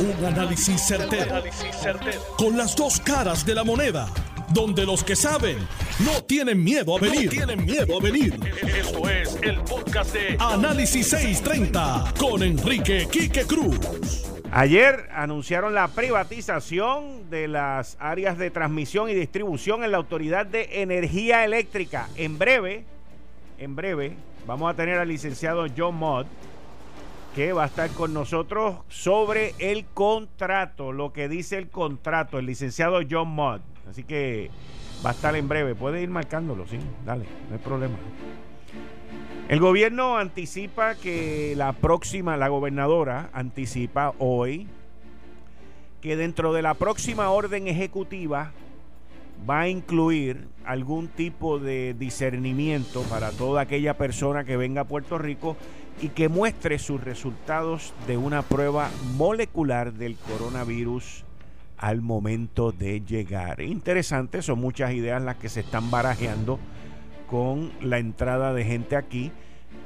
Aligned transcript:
Un 0.00 0.24
análisis 0.24 0.80
certero, 0.80 1.42
Con 2.36 2.56
las 2.56 2.76
dos 2.76 3.00
caras 3.00 3.44
de 3.44 3.52
la 3.52 3.64
moneda. 3.64 4.08
Donde 4.50 4.86
los 4.86 5.02
que 5.02 5.16
saben 5.16 5.58
no 6.04 6.22
tienen 6.22 6.62
miedo 6.62 6.96
a 6.96 7.00
venir. 7.00 7.28
tienen 7.28 7.64
miedo 7.64 7.98
a 7.98 8.00
venir. 8.00 8.38
Esto 8.62 9.08
es 9.10 9.36
el 9.42 9.58
podcast 9.62 10.14
de 10.14 10.36
Análisis 10.38 11.08
630 11.08 12.14
con 12.16 12.44
Enrique 12.44 13.08
Quique 13.10 13.42
Cruz. 13.44 13.76
Ayer 14.52 15.08
anunciaron 15.12 15.74
la 15.74 15.88
privatización 15.88 17.28
de 17.28 17.48
las 17.48 17.96
áreas 17.98 18.38
de 18.38 18.50
transmisión 18.52 19.10
y 19.10 19.14
distribución 19.14 19.82
en 19.82 19.90
la 19.90 19.96
Autoridad 19.96 20.46
de 20.46 20.80
Energía 20.80 21.44
Eléctrica. 21.44 22.08
En 22.14 22.38
breve, 22.38 22.84
en 23.58 23.74
breve, 23.74 24.16
vamos 24.46 24.70
a 24.70 24.76
tener 24.76 24.98
al 24.98 25.08
licenciado 25.08 25.66
John 25.76 25.96
Mott 25.96 26.28
que 27.38 27.52
va 27.52 27.62
a 27.62 27.66
estar 27.66 27.88
con 27.90 28.12
nosotros 28.12 28.78
sobre 28.88 29.54
el 29.60 29.84
contrato, 29.84 30.90
lo 30.90 31.12
que 31.12 31.28
dice 31.28 31.56
el 31.56 31.68
contrato, 31.68 32.40
el 32.40 32.46
licenciado 32.46 32.98
John 33.08 33.28
Mott. 33.28 33.62
Así 33.88 34.02
que 34.02 34.50
va 35.06 35.10
a 35.10 35.12
estar 35.12 35.36
en 35.36 35.46
breve. 35.46 35.76
Puede 35.76 36.02
ir 36.02 36.08
marcándolo, 36.08 36.66
sí, 36.66 36.80
dale, 37.06 37.26
no 37.48 37.54
hay 37.54 37.60
problema. 37.60 37.94
El 39.48 39.60
gobierno 39.60 40.18
anticipa 40.18 40.96
que 40.96 41.54
la 41.56 41.74
próxima, 41.74 42.36
la 42.36 42.48
gobernadora 42.48 43.30
anticipa 43.32 44.14
hoy 44.18 44.66
que 46.00 46.16
dentro 46.16 46.52
de 46.52 46.62
la 46.62 46.74
próxima 46.74 47.30
orden 47.30 47.68
ejecutiva 47.68 48.50
va 49.48 49.60
a 49.60 49.68
incluir 49.68 50.48
algún 50.64 51.06
tipo 51.06 51.60
de 51.60 51.94
discernimiento 51.96 53.02
para 53.02 53.30
toda 53.30 53.60
aquella 53.60 53.96
persona 53.96 54.42
que 54.42 54.56
venga 54.56 54.80
a 54.80 54.88
Puerto 54.88 55.18
Rico 55.18 55.56
y 56.00 56.08
que 56.10 56.28
muestre 56.28 56.78
sus 56.78 57.02
resultados 57.02 57.92
de 58.06 58.16
una 58.16 58.42
prueba 58.42 58.90
molecular 59.16 59.92
del 59.92 60.16
coronavirus 60.16 61.24
al 61.76 62.02
momento 62.02 62.72
de 62.72 63.00
llegar. 63.00 63.60
Interesante, 63.60 64.42
son 64.42 64.60
muchas 64.60 64.92
ideas 64.92 65.22
las 65.22 65.36
que 65.36 65.48
se 65.48 65.60
están 65.60 65.90
barajeando 65.90 66.58
con 67.28 67.70
la 67.80 67.98
entrada 67.98 68.52
de 68.52 68.64
gente 68.64 68.96
aquí. 68.96 69.30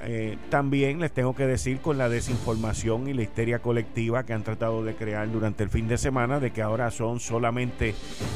Eh, 0.05 0.36
también 0.48 0.98
les 0.98 1.12
tengo 1.12 1.34
que 1.36 1.46
decir 1.46 1.78
con 1.78 1.96
la 1.96 2.08
desinformación 2.08 3.08
y 3.08 3.14
la 3.14 3.22
histeria 3.22 3.60
colectiva 3.60 4.24
que 4.24 4.33
han 4.33 4.42
tratado 4.42 4.84
de 4.84 4.96
crear 4.96 5.30
durante 5.30 5.62
el 5.62 5.70
fin 5.70 5.86
de 5.86 5.96
semana 5.96 6.40
de 6.40 6.50
que 6.50 6.60
ahora 6.60 6.90
son 6.90 7.20
solamente 7.20 7.94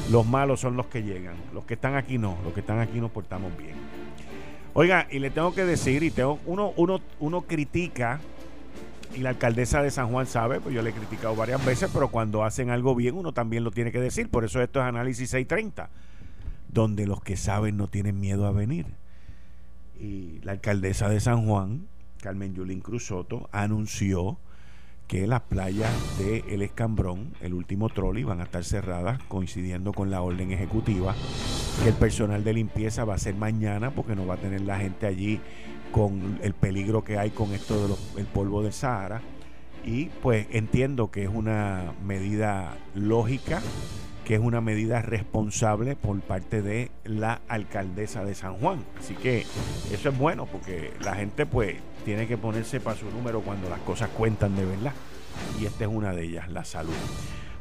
los 0.09 0.25
malos 0.25 0.61
son 0.61 0.77
los 0.77 0.85
que 0.85 1.03
llegan. 1.03 1.35
Los 1.53 1.65
que 1.65 1.73
están 1.73 1.95
aquí 1.95 2.17
no, 2.17 2.37
los 2.43 2.53
que 2.53 2.61
están 2.61 2.79
aquí 2.79 3.01
nos 3.01 3.11
portamos 3.11 3.51
bien. 3.57 3.75
Oiga, 4.79 5.07
y 5.09 5.17
le 5.17 5.31
tengo 5.31 5.55
que 5.55 5.65
decir, 5.65 6.03
y 6.03 6.11
tengo, 6.11 6.39
uno, 6.45 6.71
uno, 6.75 7.01
uno 7.19 7.41
critica, 7.41 8.19
y 9.15 9.21
la 9.21 9.29
alcaldesa 9.29 9.81
de 9.81 9.89
San 9.89 10.11
Juan 10.11 10.27
sabe, 10.27 10.59
pues 10.59 10.75
yo 10.75 10.83
le 10.83 10.91
he 10.91 10.93
criticado 10.93 11.35
varias 11.35 11.65
veces, 11.65 11.89
pero 11.91 12.09
cuando 12.09 12.43
hacen 12.43 12.69
algo 12.69 12.93
bien 12.93 13.15
uno 13.15 13.31
también 13.31 13.63
lo 13.63 13.71
tiene 13.71 13.91
que 13.91 13.99
decir. 13.99 14.29
Por 14.29 14.45
eso 14.45 14.61
esto 14.61 14.79
es 14.79 14.85
Análisis 14.85 15.31
630, 15.31 15.89
donde 16.67 17.07
los 17.07 17.23
que 17.23 17.37
saben 17.37 17.75
no 17.75 17.87
tienen 17.87 18.19
miedo 18.19 18.45
a 18.45 18.51
venir. 18.51 18.85
Y 19.99 20.41
la 20.43 20.51
alcaldesa 20.51 21.09
de 21.09 21.21
San 21.21 21.47
Juan, 21.47 21.87
Carmen 22.21 22.53
Yulín 22.53 22.81
Cruzoto, 22.81 23.49
anunció 23.51 24.37
que 25.07 25.25
las 25.25 25.41
playas 25.41 25.89
de 26.19 26.43
El 26.49 26.61
Escambrón, 26.61 27.33
el 27.41 27.53
último 27.53 27.89
trolley, 27.89 28.23
van 28.23 28.41
a 28.41 28.43
estar 28.43 28.63
cerradas 28.63 29.21
coincidiendo 29.29 29.93
con 29.93 30.11
la 30.11 30.21
orden 30.21 30.51
ejecutiva, 30.51 31.15
que 31.81 31.89
el 31.89 31.95
personal 31.95 32.43
de 32.43 32.53
limpieza 32.53 33.05
va 33.05 33.15
a 33.15 33.19
ser 33.19 33.35
mañana 33.35 33.91
porque 33.91 34.15
no 34.15 34.27
va 34.27 34.35
a 34.35 34.37
tener 34.37 34.61
la 34.61 34.77
gente 34.77 35.07
allí 35.07 35.39
con 35.91 36.39
el 36.43 36.53
peligro 36.53 37.03
que 37.03 37.17
hay 37.17 37.29
con 37.29 37.53
esto 37.53 37.97
del 38.15 38.25
polvo 38.25 38.61
del 38.61 38.73
Sahara. 38.73 39.21
Y 39.85 40.05
pues 40.21 40.47
entiendo 40.51 41.11
que 41.11 41.23
es 41.23 41.29
una 41.29 41.93
medida 42.05 42.77
lógica, 42.93 43.61
que 44.25 44.35
es 44.35 44.41
una 44.41 44.59
medida 44.59 45.01
responsable 45.01 45.95
por 45.95 46.19
parte 46.19 46.61
de 46.61 46.91
la 47.05 47.39
alcaldesa 47.47 48.25
de 48.25 48.35
San 48.35 48.55
Juan. 48.55 48.83
Así 48.99 49.13
que 49.13 49.45
eso 49.89 50.09
es 50.09 50.17
bueno 50.17 50.45
porque 50.45 50.91
la 51.01 51.15
gente 51.15 51.45
pues 51.45 51.77
tiene 52.07 52.25
que 52.25 52.37
ponerse 52.37 52.79
para 52.79 52.95
su 52.95 53.11
número 53.11 53.41
cuando 53.41 53.69
las 53.69 53.81
cosas 53.81 54.07
cuentan 54.07 54.55
de 54.55 54.63
verdad. 54.63 54.93
Y 55.59 55.65
esta 55.65 55.83
es 55.83 55.89
una 55.89 56.13
de 56.13 56.23
ellas, 56.23 56.49
la 56.49 56.63
salud. 56.63 56.93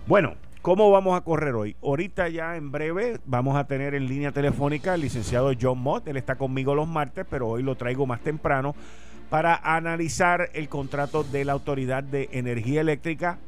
Bueno, 0.06 0.34
¿cómo 0.62 0.88
vamos 0.88 1.18
a 1.18 1.22
correr 1.22 1.56
hoy? 1.56 1.74
Ahorita 1.82 2.28
ya 2.28 2.54
en 2.54 2.70
breve 2.70 3.18
vamos 3.24 3.56
a 3.56 3.66
tener 3.66 3.96
en 3.96 4.06
línea 4.06 4.30
telefónica 4.30 4.92
al 4.92 5.00
licenciado 5.00 5.50
John 5.60 5.80
Mott. 5.80 6.06
Él 6.06 6.16
está 6.16 6.36
conmigo 6.36 6.76
los 6.76 6.86
martes, 6.86 7.26
pero 7.28 7.48
hoy 7.48 7.64
lo 7.64 7.74
traigo 7.74 8.06
más 8.06 8.20
temprano 8.20 8.76
para 9.30 9.56
analizar 9.56 10.48
el 10.54 10.68
contrato 10.68 11.24
de 11.24 11.44
la 11.44 11.52
Autoridad 11.52 12.04
de 12.04 12.28
Energía 12.30 12.82
Eléctrica 12.82 13.38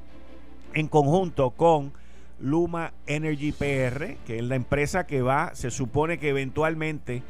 en 0.74 0.88
conjunto 0.88 1.50
con 1.50 1.92
Luma 2.40 2.92
Energy 3.06 3.52
PR, 3.52 4.16
que 4.26 4.38
es 4.38 4.42
la 4.42 4.56
empresa 4.56 5.06
que 5.06 5.22
va, 5.22 5.54
se 5.54 5.70
supone 5.70 6.18
que 6.18 6.30
eventualmente 6.30 7.22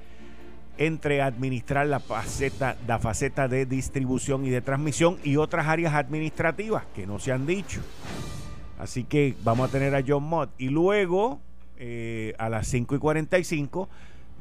entre 0.79 1.21
administrar 1.23 1.87
la 1.87 2.01
faceta, 2.01 2.77
la 2.87 2.99
faceta 2.99 3.49
de 3.49 3.67
distribución 3.67 4.47
y 4.47 4.51
de 4.51 4.61
transmisión 4.61 5.19
y 5.25 5.37
otras 5.37 5.67
áreas 5.67 5.95
administrativas 5.95 6.85
que 6.95 7.07
no 7.07 7.19
se 7.19 7.33
han 7.33 7.47
dicho. 7.47 7.81
Así 8.79 9.05
que 9.05 9.35
vamos 9.43 9.69
a 9.69 9.73
tener 9.73 9.95
a 9.95 10.05
John 10.07 10.23
Mott. 10.23 10.51
Y 10.57 10.69
luego, 10.69 11.41
eh, 11.77 12.35
a 12.39 12.49
las 12.49 12.69
5 12.69 12.95
y 12.95 12.99
45, 12.99 13.89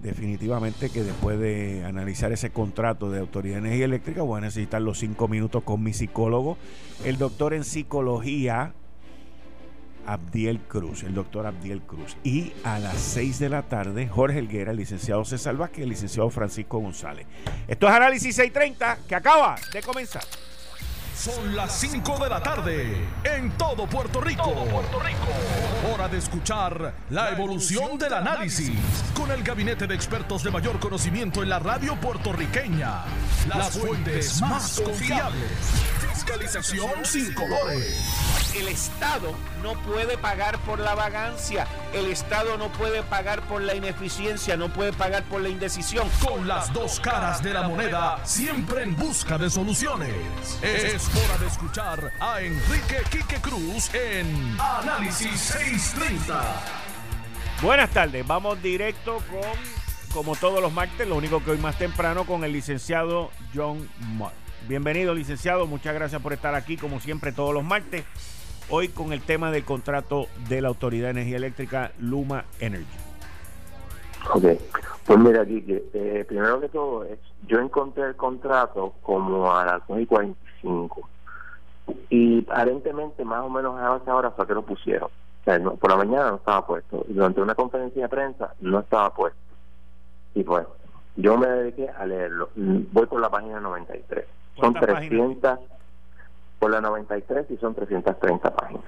definitivamente 0.02 0.90
que 0.92 1.03
después 1.03 1.40
de 1.40 1.84
analizar 1.84 2.31
ese 2.31 2.52
contrato 2.52 3.09
de 3.09 3.20
Autoridad 3.20 3.56
de 3.56 3.68
Energía 3.68 3.86
Eléctrica, 3.86 4.22
voy 4.22 4.38
a 4.38 4.42
necesitar 4.42 4.81
los 4.81 5.00
5 5.00 5.28
minutos 5.28 5.64
con 5.64 5.81
mi 5.81 5.94
psicólogo, 5.94 6.58
el 7.03 7.18
doctor 7.18 7.56
en 7.56 7.64
psicología 7.64 8.74
Abdiel 10.07 10.59
Cruz, 10.62 11.03
el 11.03 11.13
doctor 11.13 11.45
Abdiel 11.45 11.81
Cruz. 11.81 12.18
Y 12.23 12.53
a 12.63 12.79
las 12.79 12.97
6 12.97 13.40
de 13.40 13.50
la 13.50 13.63
tarde, 13.63 14.07
Jorge 14.07 14.40
Helguera, 14.40 14.72
el 14.72 14.78
licenciado 14.78 15.23
César 15.25 15.56
Vázquez, 15.57 15.84
el 15.84 15.90
licenciado 15.90 16.29
Francisco 16.29 16.79
González. 16.79 17.28
Esto 17.68 17.88
es 17.88 17.94
Análisis 17.94 18.35
630, 18.35 19.00
que 19.07 19.16
acaba 19.16 19.56
de 19.73 19.81
comenzar. 19.81 20.23
Son 21.17 21.56
las 21.56 21.72
5 21.79 22.19
de 22.19 22.29
la 22.29 22.44
tarde 22.44 22.96
en 23.23 23.50
todo 23.57 23.88
Puerto 23.88 24.22
Rico. 24.22 24.53
Puerto 24.53 25.00
Rico. 25.00 25.28
Hora 25.91 26.07
de 26.07 26.19
escuchar 26.19 26.94
la 27.09 27.31
evolución 27.31 27.97
del 27.97 28.13
análisis 28.13 28.79
con 29.16 29.31
el 29.31 29.41
gabinete 29.41 29.88
de 29.88 29.96
expertos 29.96 30.44
de 30.44 30.51
mayor 30.51 30.79
conocimiento 30.79 31.41
en 31.41 31.50
la 31.50 31.57
radio 31.57 32.00
puertorriqueña. 32.00 33.06
Las 33.47 33.79
fuentes 33.79 34.40
más 34.41 34.79
confiables. 34.79 35.51
Fiscalización 36.28 37.06
sin 37.06 37.34
colores 37.34 38.28
el 38.60 38.68
Estado 38.68 39.34
no 39.62 39.74
puede 39.84 40.18
pagar 40.18 40.58
por 40.60 40.80
la 40.80 40.96
vagancia, 40.96 41.68
el 41.94 42.08
Estado 42.08 42.58
no 42.58 42.72
puede 42.72 43.04
pagar 43.04 43.42
por 43.44 43.62
la 43.62 43.76
ineficiencia, 43.76 44.58
no 44.58 44.70
puede 44.70 44.94
pagar 44.94 45.24
por 45.24 45.42
la 45.42 45.50
indecisión. 45.50 46.10
Con 46.26 46.48
las 46.48 46.74
dos 46.74 47.00
caras 47.00 47.44
de 47.44 47.54
la 47.54 47.68
moneda, 47.68 48.20
siempre 48.26 48.84
en 48.84 48.96
busca 48.96 49.38
de 49.38 49.50
soluciones. 49.50 50.12
Es 50.62 51.08
hora 51.16 51.38
de 51.40 51.48
escuchar 51.48 52.12
a 52.20 52.42
Enrique 52.42 53.04
Quique 53.12 53.40
Cruz 53.42 53.94
en 53.94 54.58
Análisis 54.59 55.40
630. 55.40 56.42
Buenas 57.62 57.90
tardes, 57.92 58.26
vamos 58.26 58.62
directo 58.62 59.22
con, 59.30 60.14
como 60.14 60.36
todos 60.36 60.62
los 60.62 60.72
martes, 60.72 61.08
lo 61.08 61.16
único 61.16 61.44
que 61.44 61.52
hoy 61.52 61.58
más 61.58 61.78
temprano, 61.78 62.26
con 62.26 62.44
el 62.44 62.54
licenciado 62.54 63.32
John 63.54 63.90
Mott. 64.00 64.47
Bienvenido, 64.68 65.13
licenciado. 65.13 65.68
Muchas 65.68 65.94
gracias 65.94 66.22
por 66.22 66.34
estar 66.34 66.56
aquí, 66.56 66.78
como 66.78 67.00
siempre, 67.00 67.31
todos 67.31 67.53
los 67.53 67.63
martes 67.63 68.06
hoy 68.69 68.90
con 68.90 69.13
el 69.13 69.22
tema 69.22 69.51
del 69.51 69.63
contrato 69.63 70.28
de 70.50 70.62
la 70.62 70.68
Autoridad 70.68 71.06
de 71.06 71.12
Energía 71.12 71.38
Eléctrica 71.38 71.91
Luma 72.00 72.45
Energy. 72.59 72.85
Ok, 74.34 74.44
pues 75.06 75.19
mira, 75.19 75.41
aquí, 75.41 75.63
eh, 75.67 76.25
primero 76.28 76.59
que 76.59 76.67
todo, 76.69 77.06
es, 77.06 77.19
yo 77.47 77.59
encontré 77.59 78.03
el 78.03 78.16
contrato 78.16 78.94
como 79.01 79.56
a 79.56 79.66
las 79.66 79.81
9 79.88 80.03
y 80.03 80.06
45 80.06 81.09
y 82.09 82.46
aparentemente 82.50 83.23
más 83.23 83.44
o 83.44 83.50
menos 83.50 83.79
a 83.79 83.97
esa 83.97 84.16
hora 84.16 84.32
fue 84.32 84.46
que 84.47 84.53
lo 84.53 84.64
pusieron. 84.64 85.09
Por 85.79 85.90
la 85.90 85.96
mañana 85.96 86.32
no 86.32 86.35
estaba 86.35 86.67
puesto. 86.67 87.05
Durante 87.08 87.40
una 87.40 87.55
conferencia 87.55 88.02
de 88.02 88.09
prensa 88.09 88.53
no 88.59 88.79
estaba 88.79 89.14
puesto. 89.14 89.40
Y 90.35 90.43
pues, 90.43 90.67
yo 91.16 91.37
me 91.37 91.47
dediqué 91.47 91.90
a 91.90 92.05
leerlo. 92.05 92.49
Voy 92.55 93.05
por 93.05 93.22
la 93.22 93.29
página 93.29 93.61
93. 93.61 94.26
Son 94.59 94.74
300 94.74 95.59
por 96.59 96.72
la 96.72 96.82
93 96.82 97.52
y 97.52 97.58
son 97.58 97.76
330 97.76 98.56
páginas. 98.56 98.84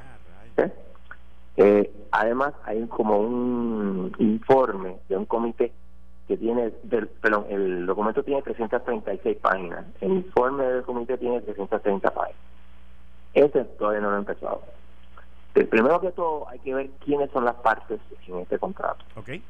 Eh, 1.58 1.92
además, 2.12 2.54
hay 2.64 2.86
como 2.88 3.20
un 3.20 4.16
informe 4.18 4.98
de 5.10 5.18
un 5.18 5.26
comité 5.26 5.74
que 6.28 6.38
tiene, 6.38 6.72
del, 6.84 7.08
perdón, 7.08 7.48
el 7.50 7.86
documento 7.86 8.24
tiene 8.24 8.42
336 8.42 9.38
páginas, 9.38 9.84
el 10.00 10.12
informe 10.12 10.64
del 10.64 10.84
comité 10.84 11.18
tiene 11.18 11.42
330 11.42 12.14
páginas. 12.14 12.40
Ese 13.34 13.66
todavía 13.66 14.02
no 14.02 14.12
lo 14.12 14.16
he 14.16 14.20
empezado. 14.20 14.62
El 15.56 15.68
primero 15.68 16.00
que 16.00 16.12
todo, 16.12 16.48
hay 16.48 16.60
que 16.60 16.74
ver 16.74 16.90
quiénes 17.04 17.30
son 17.32 17.44
las 17.44 17.56
partes 17.56 18.00
en 18.28 18.38
este 18.38 18.58
contrato. 18.58 19.04
Okay. 19.18 19.44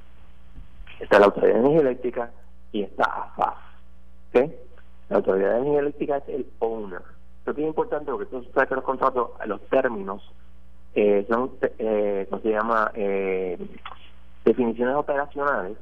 Está 0.99 1.19
la 1.19 1.25
Autoridad 1.25 1.53
de 1.53 1.59
Energía 1.59 1.81
Eléctrica 1.81 2.31
y 2.71 2.83
está 2.83 3.03
AFAF. 3.03 3.57
La 5.09 5.17
Autoridad 5.17 5.51
de 5.51 5.57
Energía 5.57 5.79
Eléctrica 5.79 6.17
es 6.17 6.29
el 6.29 6.47
owner 6.59 7.01
esto 7.49 7.61
es 7.61 7.67
importante 7.67 8.11
porque 8.11 8.27
tú 8.27 8.45
sabes 8.53 8.69
que 8.69 8.75
los 8.75 8.83
contratos, 8.83 9.31
los 9.45 9.61
términos 9.69 10.21
eh, 10.93 11.25
son, 11.29 11.51
eh, 11.79 12.27
¿cómo 12.29 12.41
se 12.41 12.49
llama? 12.49 12.91
Eh, 12.93 13.57
definiciones 14.45 14.95
operacionales 14.95 15.77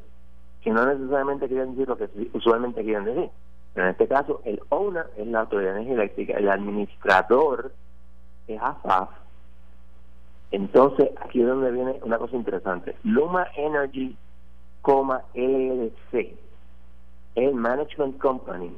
que 0.61 0.71
no 0.71 0.85
necesariamente 0.85 1.47
quieren 1.47 1.71
decir 1.71 1.87
lo 1.87 1.97
que 1.97 2.09
usualmente 2.33 2.83
quieren 2.83 3.05
decir. 3.05 3.29
en 3.75 3.87
este 3.87 4.07
caso, 4.07 4.41
el 4.45 4.61
owner 4.69 5.07
es 5.17 5.27
la 5.27 5.41
Autoridad 5.41 5.73
de 5.73 5.81
Energía 5.81 5.95
Eléctrica, 5.95 6.37
el 6.37 6.49
administrador 6.49 7.71
es 8.47 8.61
AFAF. 8.61 9.09
Entonces, 10.51 11.09
aquí 11.21 11.41
es 11.41 11.47
donde 11.47 11.71
viene 11.71 11.99
una 12.03 12.17
cosa 12.17 12.35
interesante. 12.35 12.95
Luma 13.03 13.47
Energy, 13.57 14.15
LLC, 14.85 16.33
el 17.35 17.53
Management 17.53 18.17
Company, 18.19 18.71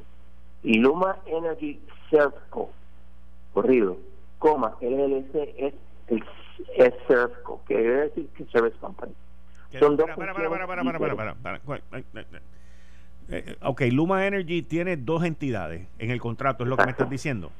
Luma 0.62 1.16
Energy 1.26 1.80
Servco, 2.10 2.70
corrido, 3.52 3.96
coma, 4.38 4.76
LLC 4.80 5.54
es 5.56 5.74
el 6.08 6.24
es 6.76 6.92
Servco, 7.06 7.62
que 7.66 7.76
debe 7.76 8.00
decir 8.08 8.28
que 8.36 8.44
Service 8.46 8.76
Company. 8.78 9.12
Son 9.78 9.96
dos 9.96 10.10
para, 10.16 10.32
Ok, 13.62 13.82
Luma 13.92 14.26
Energy 14.26 14.62
tiene 14.62 14.96
dos 14.96 15.24
entidades 15.24 15.86
en 15.98 16.10
el 16.10 16.20
contrato, 16.20 16.64
es 16.64 16.68
lo 16.68 16.76
que 16.76 16.84
me 16.84 16.90
estás 16.90 17.08
diciendo. 17.08 17.50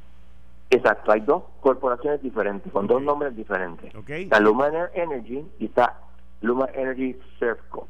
Exacto, 0.71 1.13
hay 1.13 1.21
dos 1.21 1.45
corporaciones 1.61 2.23
diferentes, 2.23 2.73
con 2.73 2.87
dos 2.87 3.03
nombres 3.03 3.35
diferentes. 3.35 3.95
Okay. 3.95 4.25
Está 4.25 4.39
Luma 4.41 4.69
Energy 4.95 5.45
y 5.59 5.67
está 5.67 5.99
Luma 6.43 6.69
Energy 6.75 7.17
Servco. 7.39 7.89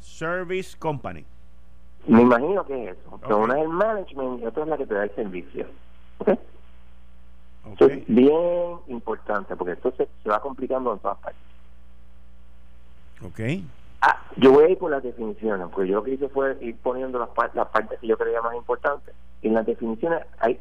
Service 0.00 0.76
Company. 0.78 1.24
Me 2.06 2.22
imagino 2.22 2.64
que 2.66 2.84
es 2.84 2.96
eso. 2.96 3.20
Que 3.26 3.32
una 3.32 3.56
es 3.56 3.62
el 3.62 3.68
management 3.68 4.42
y 4.42 4.46
otra 4.46 4.64
es 4.64 4.68
la 4.68 4.76
que 4.76 4.86
te 4.86 4.94
da 4.94 5.04
el 5.04 5.14
servicio. 5.14 5.66
¿Okay? 7.72 8.00
es 8.00 8.06
bien 8.08 8.78
importante 8.88 9.56
porque 9.56 9.72
esto 9.72 9.92
se, 9.96 10.06
va 10.28 10.40
complicando 10.40 10.92
en 10.92 10.98
todas 10.98 11.18
partes. 11.18 11.40
Ok. 13.24 13.40
Ah, 14.02 14.22
yo 14.36 14.52
voy 14.52 14.64
a 14.64 14.68
ir 14.68 14.78
por 14.78 14.90
las 14.90 15.02
definiciones, 15.02 15.66
porque 15.72 15.88
yo 15.88 15.96
lo 15.96 16.04
que 16.04 16.12
hice 16.12 16.28
fue 16.28 16.58
ir 16.60 16.76
poniendo 16.76 17.18
las, 17.18 17.30
las 17.54 17.68
partes 17.68 17.98
que 17.98 18.06
yo 18.06 18.18
creía 18.18 18.42
más 18.42 18.54
importantes. 18.54 19.14
En 19.40 19.54
las 19.54 19.64
definiciones 19.64 20.24
hay 20.38 20.60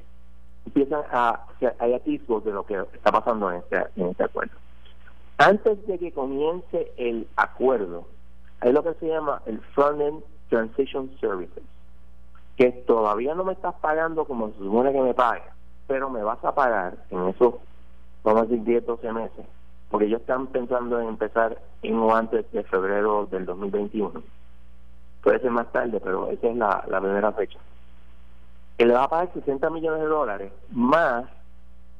empiezan 0.65 1.01
a 1.11 1.45
hay 1.79 1.93
atisbos 1.93 2.45
de 2.45 2.51
lo 2.51 2.65
que 2.65 2.75
está 2.93 3.11
pasando 3.11 3.51
en 3.51 3.57
este, 3.57 3.83
en 3.97 4.07
este 4.07 4.23
acuerdo. 4.23 4.53
Antes 5.37 5.85
de 5.87 5.99
que 5.99 6.11
comience 6.11 6.91
el 6.95 7.27
acuerdo, 7.35 8.07
hay 8.61 8.71
lo 8.71 8.83
que 8.83 8.93
se 8.93 9.07
llama 9.07 9.41
el 9.45 9.59
Front-End 9.59 10.23
Transition 10.53 11.09
Services, 11.19 11.63
que 12.57 12.71
todavía 12.85 13.33
no 13.33 13.43
me 13.43 13.53
estás 13.53 13.73
pagando 13.81 14.25
como 14.25 14.49
se 14.49 14.59
supone 14.59 14.91
que 14.91 15.01
me 15.01 15.15
paga, 15.15 15.55
pero 15.87 16.11
me 16.11 16.21
vas 16.21 16.43
a 16.43 16.53
pagar 16.53 16.95
en 17.09 17.27
esos, 17.29 17.55
vamos 18.23 18.43
a 18.43 18.45
decir, 18.45 18.63
10, 18.63 18.85
12 18.85 19.13
meses, 19.13 19.45
porque 19.89 20.05
ellos 20.05 20.21
están 20.21 20.45
pensando 20.45 21.01
en 21.01 21.07
empezar 21.07 21.57
en 21.81 21.97
o 21.97 22.15
antes 22.15 22.51
de 22.51 22.63
febrero 22.65 23.25
del 23.31 23.47
2021. 23.47 24.21
Puede 25.23 25.39
ser 25.39 25.49
más 25.49 25.71
tarde, 25.71 25.99
pero 25.99 26.29
esa 26.29 26.47
es 26.47 26.55
la, 26.55 26.83
la 26.87 27.01
primera 27.01 27.31
fecha. 27.31 27.57
Que 28.77 28.85
le 28.85 28.93
va 28.93 29.05
a 29.05 29.09
pagar 29.09 29.33
60 29.33 29.71
millones 29.71 30.01
de 30.01 30.07
dólares 30.07 30.51
más 30.69 31.25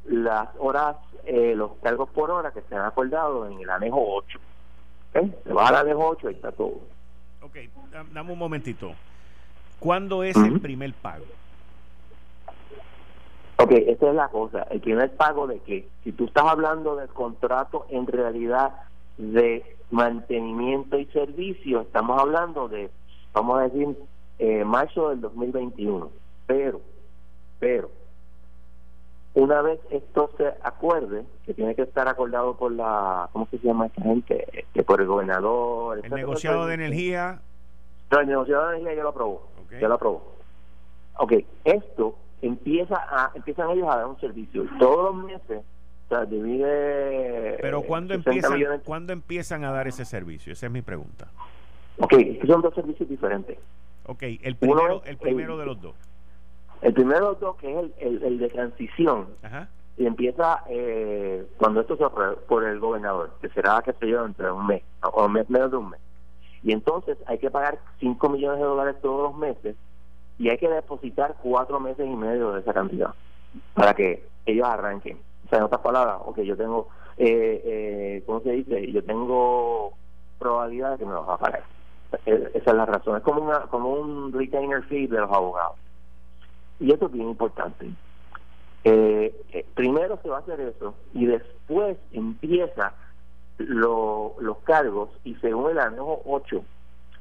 las 0.05 0.49
horas, 0.59 0.97
eh, 1.25 1.55
los 1.55 1.71
cargos 1.81 2.09
por 2.09 2.29
hora 2.29 2.51
que 2.51 2.61
se 2.61 2.75
han 2.75 2.85
acordado 2.85 3.47
en 3.47 3.59
el 3.59 3.69
anejo 3.69 3.97
8. 3.99 4.39
¿Eh? 5.15 5.41
Se 5.43 5.53
va 5.53 5.69
al 5.69 5.75
anejo 5.77 6.07
8 6.07 6.29
y 6.29 6.33
está 6.35 6.51
todo. 6.51 6.92
Ok, 7.43 7.57
dame 8.13 8.31
un 8.31 8.39
momentito. 8.39 8.93
¿Cuándo 9.79 10.23
es 10.23 10.37
el 10.37 10.61
primer 10.61 10.93
pago? 10.93 11.25
Ok, 13.57 13.71
esa 13.71 14.09
es 14.09 14.15
la 14.15 14.29
cosa. 14.29 14.63
El 14.71 14.79
primer 14.79 15.11
pago 15.15 15.45
de 15.45 15.59
que, 15.59 15.89
si 16.03 16.13
tú 16.13 16.25
estás 16.25 16.45
hablando 16.45 16.95
del 16.95 17.09
contrato 17.09 17.85
en 17.89 18.07
realidad 18.07 18.73
de 19.17 19.75
mantenimiento 19.91 20.97
y 20.97 21.05
servicio, 21.07 21.81
estamos 21.81 22.19
hablando 22.19 22.69
de, 22.69 22.89
vamos 23.33 23.59
a 23.59 23.63
decir, 23.63 23.97
eh, 24.39 24.63
marzo 24.63 25.09
del 25.09 25.21
2021. 25.21 26.09
Pero, 26.47 26.81
pero, 27.59 27.91
una 29.35 29.61
vez 29.61 29.79
esto 29.89 30.29
se 30.37 30.47
acuerde, 30.61 31.25
que 31.45 31.53
tiene 31.53 31.75
que 31.75 31.81
estar 31.83 32.07
acordado 32.07 32.55
por 32.55 32.71
la, 32.71 33.29
¿cómo 33.33 33.47
se 33.47 33.57
llama 33.59 33.87
esta 33.87 34.03
gente? 34.03 34.45
Que 34.51 34.59
este, 34.59 34.83
por 34.83 35.01
el 35.01 35.07
gobernador. 35.07 36.01
El 36.03 36.11
negociado 36.11 36.67
de 36.67 36.75
energía. 36.75 37.41
No, 38.11 38.19
el 38.19 38.27
negociado 38.27 38.69
de 38.69 38.77
energía 38.77 38.95
ya 38.97 39.03
lo 39.03 39.09
aprobó. 39.09 39.47
Ya 39.79 39.87
lo 39.87 39.95
aprobó. 39.95 40.33
Ok, 41.17 41.33
esto 41.63 42.15
empieza 42.41 42.95
a, 42.95 43.31
empiezan 43.33 43.71
ellos 43.71 43.87
a 43.89 43.97
dar 43.97 44.05
un 44.05 44.19
servicio. 44.19 44.65
Todos 44.77 45.15
los 45.15 45.25
meses, 45.25 45.63
o 46.05 46.09
sea, 46.09 46.25
divide... 46.25 47.57
Pero 47.59 47.81
¿cuándo 47.81 48.13
empiezan, 48.13 48.81
¿cuándo 48.85 49.13
empiezan 49.13 49.63
a 49.63 49.71
dar 49.71 49.87
ese 49.87 50.05
servicio? 50.05 50.53
Esa 50.53 50.67
es 50.67 50.71
mi 50.71 50.81
pregunta. 50.83 51.27
Ok, 51.97 52.13
son 52.45 52.61
dos 52.61 52.73
servicios 52.75 53.09
diferentes. 53.09 53.57
Ok, 54.05 54.23
el 54.41 54.55
primero, 54.57 55.01
el 55.05 55.17
primero 55.17 55.57
de 55.57 55.65
los 55.65 55.81
dos. 55.81 55.95
El 56.83 56.93
primero 56.93 57.19
de 57.19 57.31
los 57.31 57.39
dos, 57.39 57.55
que 57.57 57.71
es 57.71 57.91
el, 57.99 58.23
el, 58.23 58.39
de 58.39 58.49
transición, 58.49 59.27
y 59.97 60.05
empieza 60.05 60.63
eh, 60.67 61.47
cuando 61.57 61.79
esto 61.81 61.95
se 61.95 62.03
apruebe 62.03 62.35
por 62.47 62.65
el 62.65 62.79
gobernador, 62.79 63.31
que 63.41 63.49
será, 63.49 63.81
qué 63.83 63.93
sé 63.93 64.09
yo, 64.09 64.25
entre 64.25 64.51
un 64.51 64.67
mes, 64.67 64.83
o 65.01 65.29
menos 65.29 65.71
de 65.71 65.77
un 65.77 65.89
mes. 65.91 66.01
Y 66.61 66.73
entonces 66.73 67.17
hay 67.25 67.37
que 67.37 67.49
pagar 67.49 67.79
5 67.99 68.29
millones 68.29 68.59
de 68.59 68.65
dólares 68.65 68.95
todos 69.01 69.31
los 69.31 69.37
meses 69.37 69.75
y 70.37 70.49
hay 70.49 70.57
que 70.57 70.69
depositar 70.69 71.35
cuatro 71.41 71.79
meses 71.79 72.05
y 72.05 72.15
medio 72.15 72.51
de 72.51 72.61
esa 72.61 72.73
cantidad 72.73 73.13
para 73.73 73.93
que 73.93 74.27
ellos 74.45 74.67
arranquen. 74.67 75.19
O 75.45 75.49
sea, 75.49 75.59
en 75.59 75.65
otras 75.65 75.81
palabras, 75.81 76.17
ok, 76.25 76.39
yo 76.41 76.57
tengo, 76.57 76.89
eh, 77.17 77.61
eh, 77.63 78.23
¿cómo 78.25 78.41
se 78.41 78.51
dice? 78.51 78.91
Yo 78.91 79.03
tengo 79.03 79.93
probabilidad 80.39 80.91
de 80.91 80.97
que 80.97 81.05
me 81.05 81.13
lo 81.13 81.25
va 81.25 81.35
a 81.35 81.37
pagar. 81.37 81.63
E, 82.25 82.51
esa 82.55 82.71
es 82.71 82.75
la 82.75 82.85
razón. 82.85 83.17
Es 83.17 83.23
como, 83.23 83.41
una, 83.41 83.61
como 83.67 83.93
un 83.93 84.33
retainer 84.33 84.83
fee 84.83 85.07
de 85.07 85.19
los 85.19 85.31
abogados. 85.31 85.77
Y 86.83 86.91
eso 86.91 87.05
es 87.05 87.13
bien 87.13 87.29
importante. 87.29 87.89
Eh, 88.83 89.33
eh, 89.53 89.65
primero 89.73 90.19
se 90.21 90.27
va 90.27 90.35
a 90.37 90.41
hacer 90.41 90.59
eso 90.59 90.93
y 91.13 91.25
después 91.25 91.95
empieza 92.11 92.93
lo, 93.57 94.35
los 94.41 94.57
cargos 94.59 95.09
y 95.23 95.33
según 95.35 95.71
el 95.71 95.79
año 95.79 96.05
8 96.25 96.61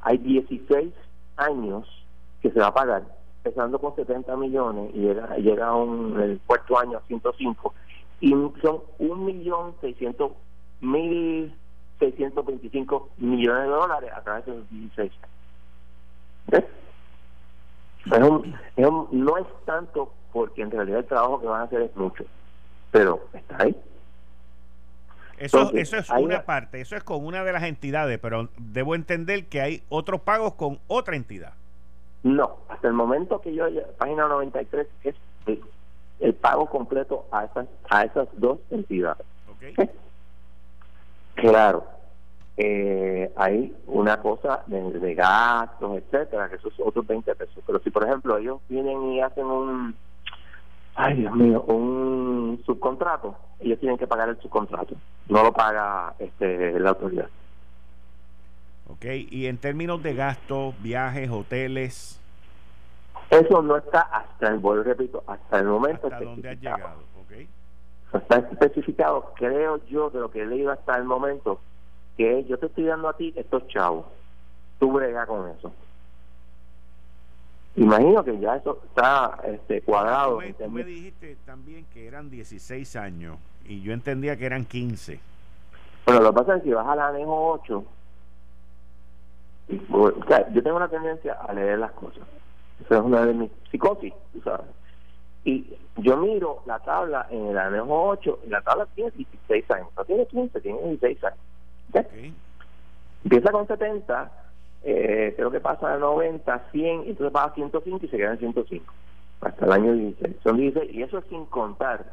hay 0.01 0.19
16 0.19 0.93
años 1.37 1.87
que 2.43 2.51
se 2.51 2.59
va 2.59 2.67
a 2.67 2.75
pagar, 2.75 3.05
empezando 3.45 3.79
con 3.79 3.95
70 3.95 4.37
millones 4.37 4.91
y 4.95 4.99
llega, 4.99 5.37
llega 5.37 5.73
un, 5.77 6.21
el 6.21 6.41
cuarto 6.45 6.77
año 6.77 6.99
a 6.99 7.03
105, 7.03 7.73
y 8.21 8.31
son 8.31 8.81
1.600.000 8.99 11.53
625 12.01 13.11
millones 13.19 13.63
de 13.63 13.69
dólares 13.69 14.11
a 14.13 14.23
través 14.23 14.45
de 14.47 14.57
los 14.57 14.69
16. 14.71 15.13
¿Ves? 16.49 16.65
Es 18.07 18.91
no 19.11 19.39
es 19.39 19.47
tanto 19.65 20.13
porque 20.33 20.63
en 20.63 20.71
realidad 20.71 21.01
el 21.01 21.07
trabajo 21.07 21.41
que 21.41 21.47
van 21.47 21.61
a 21.61 21.65
hacer 21.65 21.83
es 21.83 21.97
mucho, 21.97 22.25
pero 22.91 23.21
está 23.33 23.63
ahí. 23.63 23.77
Eso, 25.39 25.73
eso 25.75 25.97
es 25.97 26.09
una 26.11 26.43
parte, 26.43 26.81
eso 26.81 26.97
es 26.97 27.03
con 27.03 27.25
una 27.27 27.43
de 27.43 27.53
las 27.53 27.65
entidades, 27.65 28.19
pero 28.21 28.49
debo 28.59 28.95
entender 28.95 29.47
que 29.47 29.61
hay 29.61 29.83
otros 29.89 30.21
pagos 30.21 30.55
con 30.55 30.79
otra 30.87 31.17
entidad. 31.17 31.55
No, 32.23 32.59
hasta 32.69 32.87
el 32.87 32.95
momento 32.95 33.41
que 33.41 33.53
yo, 33.53 33.67
página 33.99 34.29
93, 34.29 34.87
es 35.03 35.17
el, 36.21 36.35
pago 36.35 36.67
completo 36.67 37.27
a 37.33 37.45
esas, 37.45 37.67
a 37.91 38.05
esas 38.05 38.29
dos 38.35 38.61
entidades. 38.71 39.27
Claro, 41.35 41.85
eh, 42.57 43.33
hay 43.37 43.75
una 43.87 44.21
cosa 44.21 44.63
de, 44.67 45.15
gastos, 45.15 45.99
etcétera, 45.99 46.49
que 46.49 46.57
esos 46.57 46.75
otros 46.81 47.07
20 47.07 47.35
pesos. 47.35 47.63
Pero 47.67 47.79
si, 47.81 47.91
por 47.91 48.05
ejemplo, 48.05 48.37
ellos 48.37 48.61
vienen 48.69 49.13
y 49.13 49.21
hacen 49.21 49.47
un, 49.47 49.95
ay 50.95 51.15
Dios 51.15 51.35
mío, 51.35 51.63
un 51.63 52.63
subcontrato, 52.67 53.37
ellos 53.61 53.79
tienen 53.79 53.99
que 53.99 54.07
pagar 54.07 54.29
el 54.29 54.41
subcontrato, 54.41 54.95
no 55.29 55.43
lo 55.43 55.53
paga 55.53 56.15
este 56.19 56.79
la 56.79 56.91
autoridad. 56.91 57.29
Ok, 58.89 59.05
y 59.31 59.47
en 59.47 59.57
términos 59.57 60.03
de 60.03 60.15
gastos, 60.15 60.75
viajes, 60.83 61.31
hoteles. 61.31 62.21
Eso 63.31 63.63
no 63.63 63.79
está 63.79 64.01
hasta 64.01 64.49
el, 64.49 64.59
vuelvo 64.59 64.83
repito, 64.83 65.25
hasta 65.27 65.61
el 65.61 65.67
momento. 65.67 66.09
¿Hasta 66.09 66.21
dónde 66.21 66.51
ha 66.51 66.55
llegado? 66.55 67.03
Okay. 67.25 67.49
Está 68.13 68.37
especificado, 68.37 69.33
creo 69.37 69.81
yo, 69.87 70.11
de 70.11 70.21
lo 70.21 70.31
que 70.31 70.43
he 70.43 70.47
leído 70.47 70.71
hasta 70.71 70.99
el 70.99 71.05
momento, 71.05 71.61
que 72.17 72.45
yo 72.45 72.59
te 72.59 72.67
estoy 72.67 72.85
dando 72.85 73.09
a 73.09 73.17
ti 73.17 73.33
estos 73.37 73.67
chavos. 73.69 74.07
Tú 74.79 74.93
brega 74.93 75.27
con 75.27 75.49
eso. 75.51 75.73
Imagino 77.77 78.23
que 78.23 78.39
ya 78.39 78.57
eso 78.57 78.81
está 78.85 79.39
este, 79.45 79.81
cuadrado. 79.81 80.41
Tú 80.59 80.71
me, 80.71 80.85
dijiste 80.85 81.37
también 81.47 81.87
que 81.93 82.07
eran 82.07 82.29
16 82.29 82.97
años 82.97 83.39
y 83.65 83.81
yo 83.81 83.93
entendía 83.93 84.37
que 84.37 84.45
eran 84.45 84.67
15. 84.67 85.19
Bueno, 86.05 86.21
lo 86.21 86.33
que 86.33 86.41
pasa 86.41 86.57
es 86.57 86.63
que 86.63 86.69
si 86.69 86.75
vas 86.75 86.87
al 86.87 87.01
anejo 87.01 87.53
8, 87.53 87.85
yo 89.69 90.63
tengo 90.63 90.77
una 90.77 90.89
tendencia 90.89 91.35
a 91.35 91.53
leer 91.55 91.79
las 91.79 91.93
cosas. 91.93 92.23
Esa 92.85 92.97
es 92.97 93.01
una 93.01 93.25
de 93.25 93.33
mis 93.33 93.51
psicosis, 93.71 94.13
sabes. 94.45 94.67
Y 95.45 95.75
yo 95.97 96.17
miro 96.19 96.63
la 96.67 96.79
tabla 96.81 97.27
en 97.31 97.47
el 97.47 97.59
anejo 97.59 98.09
8, 98.09 98.41
y 98.47 98.51
la 98.51 98.61
tabla 98.61 98.87
tiene 98.95 99.11
16 99.13 99.71
años, 99.71 99.89
no 99.97 100.05
tiene 100.05 100.27
15, 100.27 100.61
tiene 100.61 100.79
16 100.83 101.25
años. 101.25 101.39
Empieza 103.25 103.53
con 103.53 103.67
70, 103.67 104.33
eh, 104.85 105.33
creo 105.37 105.51
que 105.51 105.61
pasa 105.61 105.95
de 105.95 106.01
90, 106.01 106.71
100, 106.73 107.05
entonces 107.07 107.35
va 107.35 107.45
a 107.45 107.55
105 107.55 108.01
y 108.03 108.09
se 108.09 108.17
queda 108.17 108.33
en 108.33 108.39
105 108.39 108.93
hasta 109.43 109.67
el 109.67 109.73
año 109.73 109.93
16. 109.93 110.37
Son 110.43 110.57
16 110.57 110.93
y 110.93 111.03
eso 111.03 111.19
es 111.19 111.25
sin 111.27 111.45
contar 111.47 112.05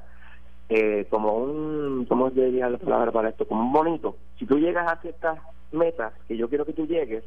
eh, 0.68 1.08
como 1.10 1.36
un, 1.36 2.06
¿cómo 2.08 2.30
se 2.32 2.46
diría 2.46 2.70
la 2.70 2.78
palabra 2.78 3.12
para 3.12 3.30
esto? 3.30 3.48
Como 3.48 3.62
un 3.62 3.72
bonito. 3.72 4.18
Si 4.38 4.46
tú 4.46 4.60
llegas 4.60 4.92
a 4.92 5.02
ciertas 5.02 5.40
metas 5.72 6.14
que 6.28 6.38
yo 6.38 6.50
quiero 6.50 6.66
que 6.66 6.74
tú 6.74 6.86
llegues, 6.86 7.24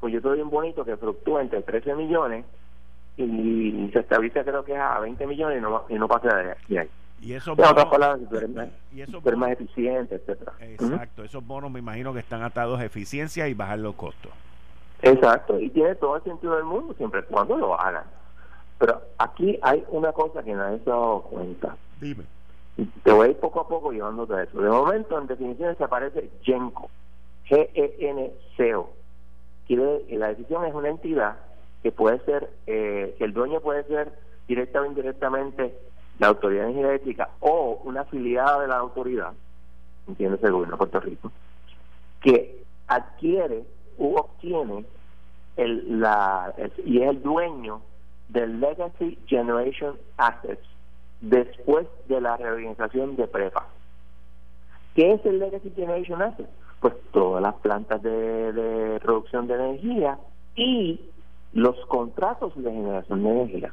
pues 0.00 0.12
yo 0.12 0.22
te 0.22 0.28
doy 0.28 0.40
un 0.40 0.50
bonito 0.50 0.84
que 0.84 0.96
fluctúa 0.96 1.42
entre 1.42 1.62
13 1.62 1.94
millones 1.94 2.44
y, 3.16 3.90
se 3.92 4.00
estabiliza 4.00 4.44
creo 4.44 4.64
que 4.64 4.72
es 4.72 4.78
a 4.78 4.98
20 5.00 5.26
millones 5.26 5.58
y 5.58 5.60
no, 5.60 5.84
y 5.88 5.94
no 5.94 6.08
pasa 6.08 6.56
de 6.68 6.78
ahí. 6.78 6.88
Y 7.20 7.34
esos 7.34 7.54
bonos, 7.54 7.86
y 8.92 9.02
esos 9.02 9.22
más 9.36 9.52
eficiente, 9.52 10.14
etcétera. 10.14 10.54
Exacto, 10.60 11.22
esos 11.22 11.46
bonos 11.46 11.70
me 11.70 11.80
imagino 11.80 12.14
que 12.14 12.20
están 12.20 12.42
atados 12.42 12.80
a 12.80 12.84
eficiencia 12.84 13.46
y 13.46 13.54
bajar 13.54 13.78
los 13.78 13.94
costos. 13.94 14.32
Exacto, 15.02 15.60
y 15.60 15.68
tiene 15.70 15.94
todo 15.96 16.16
el 16.16 16.22
sentido 16.22 16.56
del 16.56 16.64
mundo 16.64 16.94
siempre 16.94 17.22
cuando 17.24 17.58
lo 17.58 17.78
hagan. 17.78 18.04
Pero 18.78 19.02
aquí 19.18 19.58
hay 19.62 19.84
una 19.88 20.12
cosa 20.12 20.42
que 20.42 20.54
nadie 20.54 20.78
se 20.82 20.90
ha 20.90 20.94
dado 20.94 21.22
cuenta. 21.22 21.76
Dime. 22.00 22.24
Te 23.02 23.12
voy 23.12 23.28
a 23.28 23.30
ir 23.30 23.36
poco 23.36 23.60
a 23.60 23.68
poco 23.68 23.92
llevándote 23.92 24.34
a 24.34 24.42
eso. 24.42 24.58
De 24.58 24.70
momento, 24.70 25.18
en 25.18 25.26
definición, 25.26 25.76
se 25.76 25.84
aparece 25.84 26.30
GENCO. 26.42 26.88
G-E-N-C-O. 27.50 28.90
La 30.10 30.28
decisión 30.28 30.64
es 30.64 30.74
una 30.74 30.88
entidad 30.88 31.36
que 31.82 31.92
puede 31.92 32.18
ser, 32.24 32.50
eh, 32.66 33.14
que 33.18 33.24
el 33.24 33.32
dueño 33.32 33.60
puede 33.60 33.84
ser 33.84 34.12
directa 34.48 34.80
o 34.80 34.86
indirectamente 34.86 35.78
la 36.20 36.28
Autoridad 36.28 36.64
de 36.64 36.70
Energía 36.70 36.90
Eléctrica 36.90 37.30
o 37.40 37.80
una 37.84 38.02
afiliada 38.02 38.60
de 38.60 38.68
la 38.68 38.76
autoridad, 38.76 39.32
entiende 40.06 40.38
el 40.42 40.52
gobierno 40.52 40.74
de 40.74 40.78
Puerto 40.78 41.00
Rico, 41.00 41.32
que 42.20 42.62
adquiere 42.86 43.64
u 43.96 44.14
obtiene 44.16 44.84
el, 45.56 46.00
la, 46.00 46.54
y 46.84 47.00
es 47.00 47.08
el 47.08 47.22
dueño 47.22 47.80
del 48.28 48.60
Legacy 48.60 49.18
Generation 49.26 49.96
Assets 50.18 50.62
después 51.22 51.86
de 52.06 52.20
la 52.20 52.36
reorganización 52.36 53.16
de 53.16 53.26
PREPA. 53.26 53.66
¿Qué 54.94 55.12
es 55.12 55.24
el 55.24 55.38
Legacy 55.38 55.70
Generation 55.74 56.20
Assets? 56.20 56.50
Pues 56.80 56.94
todas 57.12 57.42
las 57.42 57.54
plantas 57.56 58.02
de 58.02 59.00
producción 59.02 59.46
de 59.46 59.54
energía 59.54 60.18
y 60.54 61.00
los 61.54 61.76
contratos 61.86 62.52
de 62.56 62.70
generación 62.70 63.22
de 63.22 63.30
energía. 63.30 63.72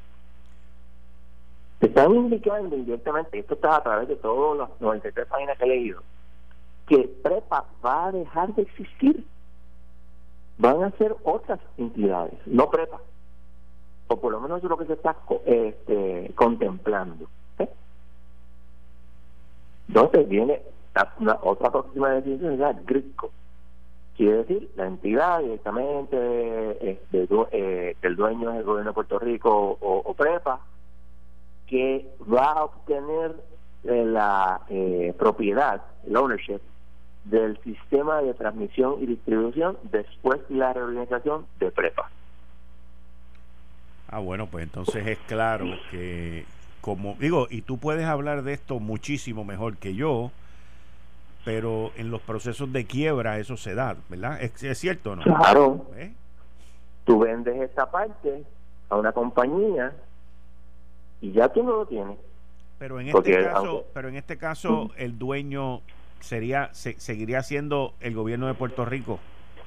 Están 1.79 2.15
indicando 2.15 2.75
indirectamente, 2.75 3.37
esto 3.39 3.53
está 3.53 3.77
a 3.77 3.83
través 3.83 4.07
de 4.07 4.15
todas 4.15 4.69
las 4.69 4.81
93 4.81 5.27
páginas 5.27 5.57
que 5.57 5.65
he 5.65 5.67
leído, 5.67 6.01
que 6.87 7.07
PREPA 7.23 7.65
va 7.85 8.07
a 8.07 8.11
dejar 8.11 8.53
de 8.55 8.63
existir. 8.63 9.25
Van 10.57 10.83
a 10.83 10.89
ser 10.97 11.15
otras 11.23 11.59
entidades, 11.77 12.33
no 12.47 12.69
PREPA 12.69 12.99
o 14.07 14.17
por 14.17 14.31
lo 14.31 14.39
menos 14.39 14.63
es 14.63 14.69
lo 14.69 14.77
que 14.77 14.85
se 14.85 14.93
está 14.93 15.15
este, 15.45 16.31
contemplando. 16.35 17.27
¿eh? 17.59 17.69
Entonces 19.87 20.27
viene 20.27 20.61
una, 21.19 21.37
otra 21.41 21.71
próxima 21.71 22.09
definición, 22.11 22.53
es 22.53 22.59
la 22.59 22.73
GRICO. 22.73 23.31
Quiere 24.15 24.37
decir, 24.37 24.71
la 24.75 24.87
entidad 24.87 25.41
directamente 25.41 26.91
este, 26.91 27.27
eh, 27.51 27.95
el 28.01 28.15
dueño 28.15 28.51
es 28.51 28.57
el 28.57 28.63
gobierno 28.63 28.89
de 28.91 28.95
Puerto 28.95 29.19
Rico 29.19 29.77
o, 29.79 30.13
PREPA, 30.15 30.59
que 31.67 32.07
va 32.21 32.51
a 32.51 32.63
obtener 32.63 33.35
eh, 33.83 34.05
la 34.05 34.61
eh, 34.69 35.13
propiedad, 35.17 35.81
el 36.05 36.15
ownership, 36.15 36.61
del 37.25 37.57
sistema 37.61 38.21
de 38.21 38.33
transmisión 38.33 38.95
y 39.01 39.05
distribución 39.05 39.77
después 39.83 40.39
de 40.47 40.55
la 40.55 40.73
reorganización 40.73 41.45
de 41.59 41.71
PREPA. 41.71 42.09
Ah, 44.09 44.19
bueno, 44.19 44.47
pues 44.47 44.63
entonces 44.63 45.05
es 45.05 45.17
claro 45.27 45.65
que, 45.91 46.45
como 46.79 47.15
digo, 47.19 47.47
y 47.49 47.61
tú 47.61 47.77
puedes 47.77 48.05
hablar 48.05 48.43
de 48.43 48.53
esto 48.53 48.79
muchísimo 48.79 49.43
mejor 49.43 49.75
que 49.75 49.95
yo, 49.95 50.31
pero 51.43 51.91
en 51.97 52.11
los 52.11 52.21
procesos 52.21 52.71
de 52.71 52.85
quiebra 52.85 53.39
eso 53.39 53.57
se 53.57 53.75
da, 53.75 53.97
¿verdad? 54.07 54.41
¿Es, 54.41 54.79
cierto 54.79 55.11
o 55.11 55.15
no? 55.17 55.23
Claro. 55.23 55.87
¿Eh? 55.97 56.13
Tú 57.03 57.19
vendes 57.19 57.69
esa 57.69 57.91
parte 57.91 58.43
a 58.89 58.95
una 58.95 59.11
compañía 59.11 59.93
y 61.21 61.31
ya 61.31 61.49
tú 61.49 61.63
no 61.63 61.77
lo 61.77 61.85
tienes. 61.85 62.17
Pero 62.79 62.99
en 62.99 63.07
este 63.07 63.43
caso, 63.43 63.85
pero 63.93 64.09
en 64.09 64.15
este 64.15 64.37
caso 64.37 64.91
el 64.97 65.17
dueño 65.17 65.81
sería 66.19 66.69
seguiría 66.73 67.41
siendo 67.43 67.93
el 67.99 68.13
gobierno 68.13 68.47
de 68.47 68.53
Puerto 68.53 68.85
Rico. 68.85 69.19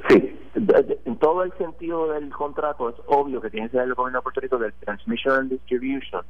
Sí, 0.08 0.36
en 0.54 1.16
todo 1.16 1.42
el 1.42 1.52
sentido 1.58 2.12
del 2.12 2.30
contrato 2.30 2.88
es 2.88 2.96
obvio 3.06 3.40
que 3.40 3.50
tiene 3.50 3.68
que 3.68 3.76
ser 3.76 3.86
el 3.86 3.94
gobierno 3.94 4.18
de 4.18 4.22
Puerto 4.22 4.40
Rico 4.40 4.58
del 4.58 4.72
transmission 4.74 5.34
and 5.34 5.50
distribution, 5.50 6.24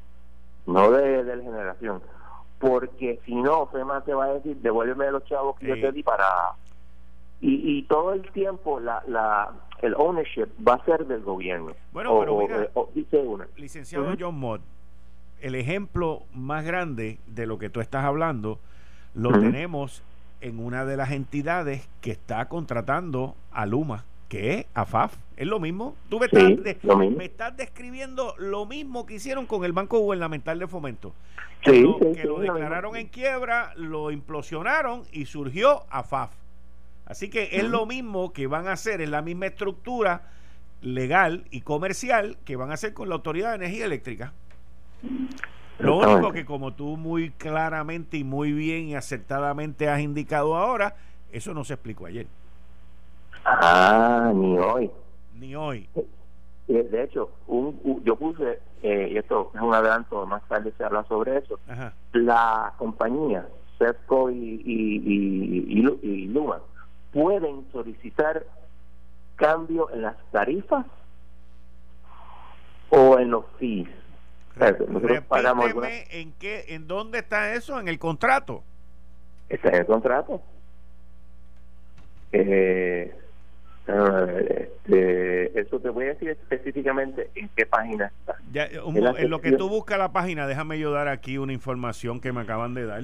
no 0.67 0.91
de, 0.91 1.23
la 1.23 1.43
generación, 1.43 2.03
porque 2.59 3.21
si 3.25 3.35
no, 3.35 3.67
FEMA 3.67 4.03
te 4.03 4.15
va 4.15 4.27
a 4.27 4.35
decir, 4.35 4.57
devuélveme 4.57 5.11
los 5.11 5.25
chavos 5.25 5.59
que 5.59 5.69
yo 5.69 5.75
te 5.75 5.93
di 5.93 6.03
para... 6.03 6.27
Y, 7.43 7.79
y 7.79 7.83
todo 7.85 8.12
el 8.12 8.31
tiempo 8.33 8.81
la, 8.81 9.03
la 9.07 9.50
el 9.83 9.95
ownership 9.95 10.49
va 10.67 10.75
a 10.75 10.85
ser 10.85 11.07
del 11.07 11.23
gobierno. 11.23 11.73
Bueno, 11.93 12.19
pero 12.21 12.39
mira, 12.39 12.69
dice 12.95 13.25
licenciado 13.57 14.15
John 14.19 14.39
Mott, 14.39 14.61
el 15.40 15.54
ejemplo 15.54 16.23
más 16.32 16.64
grande 16.64 17.18
de 17.26 17.47
lo 17.47 17.59
que 17.59 17.70
tú 17.70 17.80
estás 17.80 18.04
hablando 18.04 18.59
lo 19.14 19.32
tenemos 19.32 20.02
en 20.40 20.59
una 20.59 20.85
de 20.85 20.97
las 20.97 21.11
entidades 21.11 21.88
que 22.00 22.12
está 22.12 22.49
contratando 22.49 23.35
a 23.50 23.66
Luma, 23.66 24.04
que 24.28 24.54
es 24.54 24.66
AFAF. 24.75 25.16
Es 25.37 25.47
lo 25.47 25.59
mismo. 25.59 25.97
Tú 26.09 26.20
me, 26.20 26.26
estás, 27.25 27.56
describiendo 27.56 28.35
lo 28.38 28.66
mismo 28.66 29.06
que 29.06 29.14
hicieron 29.14 29.47
con 29.47 29.64
el 29.64 29.73
Banco 29.73 29.99
Gubernamental 29.99 30.59
de 30.59 30.66
Fomento. 30.66 31.12
Que, 31.62 31.80
lo, 31.80 31.99
que 31.99 32.25
lo 32.25 32.38
declararon 32.38 32.97
en 32.97 33.09
quiebra, 33.09 33.73
lo 33.76 34.11
implosionaron 34.11 35.02
y 35.12 35.26
surgió 35.26 35.85
AFAF. 35.90 36.30
Así 37.04 37.28
que 37.28 37.49
es 37.52 37.64
lo 37.64 37.87
mismo 37.87 38.32
que 38.32 38.47
van 38.47 38.68
a 38.68 38.73
hacer, 38.73 39.00
en 39.00 39.11
la 39.11 39.20
misma 39.20 39.47
estructura 39.47 40.23
legal 40.80 41.44
y 41.50 41.62
comercial 41.62 42.38
que 42.44 42.56
van 42.56 42.70
a 42.70 42.75
hacer 42.75 42.94
con 42.94 43.09
la 43.09 43.16
Autoridad 43.16 43.50
de 43.50 43.56
Energía 43.56 43.85
Eléctrica. 43.85 44.32
Lo 45.78 45.97
único 45.97 46.33
que 46.33 46.45
como 46.45 46.75
tú 46.75 46.97
muy 46.97 47.30
claramente 47.30 48.19
y 48.19 48.25
muy 48.25 48.52
bien 48.52 48.88
y 48.88 48.95
acertadamente 48.95 49.88
has 49.88 50.00
indicado 50.00 50.57
ahora, 50.57 50.95
eso 51.33 51.54
no 51.54 51.64
se 51.64 51.75
explicó 51.75 52.07
ayer. 52.07 52.26
Ah, 53.45 54.30
ni 54.35 54.59
hoy. 54.59 54.90
Ni 55.38 55.54
hoy. 55.57 55.88
De 56.69 57.02
hecho, 57.02 57.30
un, 57.49 58.02
yo 58.04 58.14
puse, 58.16 58.61
eh, 58.83 59.09
y 59.12 59.16
esto 59.16 59.50
es 59.54 59.61
un 59.61 59.75
adelanto, 59.75 60.25
más 60.26 60.42
tarde 60.47 60.73
se 60.76 60.85
habla 60.85 61.02
sobre 61.04 61.38
eso, 61.38 61.59
la 62.12 62.75
compañía, 62.76 63.47
CEFCO 63.78 64.30
y, 64.30 64.62
y, 64.64 65.80
y, 66.02 66.26
Luma, 66.28 66.61
pueden 67.12 67.66
solicitar 67.73 68.45
cambio 69.35 69.90
en 69.90 70.02
las 70.02 70.16
tarifas 70.30 70.87
o 72.90 73.19
en 73.19 73.30
los 73.30 73.47
fees 73.59 73.88
en 76.11 76.33
qué, 76.35 76.64
en 76.69 76.87
dónde 76.87 77.19
está 77.19 77.55
eso 77.55 77.79
en 77.81 77.88
el 77.88 77.99
contrato. 77.99 78.62
Está 79.49 79.69
en 79.71 79.75
el 79.76 79.87
contrato. 79.87 80.43
Eh, 82.33 83.12
este, 83.87 85.61
eso 85.61 85.81
te 85.81 85.88
voy 85.88 86.05
a 86.05 86.09
decir 86.09 86.31
específicamente 86.31 87.31
en 87.35 87.49
qué 87.57 87.67
página 87.67 88.12
está. 88.21 88.37
en, 88.55 89.31
lo 89.31 89.40
que 89.40 89.52
tú 89.52 89.69
buscas 89.69 89.99
la 89.99 90.12
página, 90.12 90.47
déjame 90.47 90.79
yo 90.79 90.93
dar 90.93 91.09
aquí 91.09 91.38
una 91.38 91.52
información 91.52 92.21
que 92.21 92.33
me 92.33 92.43
acaban 92.43 92.75
de 92.75 92.87
dar. 92.87 93.02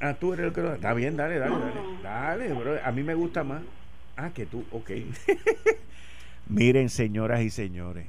Ah, 0.00 0.14
tú 0.14 0.32
eres 0.32 0.46
el 0.46 0.52
que 0.52 0.62
lo 0.62 0.72
Está 0.72 0.94
bien, 0.94 1.16
dale, 1.16 1.38
dale, 1.38 1.56
dale. 1.58 1.72
Dale, 2.02 2.52
bro. 2.54 2.78
A 2.84 2.92
mí 2.92 3.02
me 3.02 3.14
gusta 3.14 3.42
más. 3.42 3.62
Ah, 4.16 4.30
que 4.32 4.46
tú, 4.46 4.64
ok. 4.70 4.90
Miren, 6.48 6.88
señoras 6.88 7.40
y 7.40 7.50
señores 7.50 8.06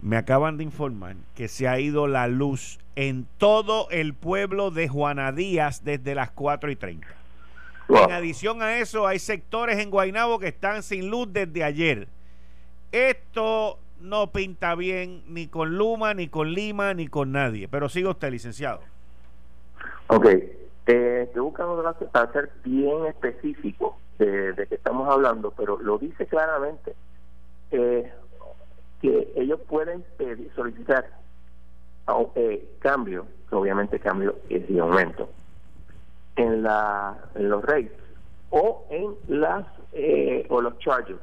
me 0.00 0.16
acaban 0.16 0.56
de 0.56 0.64
informar 0.64 1.16
que 1.34 1.48
se 1.48 1.68
ha 1.68 1.78
ido 1.80 2.06
la 2.06 2.28
luz 2.28 2.78
en 2.96 3.26
todo 3.38 3.88
el 3.90 4.14
pueblo 4.14 4.70
de 4.70 4.88
Juana 4.88 5.32
Díaz 5.32 5.84
desde 5.84 6.14
las 6.14 6.30
4 6.30 6.70
y 6.70 6.76
30. 6.76 7.06
En 7.88 8.12
adición 8.12 8.62
a 8.62 8.78
eso, 8.78 9.06
hay 9.06 9.18
sectores 9.18 9.78
en 9.78 9.90
Guaynabo 9.90 10.38
que 10.38 10.48
están 10.48 10.82
sin 10.82 11.10
luz 11.10 11.28
desde 11.32 11.64
ayer. 11.64 12.08
Esto 12.92 13.78
no 14.00 14.30
pinta 14.30 14.74
bien 14.74 15.22
ni 15.28 15.48
con 15.48 15.76
Luma, 15.76 16.14
ni 16.14 16.28
con 16.28 16.52
Lima, 16.52 16.94
ni 16.94 17.08
con 17.08 17.32
nadie. 17.32 17.68
Pero 17.68 17.88
sigue 17.88 18.08
usted, 18.08 18.30
licenciado. 18.30 18.80
Ok. 20.06 20.26
Eh, 20.26 21.22
estoy 21.26 21.42
buscando 21.42 21.82
para 22.12 22.32
ser 22.32 22.50
bien 22.62 23.06
específico 23.06 23.98
de, 24.18 24.52
de 24.52 24.66
que 24.66 24.74
estamos 24.74 25.08
hablando, 25.08 25.50
pero 25.50 25.78
lo 25.80 25.98
dice 25.98 26.26
claramente. 26.26 26.94
Eh, 27.70 28.12
que 29.04 29.32
ellos 29.36 29.60
pueden 29.68 30.02
pedir, 30.16 30.50
solicitar 30.56 31.04
eh, 32.36 32.66
cambio, 32.78 33.26
que 33.50 33.54
obviamente 33.54 34.00
cambio 34.00 34.36
es 34.48 34.66
de 34.66 34.80
aumento, 34.80 35.28
en, 36.36 36.62
la, 36.62 37.14
en 37.34 37.50
los 37.50 37.62
rates 37.62 37.92
o 38.48 38.86
en 38.88 39.14
las 39.28 39.66
eh, 39.92 40.46
o 40.48 40.62
los 40.62 40.78
charges. 40.78 41.18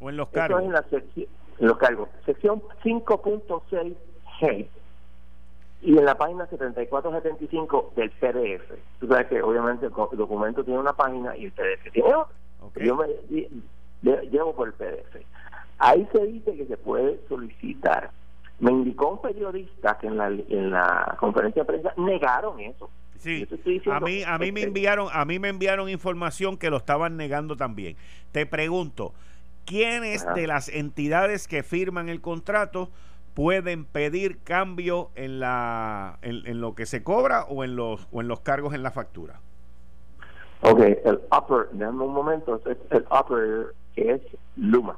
O 0.00 0.08
en 0.08 0.16
los 0.16 0.30
cargos. 0.30 0.60
Es 0.60 0.66
en 0.66 0.72
la 0.72 0.82
sección, 0.84 1.26
los 1.58 1.76
cargos. 1.76 2.08
Sección 2.24 2.62
5.6G 2.82 4.66
y 5.82 5.98
en 5.98 6.04
la 6.06 6.16
página 6.16 6.46
7475 6.46 7.92
del 7.96 8.10
PDF. 8.12 8.72
Tú 8.98 9.08
sabes 9.08 9.26
que 9.26 9.42
obviamente 9.42 9.84
el 9.84 9.92
documento 9.92 10.64
tiene 10.64 10.80
una 10.80 10.94
página 10.94 11.36
y 11.36 11.44
el 11.44 11.52
PDF 11.52 11.92
tiene 11.92 12.14
otra. 12.14 12.34
Yo 12.76 12.96
me 12.96 13.08
llevo 14.30 14.54
por 14.54 14.68
el 14.68 14.72
PDF. 14.72 15.22
Ahí 15.84 16.08
se 16.12 16.24
dice 16.26 16.54
que 16.54 16.64
se 16.66 16.76
puede 16.76 17.18
solicitar. 17.28 18.12
Me 18.60 18.70
indicó 18.70 19.08
un 19.08 19.20
periodista 19.20 19.98
que 19.98 20.06
en 20.06 20.16
la, 20.16 20.28
en 20.28 20.70
la 20.70 21.16
conferencia 21.18 21.62
de 21.62 21.66
prensa 21.66 21.92
negaron 21.96 22.60
eso. 22.60 22.88
Sí, 23.18 23.48
a 23.90 23.98
mí, 23.98 24.22
a 24.24 24.38
mí 24.38 24.52
me 24.52 24.62
enviaron, 24.62 25.08
a 25.12 25.24
mí 25.24 25.40
me 25.40 25.48
enviaron 25.48 25.88
información 25.88 26.56
que 26.56 26.70
lo 26.70 26.76
estaban 26.76 27.16
negando 27.16 27.56
también. 27.56 27.96
Te 28.30 28.46
pregunto, 28.46 29.12
¿quiénes 29.64 30.24
de 30.36 30.46
las 30.46 30.68
entidades 30.68 31.48
que 31.48 31.64
firman 31.64 32.08
el 32.08 32.20
contrato 32.20 32.88
pueden 33.34 33.84
pedir 33.84 34.38
cambio 34.38 35.10
en 35.16 35.40
la 35.40 36.18
en, 36.22 36.60
lo 36.60 36.76
que 36.76 36.86
se 36.86 37.02
cobra 37.02 37.42
o 37.44 37.64
en 37.64 37.74
los 37.74 38.06
o 38.12 38.20
en 38.20 38.28
los 38.28 38.38
cargos 38.38 38.72
en 38.72 38.84
la 38.84 38.92
factura? 38.92 39.40
Ok, 40.60 40.78
el 40.78 41.20
upper, 41.36 41.70
dame 41.72 42.04
un 42.04 42.12
momento, 42.14 42.60
el 42.66 43.04
upper 43.10 43.74
es 43.96 44.20
Luma 44.56 44.96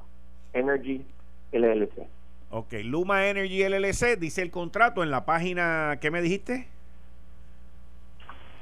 Energy 0.54 1.04
LLC. 1.52 2.06
Ok, 2.50 2.72
Luma 2.84 3.26
Energy 3.26 3.68
LLC 3.68 4.18
dice 4.18 4.40
el 4.40 4.50
contrato 4.50 5.02
en 5.02 5.10
la 5.10 5.24
página, 5.24 5.98
¿qué 6.00 6.10
me 6.10 6.22
dijiste? 6.22 6.68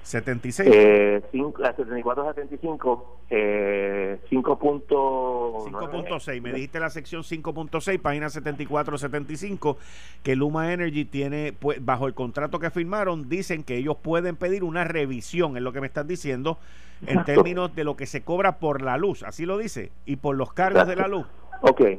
76. 0.03 0.69
Eh, 0.73 1.23
7475, 1.31 3.19
eh, 3.31 4.19
5.6. 4.31 6.43
Me 6.43 6.53
dijiste 6.53 6.81
la 6.81 6.91
sección 6.91 7.23
5.6, 7.23 8.01
página 8.01 8.29
7475, 8.29 9.79
que 10.23 10.35
Luma 10.35 10.73
Energy 10.73 11.05
tiene, 11.05 11.53
pues, 11.53 11.85
bajo 11.85 12.09
el 12.09 12.15
contrato 12.15 12.59
que 12.59 12.71
firmaron, 12.71 13.29
dicen 13.29 13.63
que 13.63 13.77
ellos 13.77 13.97
pueden 13.97 14.35
pedir 14.37 14.65
una 14.65 14.83
revisión, 14.85 15.57
es 15.57 15.63
lo 15.63 15.73
que 15.73 15.81
me 15.81 15.87
están 15.87 16.09
diciendo, 16.09 16.59
en 17.07 17.25
términos 17.25 17.75
de 17.75 17.85
lo 17.85 17.97
que 17.97 18.07
se 18.07 18.23
cobra 18.23 18.59
por 18.59 18.83
la 18.83 18.97
luz, 18.97 19.23
así 19.23 19.47
lo 19.47 19.59
dice, 19.59 19.93
y 20.05 20.17
por 20.17 20.37
los 20.37 20.53
cargos 20.53 20.89
de 20.89 20.97
la 20.97 21.07
luz. 21.09 21.27
Ok. 21.63 21.99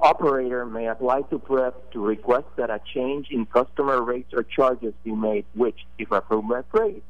Operator 0.00 0.66
may 0.66 0.88
apply 0.88 1.22
to 1.30 1.38
PREP 1.38 1.92
to 1.92 2.04
request 2.04 2.46
that 2.56 2.70
a 2.70 2.80
change 2.92 3.28
in 3.30 3.46
customer 3.46 4.02
rates 4.02 4.32
or 4.34 4.42
charges 4.42 4.94
be 5.04 5.12
made, 5.12 5.44
which, 5.54 5.86
if 5.98 6.10
approved 6.10 6.48
by 6.48 6.62
PREP, 6.62 7.02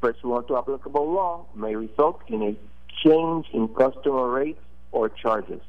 pursuant 0.00 0.46
to 0.48 0.56
applicable 0.56 1.12
law, 1.12 1.44
may 1.54 1.74
result 1.74 2.20
in 2.28 2.42
a 2.42 2.54
change 3.02 3.46
in 3.52 3.68
customer 3.68 4.28
rates 4.30 4.60
or 4.92 5.08
charges. 5.08 5.60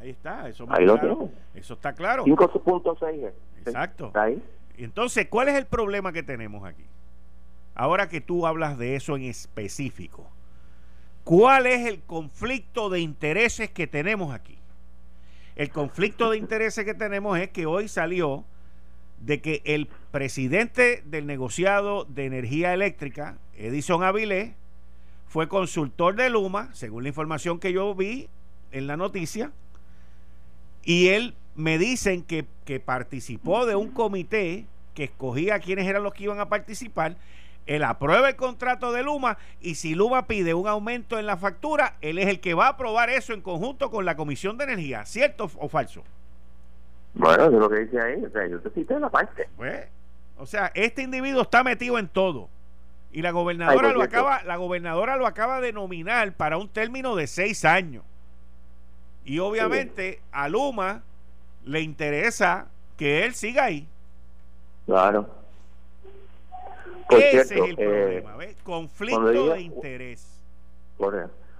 Ahí 0.00 0.10
está, 0.10 0.48
eso, 0.48 0.66
ahí 0.68 0.84
lo 0.84 0.98
claro. 0.98 1.30
eso 1.54 1.74
está 1.74 1.92
claro. 1.92 2.24
5.6. 2.24 3.32
Exacto. 3.64 4.06
¿Está 4.08 4.22
ahí? 4.24 4.42
Entonces, 4.76 5.28
¿cuál 5.28 5.48
es 5.48 5.54
el 5.54 5.66
problema 5.66 6.12
que 6.12 6.22
tenemos 6.22 6.64
aquí? 6.64 6.84
Ahora 7.74 8.08
que 8.08 8.20
tú 8.20 8.46
hablas 8.46 8.76
de 8.76 8.96
eso 8.96 9.16
en 9.16 9.22
específico, 9.22 10.28
¿cuál 11.22 11.66
es 11.66 11.86
el 11.86 12.02
conflicto 12.02 12.90
de 12.90 13.00
intereses 13.00 13.70
que 13.70 13.86
tenemos 13.86 14.34
aquí? 14.34 14.58
El 15.56 15.70
conflicto 15.70 16.30
de 16.30 16.38
intereses 16.38 16.84
que 16.84 16.94
tenemos 16.94 17.38
es 17.38 17.50
que 17.50 17.66
hoy 17.66 17.88
salió 17.88 18.44
de 19.20 19.40
que 19.40 19.62
el 19.64 19.88
presidente 20.10 21.02
del 21.06 21.26
negociado 21.26 22.04
de 22.04 22.26
energía 22.26 22.74
eléctrica, 22.74 23.38
Edison 23.56 24.02
Avilés, 24.02 24.52
fue 25.28 25.48
consultor 25.48 26.16
de 26.16 26.30
Luma, 26.30 26.70
según 26.74 27.04
la 27.04 27.08
información 27.08 27.58
que 27.58 27.72
yo 27.72 27.94
vi 27.94 28.28
en 28.72 28.86
la 28.86 28.96
noticia, 28.96 29.52
y 30.84 31.08
él 31.08 31.34
me 31.54 31.78
dicen 31.78 32.22
que, 32.22 32.46
que 32.64 32.80
participó 32.80 33.64
de 33.64 33.76
un 33.76 33.90
comité 33.90 34.66
que 34.94 35.04
escogía 35.04 35.56
a 35.56 35.60
quienes 35.60 35.86
eran 35.86 36.02
los 36.02 36.14
que 36.14 36.24
iban 36.24 36.40
a 36.40 36.48
participar 36.48 37.16
él 37.66 37.82
aprueba 37.82 38.28
el 38.28 38.36
contrato 38.36 38.92
de 38.92 39.02
Luma 39.02 39.38
y 39.60 39.76
si 39.76 39.94
Luma 39.94 40.26
pide 40.26 40.54
un 40.54 40.68
aumento 40.68 41.18
en 41.18 41.26
la 41.26 41.36
factura, 41.36 41.96
él 42.00 42.18
es 42.18 42.26
el 42.26 42.40
que 42.40 42.54
va 42.54 42.66
a 42.66 42.70
aprobar 42.70 43.10
eso 43.10 43.32
en 43.32 43.40
conjunto 43.40 43.90
con 43.90 44.04
la 44.04 44.16
Comisión 44.16 44.58
de 44.58 44.64
Energía, 44.64 45.06
¿cierto 45.06 45.50
o 45.56 45.68
falso? 45.68 46.02
Bueno, 47.14 47.44
es 47.44 47.52
lo 47.52 47.70
que 47.70 47.80
dice 47.80 48.00
ahí, 48.00 48.22
o 48.24 48.30
sea, 48.30 48.46
yo 48.46 48.60
te 48.60 48.70
cité 48.70 48.98
la 48.98 49.08
parte. 49.08 49.48
Pues, 49.56 49.86
o 50.36 50.46
sea, 50.46 50.72
este 50.74 51.02
individuo 51.02 51.42
está 51.42 51.62
metido 51.62 51.98
en 51.98 52.08
todo. 52.08 52.48
Y 53.12 53.22
la 53.22 53.30
gobernadora 53.30 53.92
lo 53.92 54.02
acaba, 54.02 54.42
la 54.42 54.56
gobernadora 54.56 55.16
lo 55.16 55.26
acaba 55.26 55.60
de 55.60 55.72
nominar 55.72 56.32
para 56.32 56.56
un 56.56 56.68
término 56.68 57.14
de 57.14 57.28
seis 57.28 57.64
años. 57.64 58.02
Y 59.24 59.38
obviamente 59.38 60.20
a 60.32 60.48
Luma 60.48 61.02
le 61.64 61.80
interesa 61.80 62.66
que 62.96 63.24
él 63.24 63.34
siga 63.34 63.64
ahí. 63.64 63.86
Claro. 64.86 65.43
Ese 67.18 67.40
es 67.40 67.50
el 67.50 67.74
eh, 67.78 68.22
problema, 68.22 68.36
¿ves? 68.36 68.56
Conflicto 68.62 69.24
de 69.24 69.60
interés. 69.60 70.40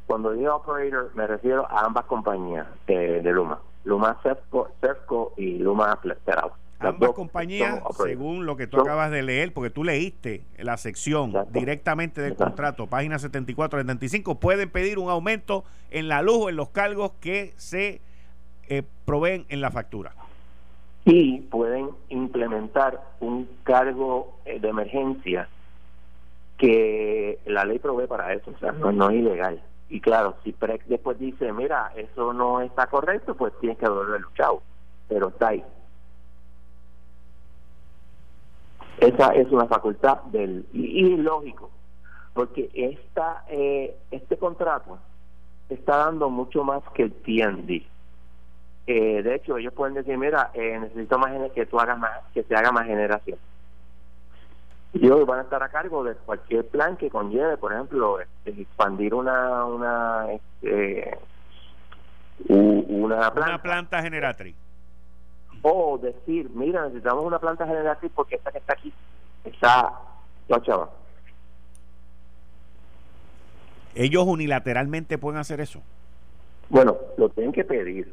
Cuando 0.06 0.32
digo 0.32 0.54
operator, 0.54 1.10
me 1.14 1.26
refiero 1.26 1.66
a 1.70 1.86
ambas 1.86 2.04
compañías 2.04 2.66
de, 2.86 3.22
Luma. 3.22 3.60
Luma 3.84 4.18
Cefco, 4.22 5.32
y 5.36 5.58
Luma 5.58 5.98
Federal. 6.02 6.52
Ambas 6.80 7.12
compañías, 7.12 7.80
según 7.96 8.44
lo 8.44 8.56
que 8.56 8.66
tú 8.66 8.80
acabas 8.80 9.10
de 9.10 9.22
leer, 9.22 9.54
porque 9.54 9.70
tú 9.70 9.84
leíste 9.84 10.44
la 10.58 10.76
sección 10.76 11.32
directamente 11.50 12.20
del 12.20 12.36
contrato, 12.36 12.86
página 12.86 13.18
74 13.18 13.78
75, 13.80 14.38
pueden 14.38 14.68
pedir 14.70 14.98
un 14.98 15.08
aumento 15.08 15.64
en 15.90 16.08
la 16.08 16.20
luz 16.20 16.36
o 16.42 16.48
en 16.50 16.56
los 16.56 16.68
cargos 16.70 17.12
que 17.20 17.54
se 17.56 18.02
eh, 18.68 18.82
proveen 19.06 19.46
en 19.48 19.60
la 19.62 19.70
factura 19.70 20.14
y 21.04 21.40
pueden 21.42 21.90
implementar 22.08 23.00
un 23.20 23.48
cargo 23.62 24.38
eh, 24.44 24.58
de 24.58 24.68
emergencia 24.68 25.48
que 26.56 27.40
la 27.46 27.64
ley 27.64 27.78
provee 27.78 28.06
para 28.06 28.32
eso, 28.32 28.50
o 28.50 28.58
sea, 28.58 28.72
no, 28.72 29.10
es 29.10 29.16
ilegal. 29.16 29.62
Y 29.88 30.00
claro, 30.00 30.36
si 30.42 30.52
PREC 30.52 30.84
después 30.86 31.18
dice, 31.18 31.52
mira, 31.52 31.92
eso 31.94 32.32
no 32.32 32.60
está 32.60 32.86
correcto, 32.86 33.34
pues 33.34 33.52
tienes 33.60 33.76
que 33.78 33.86
devolver 33.86 34.20
el 34.20 34.34
chavo, 34.34 34.62
pero 35.08 35.28
está 35.28 35.48
ahí. 35.48 35.64
Esa 38.98 39.34
es 39.34 39.50
una 39.50 39.66
facultad 39.66 40.22
del 40.24 40.66
y, 40.72 41.16
lógico, 41.16 41.70
porque 42.32 42.70
esta 42.72 43.44
eh, 43.48 43.96
este 44.10 44.38
contrato 44.38 44.98
está 45.68 45.96
dando 45.96 46.30
mucho 46.30 46.64
más 46.64 46.82
que 46.94 47.02
el 47.02 47.12
TND. 47.12 47.93
Eh, 48.86 49.22
de 49.22 49.34
hecho, 49.34 49.56
ellos 49.56 49.72
pueden 49.72 49.94
decir, 49.94 50.16
mira, 50.18 50.50
eh, 50.52 50.78
necesito 50.78 51.18
más 51.18 51.32
que 51.52 51.66
tú 51.66 51.80
hagas 51.80 51.98
más, 51.98 52.20
que 52.34 52.42
se 52.42 52.54
haga 52.54 52.70
más 52.70 52.86
generación. 52.86 53.38
Y 54.92 55.06
ellos 55.06 55.26
van 55.26 55.40
a 55.40 55.42
estar 55.42 55.62
a 55.62 55.70
cargo 55.70 56.04
de 56.04 56.14
cualquier 56.14 56.66
plan 56.68 56.96
que 56.96 57.10
conlleve, 57.10 57.56
por 57.56 57.72
ejemplo, 57.72 58.20
este, 58.20 58.62
expandir 58.62 59.14
una 59.14 59.64
una 59.64 60.26
este, 60.30 61.18
una, 62.48 63.32
planta. 63.32 63.50
una 63.50 63.62
planta 63.62 64.02
generatriz. 64.02 64.54
O 65.62 65.98
decir, 65.98 66.50
mira, 66.54 66.84
necesitamos 66.84 67.24
una 67.24 67.38
planta 67.38 67.66
generatriz 67.66 68.12
porque 68.14 68.36
esta 68.36 68.52
que 68.52 68.58
está 68.58 68.74
aquí 68.74 68.92
está 69.44 70.62
chava. 70.62 70.90
Ellos 73.94 74.24
unilateralmente 74.26 75.18
pueden 75.18 75.40
hacer 75.40 75.60
eso. 75.60 75.80
Bueno, 76.68 76.96
lo 77.16 77.28
tienen 77.30 77.52
que 77.52 77.64
pedir 77.64 78.12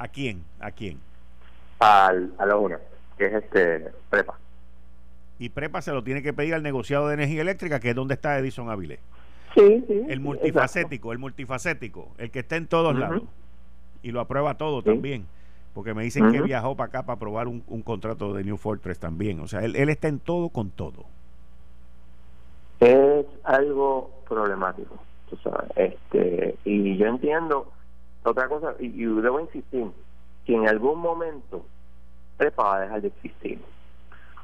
¿A 0.00 0.08
quién? 0.08 0.42
¿A 0.60 0.70
quién? 0.70 0.98
Al, 1.78 2.32
a 2.38 2.46
la 2.46 2.56
UNA, 2.56 2.78
que 3.18 3.26
es 3.26 3.34
este 3.34 3.92
PREPA. 4.08 4.32
Y 5.38 5.50
PREPA 5.50 5.82
se 5.82 5.92
lo 5.92 6.02
tiene 6.02 6.22
que 6.22 6.32
pedir 6.32 6.54
al 6.54 6.62
negociado 6.62 7.08
de 7.08 7.14
energía 7.14 7.42
eléctrica, 7.42 7.80
que 7.80 7.90
es 7.90 7.94
donde 7.94 8.14
está 8.14 8.38
Edison 8.38 8.70
Avilés. 8.70 8.98
Sí, 9.54 9.84
sí. 9.86 10.02
El 10.08 10.20
multifacético, 10.20 11.12
el 11.12 11.18
multifacético, 11.18 12.12
el 12.16 12.30
que 12.30 12.38
está 12.38 12.56
en 12.56 12.66
todos 12.66 12.98
lados. 12.98 13.24
Y 14.02 14.12
lo 14.12 14.20
aprueba 14.20 14.56
todo 14.56 14.82
también. 14.82 15.26
Porque 15.74 15.92
me 15.92 16.02
dicen 16.02 16.32
que 16.32 16.40
viajó 16.40 16.74
para 16.76 16.88
acá 16.88 17.02
para 17.02 17.16
aprobar 17.16 17.46
un, 17.46 17.60
contrato 17.82 18.32
de 18.32 18.42
New 18.42 18.56
Fortress 18.56 18.98
también. 18.98 19.38
O 19.40 19.48
sea, 19.48 19.62
él, 19.62 19.76
él 19.76 19.90
está 19.90 20.08
en 20.08 20.18
todo 20.18 20.48
con 20.48 20.70
todo. 20.70 21.04
Es 22.80 23.26
algo 23.44 24.10
problemático, 24.26 24.96
tú 25.28 25.36
sabes. 25.44 25.70
Este, 25.76 26.56
y 26.64 26.96
yo 26.96 27.06
entiendo 27.06 27.70
otra 28.24 28.48
cosa, 28.48 28.74
y, 28.78 29.04
debo 29.04 29.40
insistir, 29.40 29.90
que 30.44 30.54
en 30.54 30.68
algún 30.68 30.98
momento 30.98 31.64
PREPA 32.36 32.62
va 32.62 32.76
a 32.76 32.80
dejar 32.80 33.02
de 33.02 33.08
existir. 33.08 33.60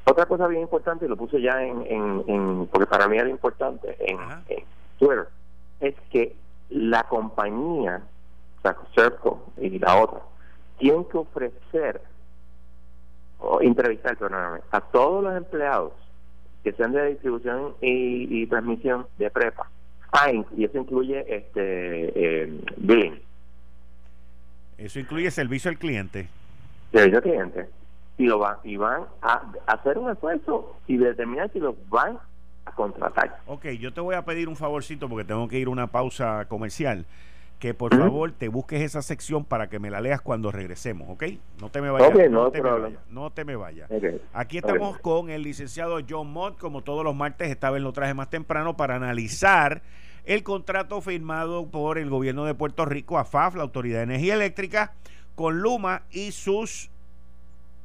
Otra 0.05 0.25
cosa 0.25 0.47
bien 0.47 0.61
importante, 0.61 1.05
y 1.05 1.09
lo 1.09 1.17
puse 1.17 1.41
ya 1.41 1.61
en, 1.63 1.85
en, 2.27 2.67
porque 2.67 2.87
para 2.87 3.07
mí 3.07 3.17
era 3.17 3.29
importante, 3.29 3.95
en, 3.99 4.17
Twitter, 4.97 5.27
es 5.79 5.95
que 6.09 6.35
la 6.69 7.03
compañía, 7.03 8.01
o 8.57 8.61
sea, 8.61 8.77
Serco 8.95 9.43
y 9.57 9.77
la 9.79 10.01
otra, 10.01 10.21
tienen 10.79 11.05
que 11.05 11.17
ofrecer 11.17 12.01
o 13.39 13.61
entrevistar, 13.61 14.17
perdóname, 14.17 14.61
a 14.71 14.81
todos 14.81 15.23
los 15.23 15.35
empleados 15.35 15.93
que 16.63 16.73
sean 16.73 16.93
de 16.93 17.09
distribución 17.09 17.75
y, 17.81 18.45
transmisión 18.47 19.07
de 19.17 19.29
prepa. 19.29 19.69
Ah, 20.11 20.31
y 20.31 20.63
eso 20.63 20.77
incluye 20.77 21.19
este 21.27 22.43
eh, 22.43 22.61
billing. 22.77 23.26
Eso 24.77 24.99
incluye 24.99 25.31
servicio 25.31 25.69
al 25.69 25.77
cliente. 25.77 26.27
Servicio 26.91 27.17
al 27.17 27.23
cliente. 27.23 27.69
Y, 28.17 28.25
lo 28.25 28.39
van, 28.39 28.57
y 28.63 28.77
van 28.77 29.03
a 29.21 29.41
hacer 29.67 29.97
un 29.97 30.09
esfuerzo 30.09 30.75
y 30.87 30.97
determinar 30.97 31.51
si 31.51 31.59
los 31.59 31.75
van 31.89 32.17
a 32.65 32.71
contratar. 32.71 33.39
Ok, 33.45 33.67
yo 33.79 33.93
te 33.93 34.01
voy 34.01 34.15
a 34.15 34.25
pedir 34.25 34.49
un 34.49 34.55
favorcito 34.55 35.07
porque 35.07 35.23
tengo 35.23 35.47
que 35.47 35.59
ir 35.59 35.67
a 35.67 35.71
una 35.71 35.87
pausa 35.87 36.45
comercial 36.45 37.05
que 37.59 37.73
por 37.73 37.95
favor 37.95 38.31
te 38.31 38.49
busques 38.49 38.81
esa 38.81 39.01
sección 39.01 39.43
para 39.43 39.67
que 39.67 39.79
me 39.79 39.89
la 39.89 39.99
leas 39.99 40.21
cuando 40.21 40.51
regresemos, 40.51 41.09
¿ok? 41.09 41.23
No 41.59 41.69
te 41.69 41.81
me 41.81 41.89
vayas. 41.89 42.11
no, 42.29 42.51
te 42.51 42.61
me 42.61 42.69
vayas 42.69 42.99
no, 43.09 43.31
te 43.31 43.45
me 43.45 43.55
vayas 43.55 43.89
Aquí 44.33 44.57
estamos 44.57 44.99
con 44.99 45.29
el 45.29 45.41
licenciado 45.41 45.99
John 46.07 46.31
Mott, 46.31 46.59
como 46.59 46.83
todos 46.83 47.03
los 47.03 47.15
martes, 47.15 47.49
esta 47.49 47.71
vez 47.71 47.81
lo 47.81 47.93
traje 47.93 48.13
más 48.13 48.29
temprano 48.29 48.77
para 48.77 48.95
analizar 48.95 49.81
el 50.27 50.43
contrato 50.43 50.99
firmado 50.99 51.71
por 51.71 51.97
el 51.97 52.09
gobierno 52.09 52.43
de 52.43 52.53
Puerto 52.53 52.83
Rico, 52.83 53.17
AFAF, 53.17 53.55
la 53.55 53.63
Autoridad 53.63 53.99
de 53.99 54.03
Energía 54.03 54.33
Eléctrica, 54.33 54.93
con 55.35 55.61
Luma 55.61 56.03
y 56.11 56.33
sus 56.33 56.91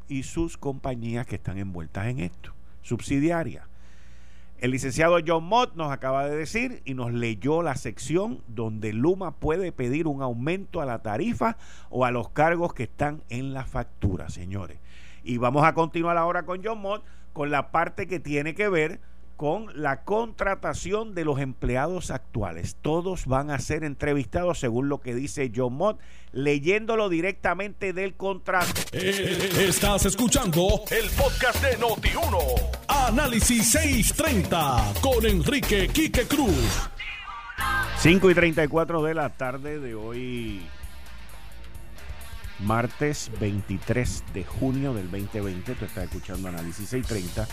y 0.08 0.24
sus 0.24 0.58
compañías 0.58 1.24
que 1.24 1.36
están 1.36 1.56
envueltas 1.56 2.08
en 2.08 2.18
esto, 2.18 2.52
subsidiarias. 2.82 3.64
El 4.58 4.72
licenciado 4.72 5.18
John 5.24 5.44
Mott 5.44 5.76
nos 5.76 5.92
acaba 5.92 6.26
de 6.26 6.36
decir 6.36 6.82
y 6.84 6.94
nos 6.94 7.12
leyó 7.12 7.62
la 7.62 7.76
sección 7.76 8.42
donde 8.48 8.92
Luma 8.92 9.36
puede 9.36 9.70
pedir 9.70 10.08
un 10.08 10.20
aumento 10.20 10.80
a 10.80 10.86
la 10.86 10.98
tarifa 10.98 11.56
o 11.90 12.04
a 12.04 12.10
los 12.10 12.28
cargos 12.30 12.74
que 12.74 12.84
están 12.84 13.22
en 13.28 13.54
la 13.54 13.64
factura, 13.64 14.28
señores. 14.30 14.80
Y 15.22 15.36
vamos 15.38 15.64
a 15.64 15.74
continuar 15.74 16.16
ahora 16.18 16.44
con 16.44 16.62
John 16.64 16.80
Mott 16.80 17.04
con 17.32 17.52
la 17.52 17.70
parte 17.70 18.08
que 18.08 18.18
tiene 18.18 18.56
que 18.56 18.68
ver 18.68 19.00
con 19.42 19.66
la 19.74 20.04
contratación 20.04 21.16
de 21.16 21.24
los 21.24 21.40
empleados 21.40 22.12
actuales. 22.12 22.76
Todos 22.80 23.26
van 23.26 23.50
a 23.50 23.58
ser 23.58 23.82
entrevistados 23.82 24.60
según 24.60 24.88
lo 24.88 25.00
que 25.00 25.16
dice 25.16 25.50
John 25.52 25.74
Mott, 25.74 25.98
leyéndolo 26.30 27.08
directamente 27.08 27.92
del 27.92 28.14
contrato. 28.14 28.80
Eh, 28.92 29.50
estás 29.66 30.06
escuchando 30.06 30.84
el 30.92 31.10
podcast 31.10 31.60
de 31.60 31.76
Noti1. 31.76 32.38
Análisis 32.86 33.68
630 33.72 34.92
con 35.00 35.26
Enrique 35.26 35.88
Quique 35.88 36.22
Cruz. 36.28 36.88
5 37.98 38.30
y 38.30 38.34
34 38.34 39.02
de 39.02 39.14
la 39.14 39.30
tarde 39.30 39.80
de 39.80 39.96
hoy, 39.96 40.62
martes 42.60 43.28
23 43.40 44.22
de 44.34 44.44
junio 44.44 44.94
del 44.94 45.10
2020. 45.10 45.74
Tú 45.74 45.84
estás 45.84 46.04
escuchando 46.04 46.48
Análisis 46.48 46.90
630 46.90 47.48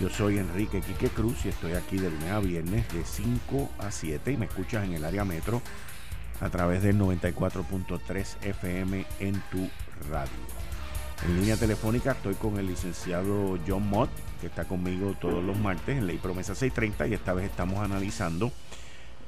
yo 0.00 0.08
soy 0.08 0.38
Enrique 0.38 0.80
Quique 0.80 1.08
Cruz 1.08 1.44
y 1.44 1.48
estoy 1.48 1.72
aquí 1.72 1.98
de 1.98 2.10
lunes 2.10 2.30
a 2.30 2.40
viernes 2.40 2.86
de 2.92 3.04
5 3.04 3.70
a 3.78 3.90
7 3.90 4.32
y 4.32 4.36
me 4.36 4.46
escuchas 4.46 4.84
en 4.84 4.94
el 4.94 5.04
área 5.04 5.24
metro 5.24 5.62
a 6.40 6.48
través 6.48 6.82
del 6.82 6.98
94.3 6.98 8.36
FM 8.42 9.04
en 9.20 9.34
tu 9.50 9.68
radio. 10.10 10.32
En 11.26 11.40
línea 11.40 11.56
telefónica 11.56 12.12
estoy 12.12 12.34
con 12.34 12.58
el 12.58 12.66
licenciado 12.66 13.58
John 13.66 13.88
Mott, 13.88 14.10
que 14.40 14.48
está 14.48 14.64
conmigo 14.64 15.14
todos 15.20 15.42
los 15.44 15.58
martes 15.58 15.98
en 15.98 16.06
Ley 16.06 16.18
Promesa 16.18 16.54
630 16.54 17.06
y 17.08 17.14
esta 17.14 17.32
vez 17.32 17.46
estamos 17.46 17.78
analizando 17.78 18.52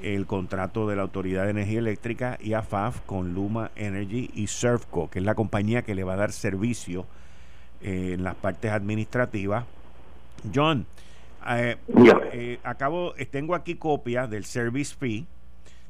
el 0.03 0.27
contrato 0.27 0.89
de 0.89 0.97
la 0.97 1.03
Autoridad 1.03 1.45
de 1.45 1.51
Energía 1.51 1.79
Eléctrica 1.79 2.39
y 2.41 2.53
AFAF 2.53 3.01
con 3.03 3.35
Luma 3.35 3.71
Energy 3.77 4.31
y 4.35 4.47
Surfco, 4.49 5.11
que 5.11 5.21
es 5.21 5.25
la 5.25 5.35
compañía 5.35 5.83
que 5.83 5.95
le 5.95 6.05
va 6.05 6.15
a 6.15 6.17
dar 6.17 6.33
servicio 6.33 7.07
en 7.81 8.25
las 8.25 8.35
partes 8.35 8.73
administrativas 8.73 9.65
John, 10.55 10.87
eh, 11.49 11.77
eh, 12.33 12.59
acabo, 12.65 13.15
tengo 13.31 13.55
aquí 13.55 13.77
copia 13.77 14.27
del 14.27 14.45
service 14.45 14.95
fee 14.95 15.27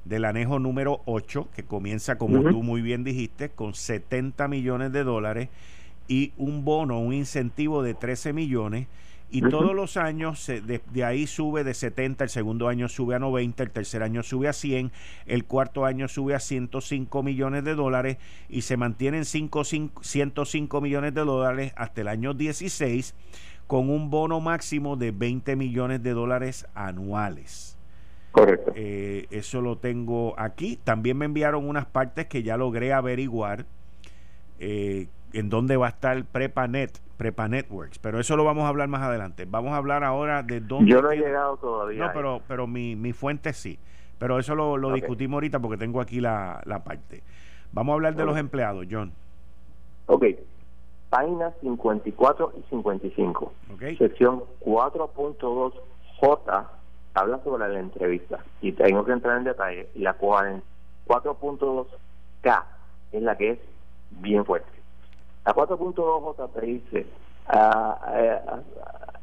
del 0.04 0.24
anejo 0.24 0.58
número 0.58 1.00
8, 1.06 1.48
que 1.54 1.64
comienza, 1.64 2.16
como 2.16 2.42
tú 2.42 2.62
muy 2.62 2.80
bien 2.80 3.02
dijiste, 3.02 3.48
con 3.48 3.74
70 3.74 4.46
millones 4.48 4.92
de 4.92 5.02
dólares 5.02 5.48
y 6.06 6.32
un 6.36 6.64
bono, 6.64 7.00
un 7.00 7.12
incentivo 7.12 7.82
de 7.82 7.94
13 7.94 8.32
millones. 8.32 8.86
Y 9.28 9.40
todos 9.40 9.74
los 9.74 9.96
años 9.96 10.46
de, 10.46 11.04
ahí 11.04 11.26
sube 11.26 11.64
de 11.64 11.74
70, 11.74 12.22
el 12.22 12.30
segundo 12.30 12.68
año 12.68 12.88
sube 12.88 13.16
a 13.16 13.18
90, 13.18 13.64
el 13.64 13.70
tercer 13.72 14.04
año 14.04 14.22
sube 14.22 14.46
a 14.46 14.52
100, 14.52 14.92
el 15.26 15.44
cuarto 15.44 15.84
año 15.84 16.06
sube 16.06 16.36
a 16.36 16.38
105 16.38 17.24
millones 17.24 17.64
de 17.64 17.74
dólares 17.74 18.18
y 18.48 18.62
se 18.62 18.76
mantienen 18.76 19.24
105 19.24 20.80
millones 20.80 21.12
de 21.12 21.24
dólares 21.24 21.72
hasta 21.74 22.02
el 22.02 22.08
año 22.08 22.34
16 22.34 23.14
con 23.66 23.90
un 23.90 24.10
bono 24.10 24.40
máximo 24.40 24.96
de 24.96 25.10
20 25.10 25.56
millones 25.56 26.02
de 26.02 26.12
dólares 26.12 26.66
anuales. 26.74 27.76
Correcto. 28.32 28.72
Eh, 28.74 29.26
eso 29.30 29.60
lo 29.60 29.78
tengo 29.78 30.34
aquí. 30.38 30.78
También 30.82 31.16
me 31.16 31.24
enviaron 31.24 31.68
unas 31.68 31.86
partes 31.86 32.26
que 32.26 32.42
ya 32.42 32.56
logré 32.56 32.92
averiguar 32.92 33.64
eh, 34.60 35.08
en 35.32 35.48
dónde 35.48 35.76
va 35.76 35.86
a 35.86 35.90
estar 35.90 36.24
PrepaNet, 36.24 37.00
Prepa 37.16 37.48
Networks, 37.48 37.98
pero 37.98 38.20
eso 38.20 38.36
lo 38.36 38.44
vamos 38.44 38.64
a 38.64 38.68
hablar 38.68 38.88
más 38.88 39.02
adelante. 39.02 39.46
Vamos 39.48 39.72
a 39.72 39.76
hablar 39.76 40.04
ahora 40.04 40.42
de 40.42 40.60
dónde. 40.60 40.90
Yo 40.90 41.00
no 41.00 41.10
he 41.10 41.16
llegado 41.16 41.56
todavía. 41.56 42.06
No, 42.06 42.12
pero, 42.12 42.42
pero 42.46 42.66
mi, 42.66 42.94
mi 42.94 43.12
fuente 43.12 43.52
sí. 43.52 43.78
Pero 44.18 44.38
eso 44.38 44.54
lo, 44.54 44.76
lo 44.76 44.92
discutimos 44.92 45.34
ahorita 45.34 45.58
porque 45.58 45.76
tengo 45.76 46.00
aquí 46.00 46.20
la, 46.20 46.62
la 46.64 46.84
parte. 46.84 47.22
Vamos 47.72 47.92
a 47.92 47.94
hablar 47.94 48.14
de 48.16 48.24
los 48.24 48.38
empleados, 48.38 48.86
John. 48.90 49.12
Ok 50.06 50.24
páginas 51.10 51.52
54 51.60 52.52
y 52.58 52.62
55. 52.70 53.52
Sección 53.98 54.44
4.2J 54.60 56.66
habla 57.14 57.40
sobre 57.44 57.68
la 57.68 57.80
entrevista 57.80 58.44
y 58.60 58.72
tengo 58.72 59.04
que 59.04 59.12
entrar 59.12 59.36
en 59.38 59.44
detalle. 59.44 59.88
Y 59.94 60.00
la 60.00 60.18
4.2K 60.18 62.64
es 63.12 63.22
la 63.22 63.36
que 63.36 63.52
es 63.52 63.60
bien 64.10 64.44
fuerte. 64.44 64.68
La 65.44 65.54
4.2J 65.54 66.50
te 66.52 66.66
dice, 66.66 66.98
eh, 66.98 67.06
ah, 67.48 68.60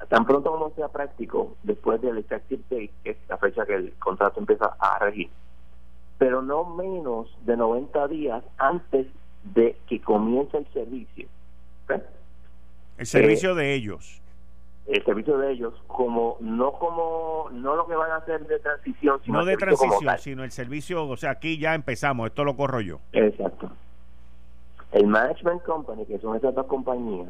tan 0.10 0.26
pronto 0.26 0.52
como 0.52 0.72
sea 0.72 0.88
práctico, 0.88 1.56
después 1.64 2.02
del 2.02 2.18
effective 2.18 2.64
date, 2.70 2.92
que 3.04 3.12
es 3.12 3.18
la 3.28 3.38
fecha 3.38 3.66
que 3.66 3.76
el 3.76 3.94
contrato 4.00 4.40
empieza 4.40 4.76
a 4.80 4.98
regir, 5.00 5.30
pero 6.18 6.42
no 6.42 6.64
menos 6.66 7.28
de 7.46 7.58
90 7.58 8.08
días 8.08 8.42
antes 8.58 9.08
de 9.44 9.78
que 9.88 10.02
comience 10.02 10.58
el 10.58 10.66
servicio 10.72 11.28
el 13.04 13.08
servicio 13.08 13.52
eh, 13.52 13.56
de 13.56 13.74
ellos. 13.74 14.22
El 14.88 15.04
servicio 15.06 15.38
de 15.38 15.52
ellos, 15.54 15.74
como 15.88 16.38
no 16.42 16.74
como 16.74 17.50
no 17.52 17.76
lo 17.76 17.88
que 17.88 17.96
van 17.96 18.12
a 18.12 18.16
hacer 18.18 18.46
de 18.48 18.60
transición, 18.60 19.20
sino 19.24 19.40
no 19.40 19.46
de 19.46 19.56
transición, 19.56 20.18
sino 20.20 20.44
el 20.44 20.52
servicio, 20.52 21.08
o 21.08 21.18
sea, 21.18 21.32
aquí 21.32 21.58
ya 21.58 21.74
empezamos, 21.74 22.28
esto 22.28 22.44
lo 22.44 22.56
corro 22.56 22.82
yo. 22.82 23.00
Exacto. 23.14 23.72
El 24.92 25.08
management 25.08 25.64
company, 25.64 26.06
que 26.06 26.20
son 26.20 26.36
esas 26.36 26.54
dos 26.54 26.68
compañías, 26.68 27.30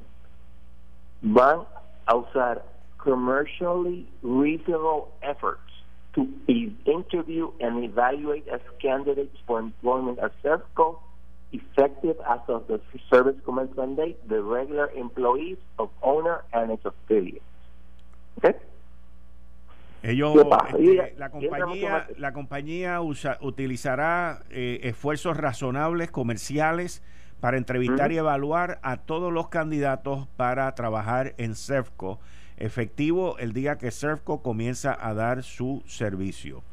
van 1.22 1.62
a 2.06 2.16
usar 2.16 2.64
commercially 2.98 4.08
reasonable 4.22 5.08
efforts 5.22 5.62
to 6.14 6.28
interview 6.86 7.52
and 7.60 7.84
evaluate 7.84 8.48
as 8.50 8.62
candidates 8.82 9.38
for 9.46 9.60
employment 9.60 10.20
at 10.20 10.32
CERCO 10.42 11.00
effective 11.54 12.18
as 12.28 12.42
of 12.48 12.68
the 12.68 12.80
service 13.10 13.36
commencement 13.46 13.96
date, 13.96 14.18
the 14.28 14.42
regular 14.42 14.90
employees 14.96 15.58
of 15.78 15.90
owner 16.02 16.44
and 16.52 16.72
its 16.72 16.86
affiliates. 16.86 17.46
¿Okay? 18.40 18.56
Ellos, 20.02 20.36
este, 20.36 21.16
la 21.18 21.30
compañía, 21.30 22.08
la 22.18 22.34
compañía 22.34 23.02
usa, 23.02 23.38
utilizará 23.40 24.44
eh, 24.50 24.82
esfuerzos 24.84 25.38
razonables 25.38 26.12
comerciales 26.12 27.02
para 27.40 27.58
entrevistar 27.58 28.12
y 28.12 28.18
evaluar 28.18 28.80
a 28.84 28.98
todos 28.98 29.32
los 29.32 29.48
candidatos 29.48 30.28
para 30.36 30.74
trabajar 30.76 31.36
en 31.38 31.56
CERFCO, 31.56 32.20
efectivo 32.58 33.38
el 33.38 33.54
día 33.54 33.78
que 33.78 33.92
CERFCO 33.92 34.42
comienza 34.42 34.98
a 35.00 35.14
dar 35.14 35.44
su 35.44 35.84
servicio. 35.86 36.64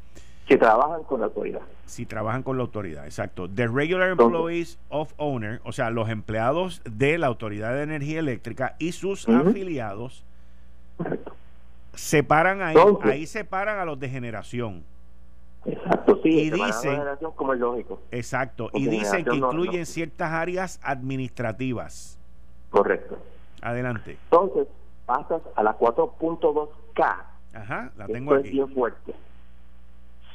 Si 0.51 0.57
trabajan 0.57 1.03
con 1.03 1.21
la 1.21 1.27
autoridad. 1.27 1.61
Si 1.85 2.05
trabajan 2.05 2.43
con 2.43 2.57
la 2.57 2.63
autoridad, 2.63 3.05
exacto. 3.05 3.49
The 3.49 3.67
regular 3.69 4.09
employees 4.09 4.77
of 4.89 5.13
owner, 5.15 5.61
o 5.63 5.71
sea, 5.71 5.91
los 5.91 6.09
empleados 6.09 6.81
de 6.83 7.17
la 7.17 7.27
Autoridad 7.27 7.73
de 7.73 7.83
Energía 7.83 8.19
Eléctrica 8.19 8.75
y 8.77 8.91
sus 8.91 9.29
afiliados, 9.29 10.25
separan 11.93 12.61
ahí, 12.61 12.75
ahí 13.03 13.25
separan 13.27 13.79
a 13.79 13.85
los 13.85 13.97
de 13.97 14.09
generación. 14.09 14.83
Exacto, 15.63 16.19
sí, 16.21 16.29
y 16.29 16.49
dicen, 16.49 17.01
como 17.33 17.53
es 17.53 17.59
lógico. 17.61 18.01
Exacto, 18.11 18.69
y 18.73 18.87
dicen 18.87 19.23
que 19.23 19.37
incluyen 19.37 19.85
ciertas 19.85 20.33
áreas 20.33 20.81
administrativas. 20.83 22.19
Correcto. 22.71 23.17
Adelante. 23.61 24.17
Entonces, 24.25 24.67
pasas 25.05 25.43
a 25.55 25.63
la 25.63 25.79
4.2K. 25.79 27.15
Ajá, 27.53 27.91
la 27.95 28.07
tengo 28.07 28.33
aquí. 28.33 28.49
Es 28.49 28.53
bien 28.53 28.73
fuerte 28.73 29.13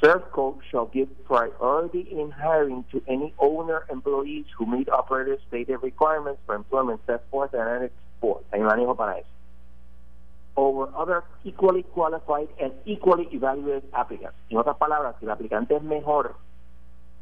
Servco 0.01 0.59
shall 0.69 0.85
give 0.85 1.09
priority 1.25 2.07
in 2.11 2.29
hiring 2.29 2.85
to 2.91 3.01
any 3.07 3.33
owner 3.39 3.85
employees 3.89 4.45
who 4.57 4.65
meet 4.65 4.89
operator 4.89 5.37
stated 5.47 5.77
requirements 5.81 6.39
for 6.45 6.55
employment 6.55 7.01
set 7.07 7.27
forth 7.31 7.53
in 7.53 7.59
Annex 7.59 7.93
for, 8.21 8.41
hay 8.51 8.59
manejo 8.59 8.95
para. 8.95 9.23
Over 10.55 10.89
other 10.95 11.23
equally 11.43 11.83
qualified 11.83 12.49
and 12.59 12.73
equally 12.85 13.27
evaluated 13.31 13.83
applicants. 13.93 14.37
En 14.49 14.57
otras 14.57 14.77
palabras, 14.77 15.15
si 15.19 15.25
el 15.25 15.31
aplicante 15.31 15.75
es 15.75 15.83
mejor 15.83 16.35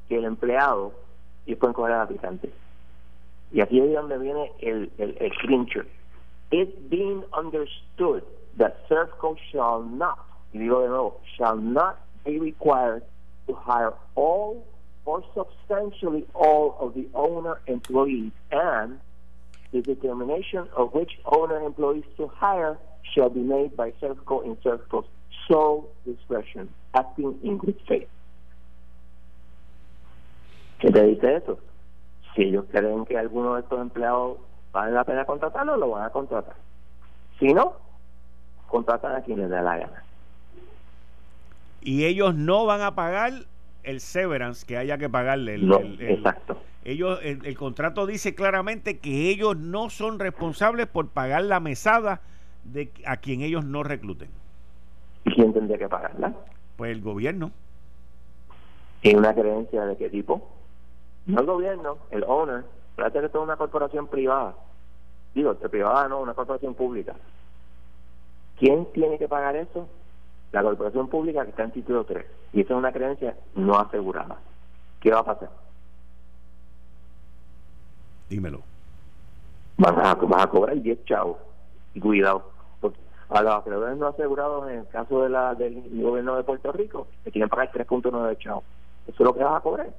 que 0.08 0.18
el 0.18 0.26
empleado, 0.26 0.94
ellos 1.46 1.60
pueden 1.60 1.74
coger 1.74 1.94
al 1.94 2.02
aplicante. 2.02 2.52
Y 3.52 3.62
aquí 3.62 3.80
es 3.80 3.94
donde 3.94 4.18
viene 4.18 4.52
el, 4.60 4.92
el, 4.98 5.18
el 5.20 5.32
clincher. 5.38 5.86
It's 6.52 6.74
being 6.90 7.24
understood 7.34 8.24
that 8.58 8.88
SERFCO 8.90 9.38
shall 9.52 9.84
not, 9.84 10.20
y 10.54 10.60
digo 10.60 10.82
de 10.82 10.90
nuevo, 10.90 11.20
shall 11.38 11.58
not 11.58 11.98
be 12.26 12.40
required 12.40 13.04
to 13.48 13.54
hire 13.54 13.94
all 14.16 14.66
or 15.06 15.24
substantially 15.36 16.26
all 16.34 16.76
of 16.80 16.96
the 16.96 17.08
owner 17.14 17.60
employees 17.68 18.32
and 18.52 19.00
the 19.72 19.82
determination 19.82 20.68
of 20.76 20.94
which 20.94 21.12
owner 21.26 21.62
employees 21.62 22.06
to 22.18 22.28
hire 22.28 22.78
shall 23.14 23.30
be 23.30 23.42
made 23.42 23.76
by 23.78 23.92
SERFCO 24.02 24.44
in 24.46 24.56
SERFCO's 24.58 25.06
sole 25.48 25.90
discretion, 26.06 26.70
acting 26.94 27.38
in 27.44 27.58
good 27.58 27.80
faith. 27.88 28.08
¿Qué 30.80 30.92
te 30.92 31.04
dice 31.04 31.36
eso? 31.36 31.60
Si 32.36 32.44
ellos 32.44 32.66
creen 32.72 33.06
que 33.06 33.18
alguno 33.18 33.56
de 33.56 33.62
estos 33.62 33.80
empleados 33.80 34.40
vale 34.72 34.92
la 34.92 35.04
pena 35.04 35.26
contratarlo, 35.26 35.78
lo 35.78 35.90
van 35.92 36.04
a 36.04 36.10
contratar. 36.10 36.56
Si 37.40 37.54
no, 37.54 37.74
contratan 38.68 39.16
a 39.16 39.22
quien 39.22 39.40
les 39.40 39.50
dé 39.50 39.62
la 39.62 39.78
gana. 39.78 40.04
Y 41.86 42.04
ellos 42.06 42.34
no 42.36 42.66
van 42.66 42.82
a 42.82 42.96
pagar 42.96 43.32
el 43.84 44.00
severance 44.02 44.66
que 44.66 44.76
haya 44.78 44.98
que 44.98 45.08
pagarle. 45.08 45.54
El, 45.56 45.68
No, 45.68 45.78
el- 45.78 46.02
el- 46.02 46.10
exacto. 46.18 46.58
ellos, 46.84 47.20
el, 47.24 47.46
el 47.46 47.56
contrato 47.56 48.06
dice 48.08 48.34
claramente 48.36 48.98
que 49.00 49.30
ellos 49.30 49.56
no 49.56 49.90
son 49.92 50.18
responsables 50.20 50.88
por 50.88 51.10
pagar 51.10 51.44
la 51.44 51.60
mesada 51.60 52.22
de 52.64 52.92
a 53.06 53.18
quien 53.18 53.42
ellos 53.42 53.64
no 53.64 53.84
recluten. 53.84 54.30
¿Y 55.26 55.34
quién 55.36 55.54
tendría 55.54 55.78
que 55.78 55.88
pagarla? 55.88 56.34
Pues 56.76 56.92
el 56.92 57.02
gobierno. 57.02 57.52
¿Y 59.04 59.16
una 59.16 59.34
creencia 59.36 59.86
de 59.86 59.96
qué 59.98 60.10
tipo? 60.10 60.50
No 61.28 61.40
el 61.42 61.46
gobierno, 61.46 61.98
el 62.10 62.24
owner. 62.24 62.64
Fíjate 62.96 63.20
que 63.20 63.26
esto 63.28 63.38
es 63.40 63.44
una 63.44 63.58
corporación 63.58 64.08
privada. 64.08 64.56
Digo, 65.36 65.54
privada 65.56 66.08
no, 66.08 66.20
una 66.22 66.34
corporación 66.34 66.74
pública. 66.74 67.14
¿Quién 68.58 68.88
tiene 68.94 69.20
que 69.20 69.28
pagar 69.28 69.56
eso? 69.56 69.88
La 70.56 70.64
corporación 70.64 71.10
pública 71.10 71.44
que 71.44 71.50
está 71.50 71.64
en 71.64 71.72
título 71.72 72.06
3. 72.06 72.26
Y 72.54 72.62
esa 72.62 72.74
es 72.76 72.78
una 72.78 72.94
creencia 72.94 73.36
no 73.56 73.78
asegurada. 73.78 74.38
¿Qué 75.02 75.12
va 75.12 75.20
a 75.20 75.26
pasar? 75.26 75.50
Dímelo. 78.30 78.62
Van 79.76 80.00
a, 80.00 80.16
vas 80.16 80.44
a 80.44 80.48
cobrar 80.48 80.82
10 80.82 81.04
chavos. 81.04 81.36
Y 81.94 82.00
cuidado. 82.00 82.52
Porque 82.80 82.98
a 83.28 83.42
los 83.42 83.54
acreedores 83.54 83.98
no 83.98 84.08
asegurados, 84.08 84.70
en 84.70 84.80
el 84.80 84.88
caso 84.88 85.24
de 85.24 85.30
la, 85.30 85.56
del 85.56 85.90
gobierno 86.02 86.38
de 86.38 86.44
Puerto 86.46 86.72
Rico, 86.72 87.08
le 87.26 87.32
quieren 87.34 87.50
pagar 87.50 87.74
3.9 87.74 88.30
de 88.30 88.38
chavos. 88.38 88.64
Eso 89.08 89.16
es 89.20 89.26
lo 89.26 89.34
que 89.36 89.44
vas 89.44 89.58
a 89.58 89.60
cobrar. 89.60 89.90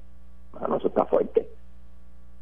Bueno, 0.53 0.77
eso 0.77 0.87
está 0.87 1.05
fuerte. 1.05 1.47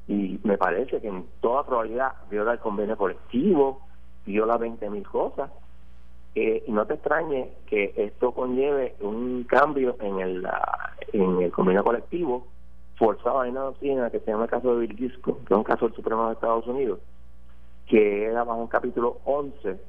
Y 0.07 0.39
me 0.45 0.57
parece 0.57 1.01
que 1.01 1.09
en 1.09 1.27
toda 1.41 1.65
probabilidad 1.65 2.13
viola 2.29 2.53
el 2.53 2.59
convenio 2.59 2.95
colectivo, 2.95 3.81
viola 4.25 4.55
20 4.55 4.89
mil 4.89 5.05
cosas. 5.05 5.51
Eh, 6.35 6.65
no 6.67 6.85
te 6.85 6.95
extrañe 6.95 7.49
que 7.65 7.93
esto 7.95 8.33
conlleve 8.33 8.95
un 8.99 9.45
cambio 9.45 9.95
en 10.01 10.19
el, 10.19 10.41
la- 10.41 10.95
en 11.13 11.41
el 11.41 11.51
convenio 11.51 11.83
colectivo 11.83 12.45
forzado. 12.97 13.39
Hay 13.41 13.51
una 13.51 13.61
doctrina 13.61 14.09
que 14.09 14.19
se 14.19 14.31
llama 14.31 14.43
el 14.43 14.49
caso 14.49 14.73
de 14.75 14.85
Bill 14.85 14.97
Gisco, 14.97 15.37
que 15.45 15.53
es 15.53 15.57
un 15.57 15.63
caso 15.63 15.85
del 15.85 15.95
Supremo 15.95 16.27
de 16.27 16.33
Estados 16.33 16.67
Unidos, 16.67 16.99
que 17.87 18.25
era 18.25 18.43
bajo 18.43 18.59
un 18.59 18.67
capítulo 18.67 19.19
11, 19.23 19.79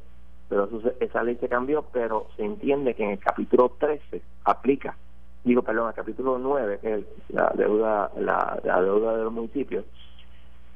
pero 0.49 0.65
eso 0.65 0.93
esa 1.01 1.23
ley 1.25 1.37
se 1.41 1.49
cambió, 1.49 1.85
pero 1.93 2.29
se 2.37 2.45
entiende 2.45 2.95
que 2.95 3.03
en 3.03 3.11
el 3.11 3.19
capítulo 3.19 3.73
13 3.81 4.23
aplica, 4.45 4.97
digo, 5.43 5.63
perdón, 5.63 5.89
el 5.89 5.95
capítulo 5.95 6.39
9, 6.39 6.79
que 6.81 6.95
es 6.95 7.05
la 7.31 7.51
deuda, 7.57 8.13
la, 8.19 8.61
deuda 8.63 9.17
de 9.17 9.25
los 9.25 9.33
municipios, 9.33 9.85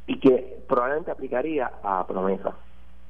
y 0.08 0.18
que 0.18 0.58
probablemente 0.68 1.12
aplicaría 1.12 1.70
a 1.84 2.04
promesa, 2.08 2.56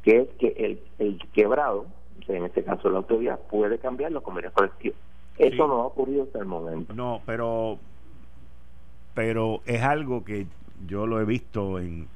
que 0.03 0.17
es 0.19 0.29
que 0.39 0.49
el, 0.59 0.83
el 0.99 1.19
quebrado, 1.33 1.87
en 2.29 2.45
este 2.45 2.63
caso 2.63 2.89
la 2.91 2.99
autoridad, 2.99 3.39
puede 3.51 3.79
cambiar 3.79 4.13
los 4.13 4.23
convenios 4.23 4.53
colectivos. 4.53 4.99
Eso 5.39 5.67
no 5.67 5.83
ha 5.83 5.87
ocurrido 5.87 6.25
hasta 6.25 6.39
el 6.39 6.47
momento. 6.47 6.93
No, 6.95 7.23
pero 7.25 7.79
pero 9.15 9.61
es 9.67 9.83
algo 9.83 10.25
que 10.25 10.47
yo 10.87 11.07
lo 11.07 11.21
he 11.21 11.25
visto 11.25 11.79
en, 11.79 12.07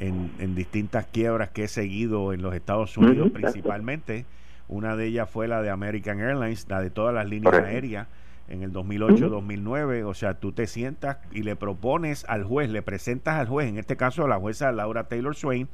en, 0.00 0.30
en 0.38 0.54
distintas 0.54 1.06
quiebras 1.06 1.50
que 1.50 1.64
he 1.64 1.68
seguido 1.68 2.32
en 2.32 2.42
los 2.42 2.54
Estados 2.54 2.96
Unidos 2.96 3.30
principalmente. 3.32 4.24
Una 4.68 4.96
de 4.96 5.06
ellas 5.06 5.30
fue 5.30 5.48
la 5.48 5.62
de 5.62 5.70
American 5.70 6.20
Airlines, 6.20 6.68
la 6.68 6.80
de 6.80 6.90
todas 6.90 7.14
las 7.14 7.28
líneas 7.28 7.52
Correcto. 7.52 7.74
aéreas 7.74 8.08
en 8.48 8.62
el 8.62 8.72
2008-2009. 8.72 10.04
O 10.04 10.14
sea, 10.14 10.34
tú 10.34 10.52
te 10.52 10.66
sientas 10.66 11.18
y 11.32 11.42
le 11.42 11.56
propones 11.56 12.24
al 12.28 12.44
juez, 12.44 12.68
le 12.70 12.82
presentas 12.82 13.36
al 13.36 13.48
juez, 13.48 13.68
en 13.68 13.78
este 13.78 13.96
caso 13.96 14.24
a 14.24 14.28
la 14.28 14.38
jueza 14.38 14.70
Laura 14.72 15.04
Taylor 15.04 15.34
Swain, 15.34 15.68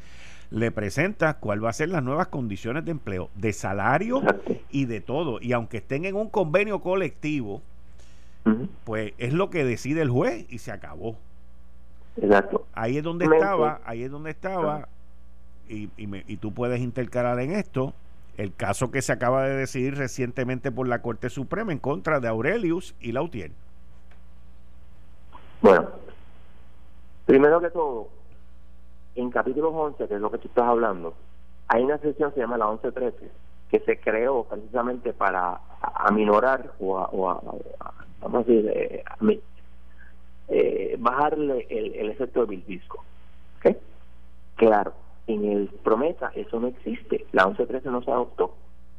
le 0.54 0.70
presentas 0.70 1.34
cuál 1.36 1.64
va 1.64 1.70
a 1.70 1.72
ser 1.72 1.88
las 1.88 2.02
nuevas 2.02 2.28
condiciones 2.28 2.84
de 2.84 2.92
empleo, 2.92 3.28
de 3.34 3.52
salario 3.52 4.22
y 4.70 4.84
de 4.84 5.00
todo. 5.00 5.38
Y 5.40 5.52
aunque 5.52 5.78
estén 5.78 6.04
en 6.04 6.14
un 6.14 6.30
convenio 6.30 6.80
colectivo, 6.80 7.60
pues 8.84 9.14
es 9.18 9.32
lo 9.32 9.50
que 9.50 9.64
decide 9.64 10.02
el 10.02 10.10
juez 10.10 10.46
y 10.48 10.58
se 10.58 10.70
acabó. 10.70 11.16
Exacto. 12.16 12.66
Ahí 12.72 12.98
es 12.98 13.02
donde 13.02 13.24
estaba, 13.24 13.80
ahí 13.84 14.04
es 14.04 14.10
donde 14.12 14.30
estaba, 14.30 14.88
y, 15.68 15.88
y, 15.96 16.06
me- 16.06 16.24
y 16.28 16.36
tú 16.36 16.52
puedes 16.52 16.80
intercalar 16.80 17.40
en 17.40 17.50
esto 17.52 17.92
el 18.36 18.54
caso 18.54 18.90
que 18.92 19.02
se 19.02 19.12
acaba 19.12 19.44
de 19.44 19.56
decidir 19.56 19.96
recientemente 19.96 20.70
por 20.70 20.86
la 20.86 21.02
Corte 21.02 21.30
Suprema 21.30 21.72
en 21.72 21.78
contra 21.78 22.20
de 22.20 22.28
Aurelius 22.28 22.94
y 23.00 23.10
Lautier. 23.12 23.50
Bueno, 25.62 25.88
primero 27.26 27.60
que 27.60 27.70
todo, 27.70 28.08
en 29.14 29.30
capítulo 29.30 29.68
11, 29.70 30.08
que 30.08 30.14
es 30.14 30.20
lo 30.20 30.30
que 30.30 30.38
tú 30.38 30.48
estás 30.48 30.64
hablando, 30.64 31.14
hay 31.68 31.82
una 31.82 31.98
sección 31.98 32.30
que 32.30 32.36
se 32.36 32.40
llama 32.42 32.58
la 32.58 32.66
1113, 32.68 33.30
que 33.70 33.80
se 33.80 33.98
creó 34.00 34.44
precisamente 34.44 35.12
para 35.12 35.60
aminorar 35.80 36.72
o, 36.80 36.98
a, 36.98 37.04
o 37.06 37.30
a- 37.30 37.42
vamos 38.20 38.34
a 38.34 38.50
decir, 38.50 38.70
eh, 38.74 39.02
a 39.06 39.16
eh, 40.48 40.96
bajarle 40.98 41.66
el, 41.70 41.94
el 41.94 42.10
efecto 42.10 42.44
del 42.46 42.64
disco. 42.64 43.02
¿ok? 43.58 43.76
Claro, 44.56 44.92
en 45.26 45.44
el 45.44 45.68
promesa 45.82 46.30
eso 46.34 46.60
no 46.60 46.68
existe, 46.68 47.26
la 47.32 47.46
1113 47.46 47.88
no 47.90 48.02
se 48.02 48.10
adoptó, 48.10 48.54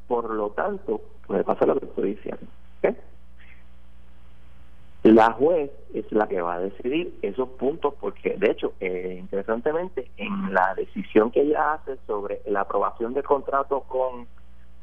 por 0.07 0.29
lo 0.31 0.49
tanto, 0.51 1.01
me 1.29 1.43
pasa 1.43 1.65
lo 1.65 1.79
que 1.79 1.85
estoy 1.85 2.15
diciendo. 2.15 2.45
¿ok? 2.83 2.95
La 5.05 5.33
juez 5.33 5.69
es 5.93 6.11
la 6.11 6.27
que 6.27 6.41
va 6.41 6.55
a 6.55 6.59
decidir 6.59 7.19
esos 7.21 7.47
puntos 7.49 7.93
porque, 8.01 8.37
de 8.37 8.49
hecho, 8.49 8.73
eh, 8.79 9.17
interesantemente, 9.19 10.09
en 10.17 10.51
la 10.51 10.73
decisión 10.73 11.29
que 11.29 11.41
ella 11.41 11.73
hace 11.73 11.97
sobre 12.07 12.41
la 12.47 12.61
aprobación 12.61 13.13
del 13.13 13.23
contrato 13.23 13.81
con 13.81 14.25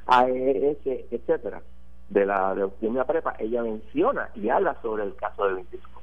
AES, 0.06 0.78
etcétera, 1.10 1.60
de 2.08 2.24
la 2.24 2.54
de 2.54 2.62
Optimia 2.62 3.02
Prepa, 3.02 3.34
ella 3.40 3.64
menciona 3.64 4.28
y 4.36 4.48
habla 4.48 4.80
sobre 4.80 5.02
el 5.02 5.16
caso 5.16 5.48
de 5.48 5.54
Vintisco. 5.54 6.00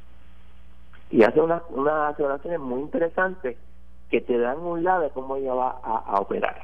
Y 1.12 1.24
hace 1.24 1.40
unas 1.40 1.62
unas 1.70 2.12
aclaraciones 2.12 2.60
muy 2.60 2.82
interesantes 2.82 3.56
que 4.10 4.20
te 4.20 4.38
dan 4.38 4.60
un 4.60 4.84
lado 4.84 5.04
de 5.04 5.12
cómo 5.12 5.38
ella 5.38 5.54
va 5.54 5.80
a, 5.82 5.98
a 6.06 6.20
operar. 6.20 6.64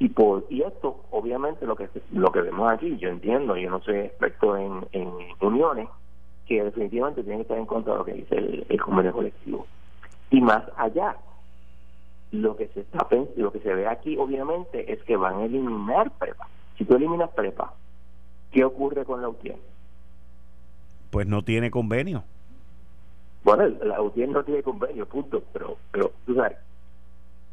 Y 0.00 0.08
por 0.08 0.46
y 0.50 0.62
esto, 0.62 1.04
obviamente, 1.12 1.64
lo 1.64 1.76
que 1.76 1.88
lo 2.10 2.32
que 2.32 2.40
vemos 2.40 2.68
aquí, 2.72 2.96
yo 2.98 3.08
entiendo, 3.08 3.56
yo 3.56 3.70
no 3.70 3.80
soy 3.82 3.98
experto 3.98 4.56
en, 4.56 4.84
en 4.90 5.12
uniones, 5.40 5.88
que 6.48 6.64
definitivamente 6.64 7.22
tiene 7.22 7.36
que 7.36 7.42
estar 7.42 7.58
en 7.58 7.66
contra 7.66 7.92
de 7.92 7.98
lo 7.98 8.04
que 8.06 8.14
dice 8.14 8.34
el, 8.34 8.66
el 8.68 8.80
convenio 8.80 9.12
colectivo. 9.12 9.66
Y 10.30 10.40
más 10.40 10.64
allá, 10.76 11.16
lo 12.32 12.56
que 12.56 12.68
se 12.68 12.80
está 12.80 13.06
lo 13.36 13.52
que 13.52 13.60
se 13.60 13.74
ve 13.74 13.86
aquí 13.86 14.16
obviamente 14.16 14.92
es 14.92 15.02
que 15.04 15.16
van 15.16 15.36
a 15.36 15.44
eliminar 15.44 16.10
prepa. 16.12 16.48
Si 16.76 16.84
tú 16.84 16.96
eliminas 16.96 17.30
prepa, 17.30 17.74
¿qué 18.50 18.64
ocurre 18.64 19.04
con 19.04 19.20
la 19.20 19.28
UTIER? 19.28 19.56
Pues 21.10 21.26
no 21.26 21.42
tiene 21.42 21.70
convenio. 21.70 22.24
Bueno, 23.44 23.66
la 23.84 24.00
UTIER 24.00 24.28
no 24.30 24.42
tiene 24.42 24.62
convenio, 24.62 25.06
punto, 25.06 25.42
pero, 25.52 25.76
pero 25.90 26.12
tú 26.26 26.34
sabes, 26.34 26.56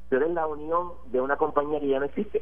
tú 0.09 0.15
eres 0.15 0.31
la 0.31 0.47
unión 0.47 0.89
de 1.11 1.19
una 1.19 1.35
compañía 1.35 1.79
que 1.79 1.87
ya 1.87 1.99
no 1.99 2.05
existe. 2.05 2.41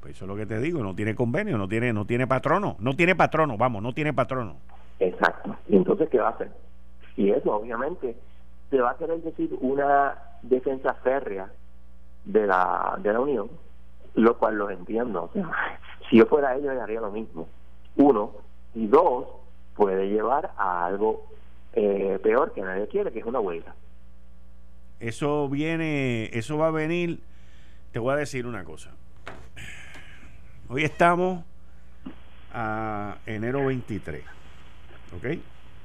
Pues 0.00 0.16
eso 0.16 0.24
es 0.24 0.28
lo 0.28 0.36
que 0.36 0.46
te 0.46 0.60
digo, 0.60 0.82
no 0.82 0.94
tiene 0.94 1.14
convenio, 1.14 1.58
no 1.58 1.66
tiene, 1.68 1.92
no 1.92 2.04
tiene 2.04 2.26
patrono, 2.26 2.76
no 2.78 2.94
tiene 2.94 3.16
patrono, 3.16 3.56
vamos, 3.56 3.82
no 3.82 3.92
tiene 3.92 4.12
patrono. 4.12 4.56
Exacto. 5.00 5.56
Y 5.68 5.76
entonces, 5.76 6.08
¿qué 6.08 6.18
va 6.18 6.28
a 6.28 6.32
hacer? 6.32 6.50
Y 7.16 7.30
eso, 7.30 7.54
obviamente, 7.54 8.16
se 8.70 8.80
va 8.80 8.90
a 8.92 8.96
querer 8.96 9.22
decir 9.22 9.56
una 9.60 10.14
defensa 10.42 10.94
férrea 10.94 11.50
de 12.24 12.46
la, 12.46 12.98
de 13.00 13.12
la 13.12 13.20
Unión, 13.20 13.48
lo 14.14 14.38
cual 14.38 14.56
los 14.56 14.70
entiendo. 14.70 15.30
Si 16.08 16.16
yo 16.16 16.26
fuera 16.26 16.56
ellos, 16.56 16.76
haría 16.80 17.00
lo 17.00 17.10
mismo. 17.10 17.48
Uno. 17.96 18.32
Y 18.74 18.86
dos, 18.86 19.26
puede 19.74 20.08
llevar 20.08 20.52
a 20.56 20.86
algo 20.86 21.24
eh, 21.72 22.18
peor 22.22 22.52
que 22.52 22.62
nadie 22.62 22.86
quiere, 22.88 23.12
que 23.12 23.20
es 23.20 23.24
una 23.24 23.40
huelga. 23.40 23.74
Eso 25.00 25.48
viene, 25.48 26.30
eso 26.32 26.58
va 26.58 26.68
a 26.68 26.72
venir 26.72 27.20
te 27.92 27.98
voy 27.98 28.12
a 28.12 28.16
decir 28.16 28.46
una 28.46 28.64
cosa. 28.64 28.90
Hoy 30.68 30.84
estamos 30.84 31.44
a 32.52 33.16
enero 33.26 33.64
23. 33.66 34.22
¿Ok? 35.16 35.38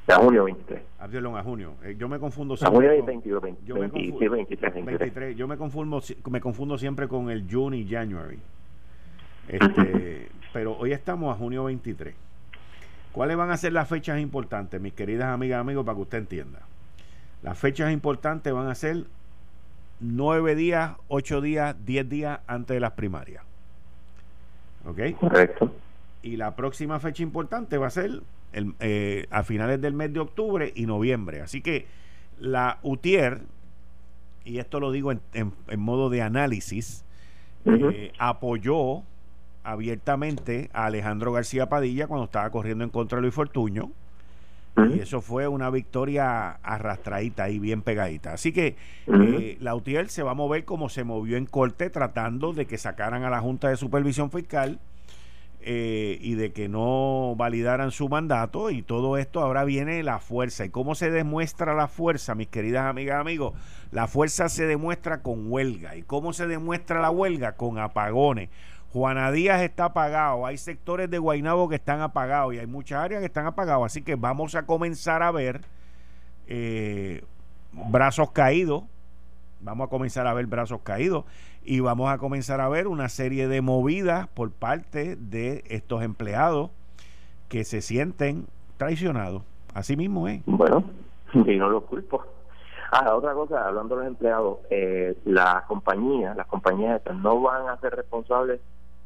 A 0.08 0.16
junio 0.16 0.44
23. 0.44 0.82
A, 1.00 1.40
a 1.40 1.44
junio. 1.44 1.76
Eh, 1.84 1.96
yo 1.98 2.10
me 2.10 2.20
confundo 2.20 2.58
siempre. 2.58 2.88
A 2.88 2.92
junio 2.92 3.06
22, 3.06 3.42
20, 3.42 3.62
yo 3.66 3.76
23, 3.76 4.86
23, 4.86 5.38
Yo 5.38 5.48
me 5.48 5.58
confundo, 5.58 6.02
me 6.30 6.42
confundo 6.42 6.78
siempre 6.78 7.08
con 7.08 7.30
el 7.30 7.48
June 7.50 7.78
y 7.78 7.88
January. 7.90 8.40
Este, 9.48 10.30
pero 10.54 10.78
hoy 10.78 10.92
estamos 10.92 11.34
a 11.34 11.38
junio 11.38 11.64
23. 11.64 12.14
¿Cuáles 13.14 13.38
van 13.38 13.52
a 13.52 13.58
ser 13.58 13.74
las 13.74 13.88
fechas 13.88 14.20
importantes, 14.20 14.82
mis 14.82 14.94
queridas 14.94 15.28
amigas 15.28 15.58
y 15.58 15.62
amigos, 15.62 15.86
para 15.86 15.96
que 15.96 16.02
usted 16.02 16.18
entienda? 16.18 16.60
Las 17.42 17.58
fechas 17.58 17.92
importantes 17.92 18.52
van 18.52 18.68
a 18.68 18.76
ser 18.76 19.06
nueve 20.00 20.56
días, 20.56 20.94
ocho 21.08 21.40
días, 21.40 21.76
diez 21.86 22.10
días 22.10 22.40
antes 22.48 22.76
de 22.76 22.80
las 22.80 22.92
primarias. 22.92 23.44
¿Ok? 24.86 25.00
Correcto. 25.20 25.72
Y 26.24 26.38
la 26.38 26.56
próxima 26.56 27.00
fecha 27.00 27.24
importante 27.24 27.78
va 27.78 27.88
a 27.88 27.92
ser 27.92 28.22
el, 28.54 28.74
eh, 28.80 29.28
a 29.30 29.44
finales 29.44 29.82
del 29.82 29.94
mes 29.94 30.14
de 30.14 30.20
octubre 30.20 30.72
y 30.76 30.86
noviembre. 30.86 31.42
Así 31.42 31.62
que 31.62 31.86
la 32.40 32.80
UTIER, 32.84 33.42
y 34.46 34.60
esto 34.60 34.80
lo 34.80 34.92
digo 34.92 35.12
en, 35.12 35.54
modo 35.78 36.10
de 36.10 36.22
análisis, 36.22 37.04
eh, 37.66 38.12
apoyó 38.18 39.04
abiertamente 39.64 40.70
a 40.74 40.86
Alejandro 40.86 41.32
García 41.32 41.70
Padilla 41.70 42.08
cuando 42.08 42.26
estaba 42.26 42.50
corriendo 42.50 42.84
en 42.84 42.90
contra 42.90 43.18
de 43.18 43.24
Luis 43.24 43.34
Fortuño. 43.34 43.92
Y 44.76 45.00
eso 45.00 45.22
fue 45.22 45.48
una 45.48 45.70
victoria 45.70 46.50
arrastradita 46.64 47.48
y 47.52 47.60
bien 47.60 47.84
pegadita. 47.84 48.34
Así 48.34 48.52
que 48.52 48.76
eh, 49.06 49.56
la 49.60 49.76
UTIER 49.76 50.10
se 50.10 50.24
va 50.24 50.32
a 50.32 50.34
mover 50.34 50.66
como 50.66 50.90
se 50.90 51.04
movió 51.04 51.38
en 51.38 51.46
corte, 51.46 51.92
tratando 51.92 52.54
de 52.54 52.66
que 52.66 52.80
sacaran 52.80 53.24
a 53.24 53.30
la 53.30 53.40
Junta 53.40 53.70
de 53.70 53.78
Supervisión 53.78 54.32
Fiscal 54.32 54.80
eh, 55.66 56.18
y 56.20 56.36
de 56.36 56.52
que 56.52 56.68
no 56.68 57.36
validaran 57.38 57.92
su 57.92 58.10
mandato 58.10 58.70
y 58.70 58.82
todo 58.82 59.18
esto 59.18 59.40
ahora 59.40 59.64
viene 59.64 60.04
la 60.04 60.20
fuerza. 60.20 60.66
¿Y 60.66 60.70
cómo 60.70 60.94
se 60.94 61.10
demuestra 61.10 61.74
la 61.74 61.88
fuerza, 61.88 62.36
mis 62.36 62.50
queridas 62.50 62.86
amigas 62.86 63.22
amigos? 63.22 63.54
La 63.92 64.08
fuerza 64.08 64.50
se 64.50 64.66
demuestra 64.66 65.22
con 65.22 65.50
huelga. 65.50 65.96
¿Y 65.96 66.04
cómo 66.04 66.34
se 66.34 66.48
demuestra 66.48 67.00
la 67.00 67.12
huelga? 67.12 67.54
Con 67.54 67.80
apagones. 67.80 68.50
Juana 68.92 69.32
Díaz 69.32 69.62
está 69.62 69.86
apagado, 69.86 70.46
hay 70.46 70.58
sectores 70.58 71.10
de 71.10 71.18
Guainabo 71.18 71.68
que 71.68 71.76
están 71.76 72.02
apagados 72.02 72.54
y 72.54 72.60
hay 72.60 72.68
muchas 72.68 73.04
áreas 73.04 73.22
que 73.22 73.26
están 73.26 73.48
apagados, 73.48 73.88
así 73.88 74.04
que 74.04 74.14
vamos 74.14 74.54
a 74.54 74.68
comenzar 74.68 75.24
a 75.24 75.32
ver 75.32 75.62
eh, 76.46 77.24
brazos 77.72 78.30
caídos, 78.30 78.84
vamos 79.62 79.88
a 79.88 79.90
comenzar 79.90 80.28
a 80.28 80.34
ver 80.36 80.46
brazos 80.46 80.82
caídos 80.84 81.26
y 81.66 81.80
vamos 81.80 82.12
a 82.12 82.18
comenzar 82.18 82.62
a 82.62 82.70
ver 82.70 82.88
una 82.88 83.10
serie 83.10 83.48
de 83.48 83.62
movidas 83.62 84.28
por 84.28 84.52
parte 84.52 85.16
de 85.16 85.64
estos 85.68 86.04
empleados 86.04 86.72
que 87.50 87.64
se 87.64 87.82
sienten 87.82 88.48
traicionados. 88.78 89.44
Así 89.74 89.96
mismo 89.96 90.28
es. 90.28 90.42
Bueno, 90.46 90.84
y 91.34 91.56
no 91.56 91.70
lo 91.70 91.82
culpo. 91.82 92.24
Ah, 92.92 93.16
otra 93.16 93.34
cosa, 93.34 93.68
hablando 93.68 93.96
de 93.96 94.04
los 94.04 94.08
empleados, 94.08 94.60
eh, 94.70 95.18
las 95.26 95.64
compañías, 95.64 96.38
las 96.38 96.46
compañías 96.46 96.98
estas 96.98 97.16
no 97.18 97.42
van 97.42 97.68
a 97.68 97.78
ser 97.78 97.96
responsables 97.96 98.62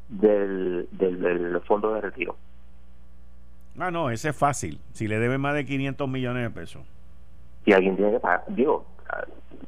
del, 0.08 0.88
del, 0.92 1.60
fondo 1.62 1.94
de 1.94 2.02
retiro. 2.02 2.36
Ah, 3.78 3.90
no, 3.90 4.10
ese 4.10 4.30
es 4.30 4.36
fácil. 4.36 4.78
Si 4.92 5.08
le 5.08 5.18
deben 5.18 5.40
más 5.40 5.54
de 5.54 5.64
500 5.64 6.08
millones 6.08 6.42
de 6.42 6.50
pesos. 6.50 6.82
Y 7.64 7.72
alguien 7.72 7.96
tiene 7.96 8.12
que 8.12 8.20
pagar, 8.20 8.44
digo, 8.48 8.84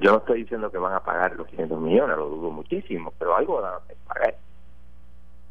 yo 0.00 0.12
no 0.12 0.18
estoy 0.18 0.42
diciendo 0.42 0.70
que 0.70 0.78
van 0.78 0.94
a 0.94 1.00
pagar 1.00 1.36
los 1.36 1.46
500 1.48 1.80
millones, 1.80 2.16
lo 2.16 2.28
dudo 2.28 2.50
muchísimo, 2.50 3.12
pero 3.18 3.36
algo 3.36 3.60
van 3.60 3.74
a 3.74 3.80
pagar. 4.06 4.36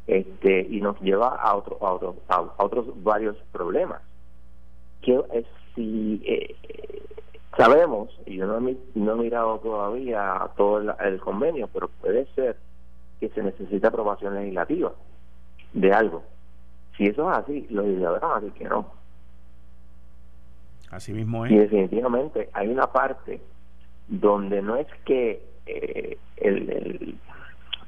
Este, 0.06 0.66
y 0.68 0.80
nos 0.80 1.00
lleva 1.00 1.36
a, 1.36 1.54
otro, 1.54 1.78
a, 1.80 1.92
otro, 1.92 2.16
a, 2.28 2.40
otros 2.58 2.86
varios 3.02 3.36
problemas. 3.52 4.02
Que 5.02 5.22
es 5.32 5.46
si 5.74 6.20
eh, 6.26 6.56
sabemos, 7.56 8.10
y 8.26 8.36
yo 8.36 8.46
no 8.46 8.68
he, 8.68 8.76
no 8.94 9.12
he 9.12 9.16
mirado 9.16 9.58
todavía 9.58 10.50
todo 10.56 10.78
el, 10.78 11.20
convenio, 11.20 11.68
pero 11.72 11.88
puede 12.00 12.26
ser 12.34 12.56
que 13.20 13.28
se 13.28 13.42
necesita 13.42 13.88
aprobación 13.88 14.34
legislativa 14.34 14.92
de 15.72 15.92
algo. 15.92 16.24
Si 16.96 17.06
eso 17.06 17.30
es 17.30 17.38
así, 17.38 17.66
los 17.70 17.84
legisladores 17.84 18.22
van 18.22 18.32
a 18.32 18.40
decir 18.40 18.52
que 18.58 18.68
no. 18.68 18.86
Así 20.90 21.12
mismo 21.12 21.46
es. 21.46 21.52
Y 21.52 21.56
definitivamente 21.56 22.50
hay 22.52 22.68
una 22.68 22.88
parte 22.88 23.40
donde 24.10 24.60
no 24.60 24.76
es 24.76 24.88
que 25.04 25.40
eh, 25.66 26.18
el, 26.36 27.16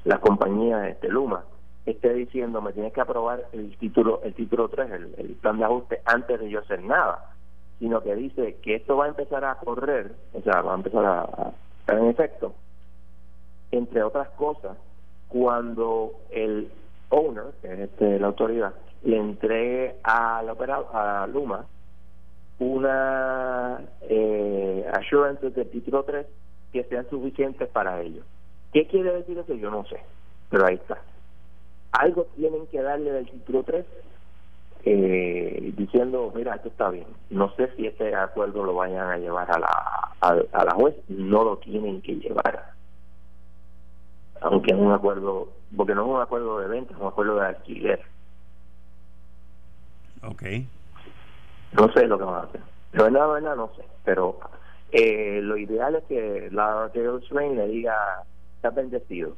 la 0.05 0.19
compañía 0.19 0.79
de 0.79 0.91
este, 0.91 1.09
Luma 1.09 1.43
esté 1.85 2.13
diciendo 2.13 2.61
me 2.61 2.71
tienes 2.71 2.93
que 2.93 3.01
aprobar 3.01 3.45
el 3.51 3.77
título 3.77 4.21
el 4.23 4.33
título 4.33 4.69
3, 4.69 4.89
el, 5.17 5.35
plan 5.41 5.59
de 5.59 5.65
ajuste 5.65 6.01
antes 6.05 6.39
de 6.39 6.49
yo 6.49 6.59
hacer 6.59 6.81
nada, 6.81 7.35
sino 7.79 8.01
que 8.01 8.15
dice 8.15 8.57
que 8.61 8.75
esto 8.75 8.95
va 8.95 9.05
a 9.05 9.09
empezar 9.09 9.43
a 9.43 9.55
correr, 9.55 10.13
o 10.33 10.41
sea, 10.41 10.61
va 10.61 10.71
a 10.71 10.77
empezar 10.77 11.05
a, 11.05 11.51
estar 11.81 11.99
en 11.99 12.07
efecto, 12.07 12.53
entre 13.71 14.01
otras 14.01 14.29
cosas, 14.29 14.77
cuando 15.27 16.13
el 16.31 16.71
owner, 17.09 17.47
que 17.61 17.73
es 17.73 17.79
este, 17.79 18.17
la 18.17 18.27
autoridad, 18.27 18.73
le 19.03 19.17
entregue 19.17 19.97
a 20.03 20.41
la 20.41 20.53
a 20.93 21.27
Luma 21.27 21.65
una 22.59 23.81
eh, 24.01 24.85
assurance 24.93 25.49
del 25.49 25.69
título 25.69 26.03
3 26.03 26.25
que 26.71 26.83
sean 26.85 27.09
suficientes 27.09 27.67
para 27.69 28.01
ellos. 28.01 28.25
¿Qué 28.71 28.87
quiere 28.87 29.13
decir 29.13 29.37
eso? 29.37 29.53
Yo 29.53 29.69
no 29.69 29.85
sé, 29.85 29.99
pero 30.49 30.65
ahí 30.65 30.75
está. 30.75 31.01
Algo 31.91 32.25
tienen 32.35 32.65
que 32.67 32.81
darle 32.81 33.11
del 33.11 33.29
título 33.29 33.63
3 33.63 33.85
eh, 34.85 35.73
diciendo, 35.77 36.31
mira, 36.35 36.55
esto 36.55 36.69
está 36.69 36.89
bien. 36.89 37.07
No 37.29 37.53
sé 37.55 37.69
si 37.75 37.87
este 37.87 38.15
acuerdo 38.15 38.63
lo 38.63 38.75
vayan 38.75 39.09
a 39.09 39.17
llevar 39.17 39.49
a 39.51 39.59
la, 39.59 40.11
a, 40.19 40.65
la 40.65 40.71
juez, 40.73 40.95
no 41.07 41.43
lo 41.43 41.57
tienen 41.57 42.01
que 42.01 42.15
llevar. 42.15 42.71
Aunque 44.41 44.73
es 44.73 44.79
un 44.79 44.91
acuerdo, 44.91 45.49
porque 45.75 45.95
no 45.95 46.01
es 46.01 46.15
un 46.15 46.21
acuerdo 46.21 46.59
de 46.59 46.67
venta, 46.67 46.93
es 46.93 46.99
un 46.99 47.07
acuerdo 47.07 47.35
de 47.35 47.45
alquiler. 47.47 48.01
Okay. 50.21 50.67
No 51.73 51.91
sé 51.91 52.07
lo 52.07 52.17
que 52.17 52.23
van 52.23 52.35
a 52.35 52.43
hacer. 52.43 52.61
De 52.91 53.03
verdad, 53.03 53.27
de 53.27 53.33
verdad, 53.33 53.55
no 53.55 53.71
sé. 53.75 53.83
Pero 54.03 54.39
eh, 54.91 55.39
lo 55.41 55.57
ideal 55.57 55.95
es 55.95 56.03
que 56.05 56.49
la 56.51 56.89
Taylor 56.93 57.21
Swain 57.23 57.55
le 57.55 57.67
diga, 57.67 58.23
estás 58.55 58.75
bendecido. 58.75 59.35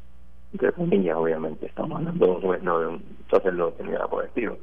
Entre 0.52 0.71
comillas, 0.74 1.17
obviamente. 1.17 1.65
Estamos 1.65 1.98
hablando 1.98 2.39
de 2.39 2.88
un 2.88 3.04
ni 3.84 3.91
nada 3.91 4.08
por 4.08 4.30
el. 4.36 4.58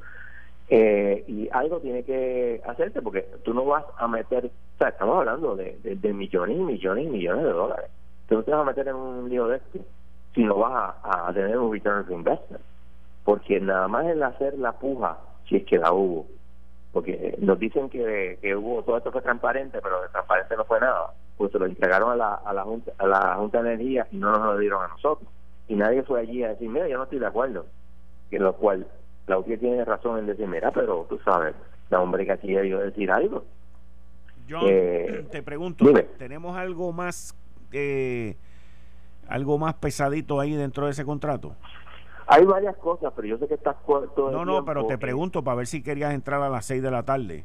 Eh, 0.69 1.25
y 1.27 1.49
algo 1.53 1.81
tiene 1.81 2.03
que 2.03 2.63
hacerte 2.67 3.03
porque 3.03 3.27
tú 3.43 3.53
no 3.53 3.67
vas 3.67 3.85
a 3.99 4.09
meter, 4.09 4.47
o 4.47 4.79
sea, 4.79 4.89
estamos 4.89 5.19
hablando 5.19 5.55
de, 5.55 5.79
de, 5.83 6.13
millones 6.15 6.57
y 6.57 6.61
millones 6.61 7.05
y 7.05 7.09
millones 7.09 7.45
de 7.45 7.53
dólares. 7.53 7.91
Tú 8.29 8.37
no 8.37 8.43
te 8.43 8.53
vas 8.53 8.61
a 8.61 8.65
meter 8.65 8.89
en 8.89 8.95
un 8.95 9.29
lío 9.29 9.49
de 9.49 9.59
esto 9.59 9.81
si 10.35 10.45
no 10.45 10.57
vas 10.57 10.95
a, 11.03 11.29
a 11.29 11.35
tener 11.35 11.59
un 11.59 11.71
return 11.71 12.01
of 12.01 12.11
investment. 12.11 12.65
Porque 13.25 13.61
nada 13.61 13.87
más 13.89 14.07
el 14.07 14.23
hacer 14.23 14.59
la 14.59 14.73
puja, 14.73 15.19
si 15.47 15.57
es 15.57 15.65
que 15.65 15.77
la 15.77 15.93
hubo, 15.93 16.27
porque 16.93 17.37
nos 17.39 17.59
dicen 17.59 17.89
que, 17.89 18.39
que 18.41 18.55
hubo 18.55 18.83
todo 18.83 18.99
esto 18.99 19.11
fue 19.11 19.23
transparente, 19.23 19.81
pero 19.83 20.03
de 20.03 20.09
transparente 20.09 20.57
no 20.57 20.65
fue 20.65 20.81
nada, 20.81 21.15
pues 21.37 21.51
se 21.51 21.59
lo 21.59 21.67
entregaron 21.67 22.13
a 22.13 22.17
la, 22.17 22.35
a 22.35 22.53
la 22.53 22.63
Junta 22.65 22.93
a 22.99 23.07
la 23.07 23.35
Junta 23.37 23.63
de 23.63 23.75
Energía 23.75 24.07
y 24.11 24.17
no 24.17 24.31
nos 24.31 24.45
lo 24.45 24.59
dieron 24.59 24.85
a 24.85 24.89
nosotros. 24.89 25.29
Y 25.69 25.75
nadie 25.75 26.03
fue 26.03 26.21
allí 26.21 26.45
a 26.45 26.51
decir, 26.51 26.69
mira, 26.69 26.87
yo 26.89 26.99
no 26.99 27.05
estoy 27.05 27.19
de 27.19 27.27
acuerdo. 27.27 27.67
Que 28.31 28.39
lo 28.39 28.55
cual, 28.57 28.87
la 29.27 29.39
UTI 29.39 29.57
tiene 29.59 29.85
razón 29.85 30.19
en 30.19 30.27
decir, 30.27 30.47
mira, 30.47 30.71
pero 30.71 31.07
tú 31.09 31.19
sabes, 31.25 31.55
la 31.89 32.01
hombre 32.01 32.27
que 32.27 32.33
aquí 32.33 32.53
debió 32.53 32.79
decir 32.79 33.11
algo. 33.11 33.45
John, 34.49 34.63
eh, 34.67 35.27
te 35.31 35.43
pregunto, 35.43 35.85
¿tenemos 36.19 36.57
algo 36.57 36.93
más 36.93 37.35
eh, 37.73 38.37
algo 39.29 39.57
más 39.57 39.75
pesadito 39.75 40.40
ahí 40.40 40.55
dentro 40.55 40.87
de 40.87 40.93
ese 40.93 41.05
contrato? 41.05 41.55
Hay 42.33 42.47
varias 42.47 42.77
cosas, 42.79 43.13
pero 43.15 43.29
yo 43.29 43.37
sé 43.37 43.47
que 43.47 43.55
estás 43.55 43.77
corto. 43.85 44.31
No, 44.31 44.45
no, 44.45 44.65
pero 44.65 44.87
te 44.87 44.97
pregunto 44.97 45.45
para 45.45 45.57
ver 45.57 45.67
si 45.67 45.83
querías 45.83 46.15
entrar 46.15 46.43
a 46.43 46.49
las 46.49 46.65
6 46.65 46.83
de 46.83 46.91
la 46.91 47.03
tarde. 47.03 47.45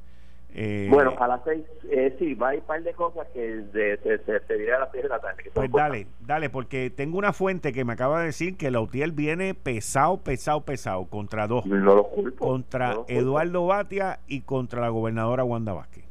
Eh, 0.53 0.87
bueno, 0.89 1.13
a 1.19 1.27
las 1.27 1.41
6, 1.43 1.61
eh, 1.91 2.15
sí, 2.17 2.33
va 2.33 2.49
a 2.49 2.55
ir 2.55 2.61
un 2.61 2.67
par 2.67 2.81
de 2.81 2.93
cosas 2.93 3.27
que 3.33 3.63
se, 3.73 4.57
dirá 4.57 4.77
a 4.77 4.79
las 4.79 4.91
6 4.91 5.03
de 5.03 5.09
la 5.09 5.19
tarde. 5.19 5.43
pues 5.53 5.69
dale, 5.71 6.07
dale, 6.21 6.49
porque 6.49 6.89
tengo 6.89 7.17
una 7.17 7.33
fuente 7.33 7.73
que 7.73 7.83
me 7.83 7.93
acaba 7.93 8.21
de 8.21 8.27
decir 8.27 8.55
que 8.55 8.71
la 8.71 8.79
UTIEL 8.79 9.11
viene 9.11 9.53
pesado, 9.53 10.17
pesado, 10.17 10.61
pesado, 10.61 11.05
contra 11.05 11.47
dos. 11.47 11.65
No 11.65 11.93
lo 11.93 12.05
culpo. 12.05 12.47
Contra 12.47 12.95
Eduardo 13.09 13.67
Batia 13.67 14.19
y 14.25 14.41
contra 14.41 14.79
la 14.79 14.87
gobernadora 14.87 15.43
Wanda 15.43 15.73
Vázquez. 15.73 16.05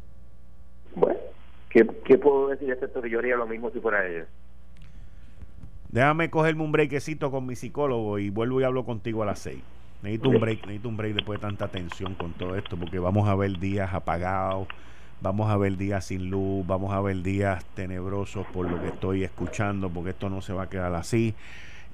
Bueno, 0.95 1.19
¿qué, 1.71 1.87
qué 2.05 2.19
puedo 2.19 2.49
decir? 2.49 2.71
Excepto 2.71 3.01
que 3.01 3.09
yo 3.09 3.21
haría 3.21 3.37
lo 3.37 3.47
mismo 3.47 3.71
si 3.71 3.81
fuera 3.81 4.07
ella. 4.07 4.27
Déjame 5.97 6.29
cogerme 6.29 6.63
un 6.63 6.73
breakcito 6.73 7.31
con 7.31 7.47
mi 7.47 7.57
psicólogo 7.57 8.19
y 8.19 8.29
vuelvo 8.29 8.61
y 8.61 8.65
hablo 8.65 8.85
contigo 8.85 9.23
a 9.23 9.27
las 9.27 9.39
6. 9.39 9.57
Necesito 10.03 10.29
un 10.29 10.41
break, 10.41 10.67
necesito 10.67 10.91
un 10.91 10.99
break 10.99 11.15
después 11.15 11.41
de 11.41 11.47
tanta 11.47 11.69
tensión 11.69 12.15
con 12.17 12.35
todo 12.35 12.55
esto, 12.55 12.77
porque 12.77 12.99
vamos 12.99 13.27
a 13.31 13.35
ver 13.35 13.59
días 13.59 13.95
apagados, 13.95 14.69
vamos 15.23 15.51
a 15.51 15.57
ver 15.57 15.79
días 15.79 16.05
sin 16.05 16.29
luz, 16.29 16.67
vamos 16.67 16.93
a 16.93 17.01
ver 17.01 17.23
días 17.23 17.65
tenebrosos 17.75 18.47
por 18.49 18.71
lo 18.71 18.79
que 18.79 18.89
estoy 18.89 19.25
escuchando, 19.25 19.89
porque 19.89 20.11
esto 20.11 20.29
no 20.29 20.43
se 20.43 20.53
va 20.53 20.65
a 20.65 20.69
quedar 20.69 20.95
así. 20.95 21.35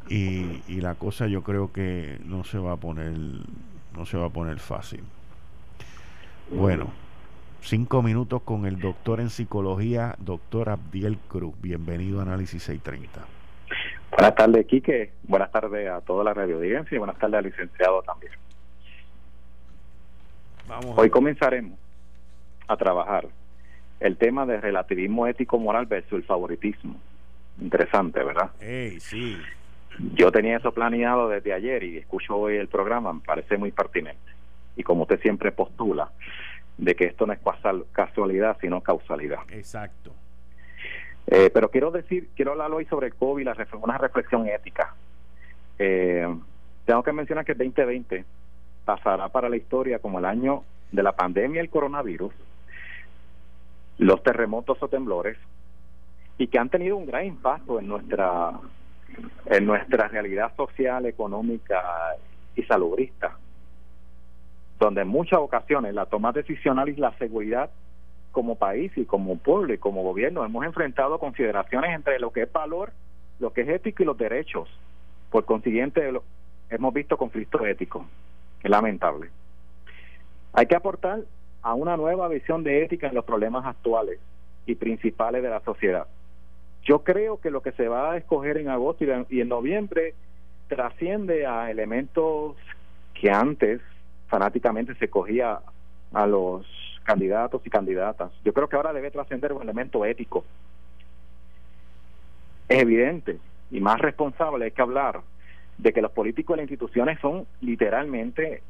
y, 0.08 0.62
y 0.66 0.80
la 0.80 0.96
cosa 0.96 1.28
yo 1.28 1.44
creo 1.44 1.72
que 1.72 2.18
no 2.24 2.42
se 2.42 2.58
va 2.58 2.72
a 2.72 2.76
poner 2.78 3.12
no 3.96 4.04
se 4.04 4.18
va 4.18 4.26
a 4.26 4.30
poner 4.30 4.58
fácil. 4.58 5.04
Bueno, 6.50 6.90
cinco 7.60 8.02
minutos 8.02 8.42
con 8.42 8.66
el 8.66 8.80
doctor 8.80 9.20
en 9.20 9.30
psicología, 9.30 10.16
doctor 10.18 10.70
Abdiel 10.70 11.18
Cruz. 11.28 11.54
Bienvenido 11.62 12.18
a 12.18 12.22
Análisis 12.22 12.64
630. 12.64 13.41
Buenas 14.12 14.34
tardes, 14.34 14.66
Quique. 14.66 15.12
Buenas 15.22 15.50
tardes 15.50 15.88
a 15.90 16.00
toda 16.02 16.22
la 16.22 16.34
radio 16.34 16.56
audiencia 16.56 16.94
y 16.94 16.98
buenas 16.98 17.18
tardes 17.18 17.38
al 17.38 17.44
licenciado 17.44 18.02
también. 18.02 18.32
Vamos 20.68 20.94
Hoy 20.96 21.10
comenzaremos 21.10 21.78
a 22.68 22.76
trabajar 22.76 23.26
el 24.00 24.16
tema 24.16 24.44
de 24.46 24.60
relativismo 24.60 25.26
ético 25.26 25.58
moral 25.58 25.86
versus 25.86 26.12
el 26.12 26.24
favoritismo. 26.24 26.96
Interesante, 27.60 28.22
¿verdad? 28.22 28.50
sí. 29.00 29.38
Yo 30.14 30.30
tenía 30.30 30.56
eso 30.58 30.72
planeado 30.72 31.28
desde 31.28 31.52
ayer 31.52 31.82
y 31.82 31.98
escucho 31.98 32.36
hoy 32.36 32.56
el 32.56 32.68
programa, 32.68 33.12
me 33.12 33.20
parece 33.20 33.56
muy 33.56 33.72
pertinente. 33.72 34.20
Y 34.76 34.82
como 34.82 35.02
usted 35.02 35.20
siempre 35.20 35.52
postula, 35.52 36.10
de 36.78 36.94
que 36.94 37.04
esto 37.04 37.26
no 37.26 37.32
es 37.32 37.40
casualidad, 37.92 38.56
sino 38.60 38.80
causalidad. 38.80 39.40
Exacto. 39.50 40.12
Eh, 41.26 41.50
pero 41.52 41.70
quiero 41.70 41.90
decir, 41.90 42.30
quiero 42.34 42.52
hablar 42.52 42.72
hoy 42.72 42.84
sobre 42.86 43.08
el 43.08 43.14
COVID, 43.14 43.44
la 43.44 43.56
una 43.80 43.98
reflexión 43.98 44.46
ética. 44.48 44.94
Eh, 45.78 46.26
tengo 46.84 47.02
que 47.02 47.12
mencionar 47.12 47.44
que 47.44 47.52
el 47.52 47.58
2020 47.58 48.24
pasará 48.84 49.28
para 49.28 49.48
la 49.48 49.56
historia 49.56 49.98
como 49.98 50.18
el 50.18 50.24
año 50.24 50.64
de 50.90 51.02
la 51.02 51.12
pandemia 51.12 51.60
el 51.60 51.70
coronavirus, 51.70 52.32
los 53.98 54.22
terremotos 54.22 54.82
o 54.82 54.88
temblores, 54.88 55.38
y 56.38 56.48
que 56.48 56.58
han 56.58 56.68
tenido 56.68 56.96
un 56.96 57.06
gran 57.06 57.26
impacto 57.26 57.78
en 57.78 57.88
nuestra 57.88 58.52
en 59.46 59.66
nuestra 59.66 60.08
realidad 60.08 60.54
social, 60.56 61.04
económica 61.04 61.82
y 62.56 62.62
salubrista, 62.62 63.36
donde 64.78 65.02
en 65.02 65.08
muchas 65.08 65.38
ocasiones 65.38 65.94
la 65.94 66.06
toma 66.06 66.32
decisional 66.32 66.88
y 66.88 66.96
la 66.96 67.12
seguridad 67.18 67.70
como 68.32 68.56
país 68.56 68.90
y 68.96 69.04
como 69.04 69.36
pueblo 69.36 69.72
y 69.72 69.78
como 69.78 70.02
gobierno 70.02 70.44
hemos 70.44 70.64
enfrentado 70.64 71.18
consideraciones 71.18 71.94
entre 71.94 72.18
lo 72.18 72.32
que 72.32 72.42
es 72.42 72.52
valor, 72.52 72.92
lo 73.38 73.52
que 73.52 73.60
es 73.60 73.68
ético 73.68 74.02
y 74.02 74.06
los 74.06 74.18
derechos. 74.18 74.68
Por 75.30 75.44
consiguiente, 75.44 76.10
hemos 76.70 76.94
visto 76.94 77.16
conflictos 77.16 77.62
éticos. 77.66 78.04
Es 78.62 78.70
lamentable. 78.70 79.30
Hay 80.52 80.66
que 80.66 80.76
aportar 80.76 81.20
a 81.62 81.74
una 81.74 81.96
nueva 81.96 82.28
visión 82.28 82.64
de 82.64 82.82
ética 82.82 83.06
en 83.06 83.14
los 83.14 83.24
problemas 83.24 83.64
actuales 83.64 84.18
y 84.66 84.74
principales 84.74 85.42
de 85.42 85.50
la 85.50 85.60
sociedad. 85.60 86.06
Yo 86.84 87.04
creo 87.04 87.40
que 87.40 87.50
lo 87.50 87.62
que 87.62 87.72
se 87.72 87.88
va 87.88 88.12
a 88.12 88.16
escoger 88.16 88.56
en 88.56 88.68
agosto 88.68 89.04
y 89.28 89.40
en 89.40 89.48
noviembre 89.48 90.14
trasciende 90.68 91.46
a 91.46 91.70
elementos 91.70 92.56
que 93.14 93.30
antes 93.30 93.80
fanáticamente 94.28 94.94
se 94.96 95.08
cogía 95.08 95.60
a 96.12 96.26
los 96.26 96.66
candidatos 97.02 97.62
y 97.64 97.70
candidatas. 97.70 98.30
Yo 98.44 98.52
creo 98.52 98.68
que 98.68 98.76
ahora 98.76 98.92
debe 98.92 99.10
trascender 99.10 99.52
un 99.52 99.62
elemento 99.62 100.04
ético. 100.04 100.44
Es 102.68 102.80
evidente 102.80 103.38
y 103.70 103.80
más 103.80 104.00
responsable 104.00 104.66
hay 104.66 104.70
que 104.70 104.82
hablar 104.82 105.20
de 105.78 105.92
que 105.92 106.02
los 106.02 106.12
políticos 106.12 106.54
y 106.54 106.58
las 106.58 106.64
instituciones 106.64 107.18
son 107.20 107.46
literalmente 107.60 108.62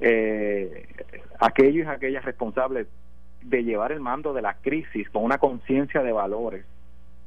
eh, 0.00 0.86
aquellos 1.40 1.86
y 1.86 1.90
aquellas 1.90 2.24
responsables 2.24 2.86
de 3.42 3.64
llevar 3.64 3.92
el 3.92 4.00
mando 4.00 4.32
de 4.32 4.42
la 4.42 4.54
crisis 4.54 5.08
con 5.10 5.24
una 5.24 5.38
conciencia 5.38 6.02
de 6.02 6.12
valores 6.12 6.64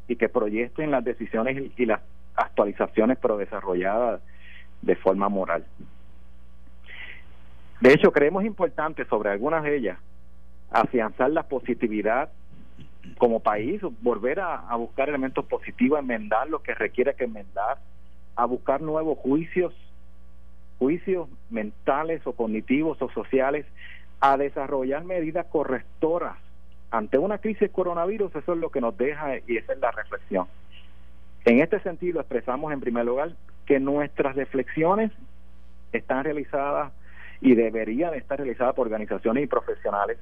y 0.07 0.15
que 0.15 0.29
proyecten 0.29 0.91
las 0.91 1.03
decisiones 1.03 1.71
y 1.77 1.85
las 1.85 2.01
actualizaciones 2.35 3.17
pero 3.21 3.37
desarrolladas 3.37 4.21
de 4.81 4.95
forma 4.95 5.29
moral. 5.29 5.65
De 7.81 7.93
hecho, 7.93 8.11
creemos 8.11 8.45
importante 8.45 9.05
sobre 9.05 9.29
algunas 9.29 9.63
de 9.63 9.75
ellas 9.75 9.97
afianzar 10.73 11.29
la 11.29 11.43
positividad 11.43 12.29
como 13.17 13.39
país, 13.39 13.81
volver 14.01 14.39
a, 14.39 14.75
buscar 14.75 15.07
elementos 15.07 15.45
positivos, 15.45 15.99
enmendar 15.99 16.49
lo 16.49 16.63
que 16.63 16.73
requiere 16.73 17.13
que 17.13 17.25
enmendar, 17.25 17.77
a 18.35 18.45
buscar 18.45 18.81
nuevos 18.81 19.19
juicios, 19.19 19.73
juicios 20.79 21.29
mentales 21.49 22.25
o 22.25 22.33
cognitivos 22.33 23.01
o 23.01 23.09
sociales, 23.11 23.65
a 24.19 24.35
desarrollar 24.37 25.03
medidas 25.03 25.45
correctoras 25.45 26.37
ante 26.89 27.17
una 27.17 27.37
crisis 27.37 27.69
coronavirus, 27.71 28.35
eso 28.35 28.53
es 28.53 28.59
lo 28.59 28.69
que 28.69 28.81
nos 28.81 28.97
deja 28.97 29.37
y 29.47 29.57
esa 29.57 29.73
es 29.73 29.79
la 29.79 29.91
reflexión. 29.91 30.47
En 31.45 31.59
este 31.59 31.79
sentido, 31.81 32.19
expresamos 32.19 32.71
en 32.71 32.79
primer 32.79 33.05
lugar 33.05 33.33
que 33.65 33.79
nuestras 33.79 34.35
reflexiones 34.35 35.11
están 35.91 36.23
realizadas 36.23 36.93
y 37.41 37.55
deberían 37.55 38.13
estar 38.13 38.37
realizadas 38.37 38.73
por 38.75 38.87
organizaciones 38.87 39.43
y 39.43 39.47
profesionales 39.47 40.17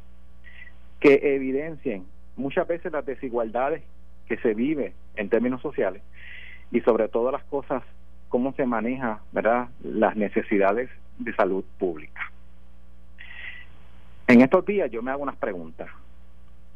que 1.02 1.20
evidencien 1.36 2.06
muchas 2.38 2.66
veces 2.68 2.94
las 2.94 3.06
desigualdades 3.06 3.84
que 4.28 4.38
se 4.38 4.54
vive 4.54 4.94
en 5.18 5.28
términos 5.28 5.62
sociales 5.62 6.02
y 6.72 6.80
sobre 6.82 7.10
todo 7.10 7.32
las 7.32 7.44
cosas 7.44 7.84
cómo 8.30 8.54
se 8.54 8.66
maneja 8.66 9.20
verdad 9.34 9.68
las 9.84 10.16
necesidades 10.16 10.90
de 11.20 11.36
salud 11.36 11.66
pública 11.78 12.32
en 14.28 14.40
estos 14.40 14.66
días 14.66 14.90
yo 14.90 15.02
me 15.02 15.12
hago 15.12 15.24
unas 15.24 15.36
preguntas 15.36 15.90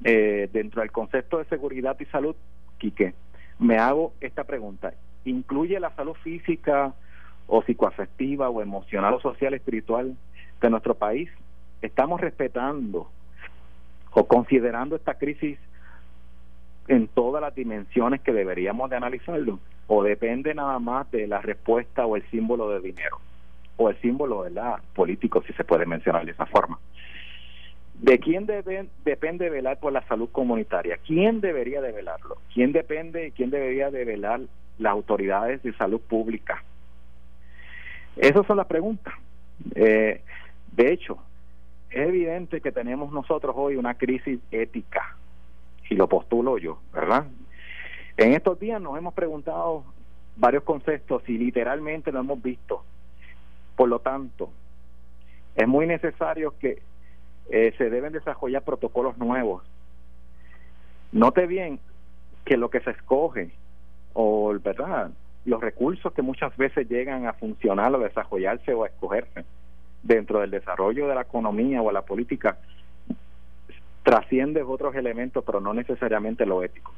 eh, 0.03 0.49
dentro 0.51 0.81
del 0.81 0.91
concepto 0.91 1.37
de 1.37 1.45
seguridad 1.45 1.95
y 1.99 2.05
salud, 2.05 2.35
Quique, 2.77 3.13
me 3.59 3.77
hago 3.77 4.13
esta 4.19 4.43
pregunta. 4.43 4.93
¿Incluye 5.23 5.79
la 5.79 5.95
salud 5.95 6.15
física 6.15 6.93
o 7.47 7.61
psicoafectiva 7.61 8.49
o 8.49 8.61
emocional 8.61 9.13
o 9.13 9.19
social 9.21 9.53
espiritual 9.53 10.15
de 10.61 10.69
nuestro 10.69 10.95
país? 10.95 11.29
¿Estamos 11.81 12.19
respetando 12.21 13.09
o 14.15 14.25
considerando 14.25 14.95
esta 14.95 15.15
crisis 15.15 15.59
en 16.87 17.07
todas 17.09 17.41
las 17.41 17.53
dimensiones 17.53 18.21
que 18.21 18.33
deberíamos 18.33 18.89
de 18.89 18.95
analizarlo? 18.95 19.59
¿O 19.87 20.03
depende 20.03 20.55
nada 20.55 20.79
más 20.79 21.11
de 21.11 21.27
la 21.27 21.41
respuesta 21.41 22.05
o 22.05 22.15
el 22.15 22.23
símbolo 22.31 22.69
de 22.69 22.79
dinero? 22.79 23.19
O 23.77 23.89
el 23.89 23.97
símbolo 24.01 24.43
de 24.43 24.51
la 24.51 24.81
político, 24.95 25.43
si 25.45 25.53
se 25.53 25.65
puede 25.65 25.85
mencionar 25.85 26.25
de 26.25 26.31
esa 26.31 26.45
forma. 26.45 26.79
¿De 27.95 28.17
quién 28.19 28.45
debe, 28.45 28.87
depende 29.03 29.49
velar 29.49 29.79
por 29.79 29.91
la 29.91 30.01
salud 30.07 30.29
comunitaria? 30.31 30.97
¿Quién 31.05 31.41
debería 31.41 31.81
de 31.81 31.91
velarlo? 31.91 32.37
¿Quién 32.53 32.71
depende 32.71 33.27
y 33.27 33.31
quién 33.31 33.49
debería 33.49 33.91
de 33.91 34.05
velar 34.05 34.41
las 34.79 34.91
autoridades 34.91 35.61
de 35.61 35.73
salud 35.73 35.99
pública? 35.99 36.63
Esas 38.15 38.45
son 38.47 38.57
las 38.57 38.67
preguntas. 38.67 39.13
Eh, 39.75 40.21
de 40.71 40.93
hecho, 40.93 41.19
es 41.89 42.07
evidente 42.07 42.61
que 42.61 42.71
tenemos 42.71 43.11
nosotros 43.11 43.55
hoy 43.57 43.75
una 43.75 43.95
crisis 43.95 44.39
ética, 44.51 45.15
y 45.89 45.95
lo 45.95 46.07
postulo 46.09 46.57
yo, 46.57 46.79
¿verdad? 46.93 47.25
En 48.17 48.33
estos 48.33 48.59
días 48.59 48.81
nos 48.81 48.97
hemos 48.97 49.13
preguntado 49.13 49.83
varios 50.35 50.63
conceptos 50.63 51.23
y 51.27 51.37
literalmente 51.37 52.11
lo 52.11 52.19
hemos 52.19 52.41
visto. 52.41 52.83
Por 53.75 53.89
lo 53.89 53.99
tanto, 53.99 54.49
es 55.55 55.67
muy 55.67 55.85
necesario 55.85 56.57
que 56.57 56.81
eh, 57.49 57.73
se 57.77 57.89
deben 57.89 58.13
desarrollar 58.13 58.63
protocolos 58.63 59.17
nuevos. 59.17 59.63
Note 61.11 61.45
bien 61.45 61.79
que 62.43 62.57
lo 62.57 62.69
que 62.69 62.81
se 62.81 62.91
escoge, 62.91 63.51
o 64.13 64.53
verdad, 64.59 65.11
los 65.45 65.61
recursos 65.61 66.11
que 66.13 66.21
muchas 66.21 66.55
veces 66.57 66.89
llegan 66.89 67.27
a 67.27 67.33
funcionar 67.33 67.93
o 67.93 67.99
desarrollarse 67.99 68.73
o 68.73 68.83
a 68.83 68.87
escogerse 68.87 69.45
dentro 70.05 70.39
del 70.39 70.51
desarrollo 70.51 71.07
de 71.07 71.15
la 71.15 71.23
economía 71.23 71.81
o 71.81 71.91
la 71.91 72.03
política, 72.03 72.57
trasciende 74.03 74.63
otros 74.63 74.95
elementos, 74.95 75.43
pero 75.43 75.59
no 75.59 75.73
necesariamente 75.73 76.45
lo 76.45 76.63
ético. 76.63 76.93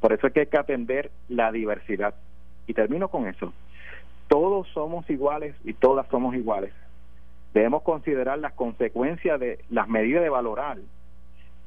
Por 0.00 0.14
eso 0.14 0.26
es 0.26 0.32
que 0.32 0.40
hay 0.40 0.46
que 0.46 0.58
atender 0.58 1.10
la 1.28 1.52
diversidad. 1.52 2.14
Y 2.66 2.72
termino 2.72 3.08
con 3.08 3.26
eso. 3.26 3.52
Todos 4.28 4.66
somos 4.68 5.08
iguales 5.10 5.54
y 5.64 5.74
todas 5.74 6.06
somos 6.08 6.34
iguales 6.34 6.72
debemos 7.52 7.82
considerar 7.82 8.38
las 8.38 8.52
consecuencias 8.54 9.38
de 9.38 9.58
las 9.70 9.88
medidas 9.88 10.22
de 10.22 10.30
valorar 10.30 10.78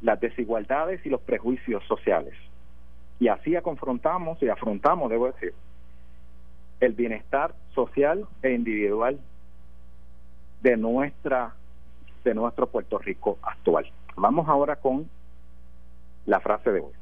las 0.01 0.20
desigualdades 0.20 1.06
y 1.06 1.10
los 1.10 1.22
prejuicios 1.22 1.84
sociales. 1.86 2.34
Y 3.20 3.28
así 3.28 3.56
confrontamos 3.64 4.41
y 4.41 4.49
afrontamos, 4.49 5.10
debo 5.10 5.28
decir, 5.28 5.53
el 6.80 6.93
bienestar 6.93 7.53
social 7.74 8.26
e 8.41 8.51
individual 8.51 9.20
de 10.66 10.78
nuestra 10.78 11.53
de 12.24 12.34
nuestro 12.34 12.66
Puerto 12.66 12.97
Rico 12.97 13.38
actual. 13.43 13.86
Vamos 14.16 14.49
ahora 14.49 14.78
con 14.78 15.07
la 16.26 16.39
frase 16.39 16.72
de 16.72 16.80
hoy. 16.80 16.93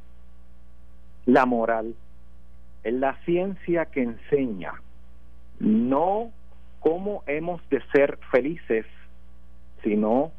La 1.25 1.45
moral 1.45 1.95
es 2.83 2.93
la 2.93 3.15
ciencia 3.23 3.85
que 3.85 4.03
enseña, 4.03 4.73
no 5.59 6.29
cómo 6.81 7.23
hemos 7.25 7.61
de 7.69 7.81
ser 7.93 8.19
felices, 8.31 8.85
sino 9.81 10.33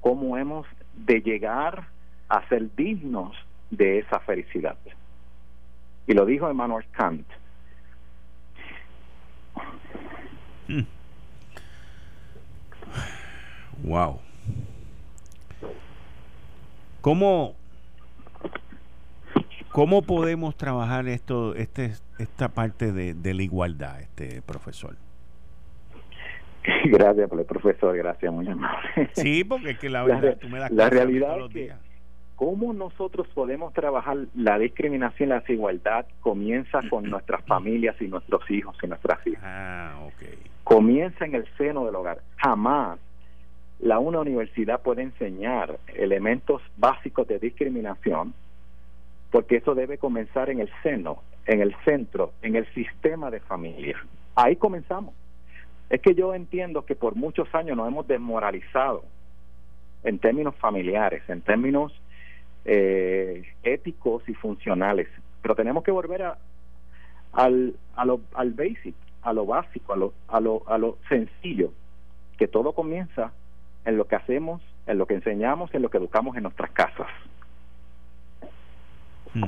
cómo 0.00 0.38
hemos 0.38 0.64
de 0.94 1.20
llegar 1.20 1.88
a 2.28 2.48
ser 2.48 2.72
dignos 2.76 3.34
de 3.70 3.98
esa 3.98 4.20
felicidad. 4.20 4.76
Y 6.06 6.12
lo 6.12 6.24
dijo 6.24 6.48
Emmanuel 6.48 6.86
Kant. 6.92 7.26
Wow. 13.82 14.20
¿Cómo, 17.00 17.54
¿Cómo 19.72 20.02
podemos 20.02 20.56
trabajar 20.56 21.08
esto, 21.08 21.54
este, 21.56 21.92
esta 22.18 22.48
parte 22.48 22.92
de, 22.92 23.14
de 23.14 23.34
la 23.34 23.42
igualdad, 23.42 24.00
este 24.00 24.40
profesor? 24.42 24.96
Gracias 26.84 27.32
el 27.32 27.44
profesor, 27.44 27.96
gracias, 27.96 28.32
muy 28.32 28.46
amable. 28.48 29.10
Sí, 29.14 29.42
porque 29.42 29.70
es 29.70 29.78
que 29.80 29.90
la, 29.90 30.04
La, 30.06 30.36
tú 30.36 30.48
me 30.48 30.60
das 30.60 30.70
la 30.70 30.88
realidad 30.90 31.34
todos 31.34 31.36
es 31.38 31.42
los 31.42 31.52
que 31.52 31.60
días. 31.64 31.80
cómo 32.36 32.72
nosotros 32.72 33.26
podemos 33.34 33.72
trabajar 33.72 34.16
la 34.36 34.58
discriminación 34.58 35.28
y 35.28 35.30
la 35.30 35.40
desigualdad 35.40 36.06
comienza 36.20 36.78
con 36.88 37.10
nuestras 37.10 37.44
familias 37.46 37.96
y 38.00 38.06
nuestros 38.06 38.48
hijos 38.48 38.76
y 38.80 38.86
nuestras 38.86 39.26
hijas. 39.26 39.42
Ah, 39.44 39.98
ok. 40.06 40.22
Comienza 40.62 41.24
en 41.24 41.34
el 41.34 41.48
seno 41.58 41.84
del 41.84 41.96
hogar. 41.96 42.22
Jamás 42.36 43.00
la 43.82 43.98
una 43.98 44.20
universidad 44.20 44.80
puede 44.80 45.02
enseñar 45.02 45.78
elementos 45.94 46.62
básicos 46.76 47.26
de 47.26 47.40
discriminación 47.40 48.32
porque 49.30 49.56
eso 49.56 49.74
debe 49.74 49.98
comenzar 49.98 50.50
en 50.50 50.60
el 50.60 50.70
seno, 50.84 51.22
en 51.46 51.60
el 51.60 51.74
centro, 51.84 52.32
en 52.42 52.54
el 52.54 52.66
sistema 52.74 53.30
de 53.30 53.40
familia. 53.40 53.96
Ahí 54.36 54.54
comenzamos. 54.56 55.14
Es 55.90 56.00
que 56.00 56.14
yo 56.14 56.32
entiendo 56.32 56.84
que 56.86 56.94
por 56.94 57.16
muchos 57.16 57.52
años 57.54 57.76
nos 57.76 57.88
hemos 57.88 58.06
desmoralizado 58.06 59.02
en 60.04 60.18
términos 60.20 60.54
familiares, 60.56 61.22
en 61.28 61.40
términos 61.40 61.92
eh, 62.64 63.42
éticos 63.64 64.22
y 64.28 64.34
funcionales, 64.34 65.08
pero 65.42 65.56
tenemos 65.56 65.82
que 65.82 65.90
volver 65.90 66.22
a, 66.22 66.38
al, 67.32 67.74
a 67.96 68.04
lo, 68.04 68.20
al 68.34 68.52
basic, 68.52 68.94
a 69.22 69.32
lo 69.32 69.44
básico, 69.44 69.92
a 69.92 69.96
lo, 69.96 70.12
a, 70.28 70.40
lo, 70.40 70.62
a 70.68 70.78
lo 70.78 70.98
sencillo, 71.08 71.72
que 72.38 72.46
todo 72.46 72.72
comienza 72.74 73.32
en 73.84 73.96
lo 73.96 74.06
que 74.06 74.16
hacemos, 74.16 74.62
en 74.86 74.98
lo 74.98 75.06
que 75.06 75.14
enseñamos, 75.14 75.72
en 75.74 75.82
lo 75.82 75.90
que 75.90 75.98
educamos 75.98 76.36
en 76.36 76.44
nuestras 76.44 76.70
casas. 76.70 77.08
Hmm. 79.34 79.44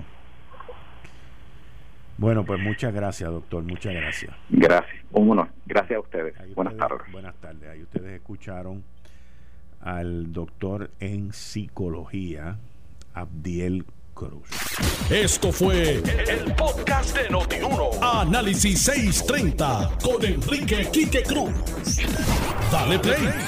Bueno, 2.17 2.45
pues 2.45 2.61
muchas 2.61 2.95
gracias, 2.95 3.29
doctor. 3.31 3.65
Muchas 3.65 3.93
gracias. 3.93 4.35
Gracias. 4.49 5.05
Un 5.11 5.31
honor. 5.31 5.49
Gracias 5.67 5.97
a 5.97 6.01
ustedes. 6.01 6.55
Buenas 6.55 6.77
tardes. 6.77 7.11
Buenas 7.11 7.35
tardes. 7.37 7.69
Ahí 7.69 7.83
ustedes 7.83 8.13
escucharon 8.13 8.85
al 9.81 10.33
doctor 10.33 10.91
en 11.01 11.33
psicología, 11.33 12.57
Abdiel 13.15 13.85
Cruz. 14.15 14.49
Esto 15.11 15.53
fue 15.53 15.97
el 15.97 16.55
podcast 16.55 17.17
de 17.19 17.29
Notiuno. 17.29 17.91
Análisis 18.01 18.81
630 18.83 19.99
con 20.03 20.25
Enrique 20.25 20.89
Quique 20.93 21.23
Cruz. 21.25 21.99
Dale 22.71 22.99
play 22.99 23.29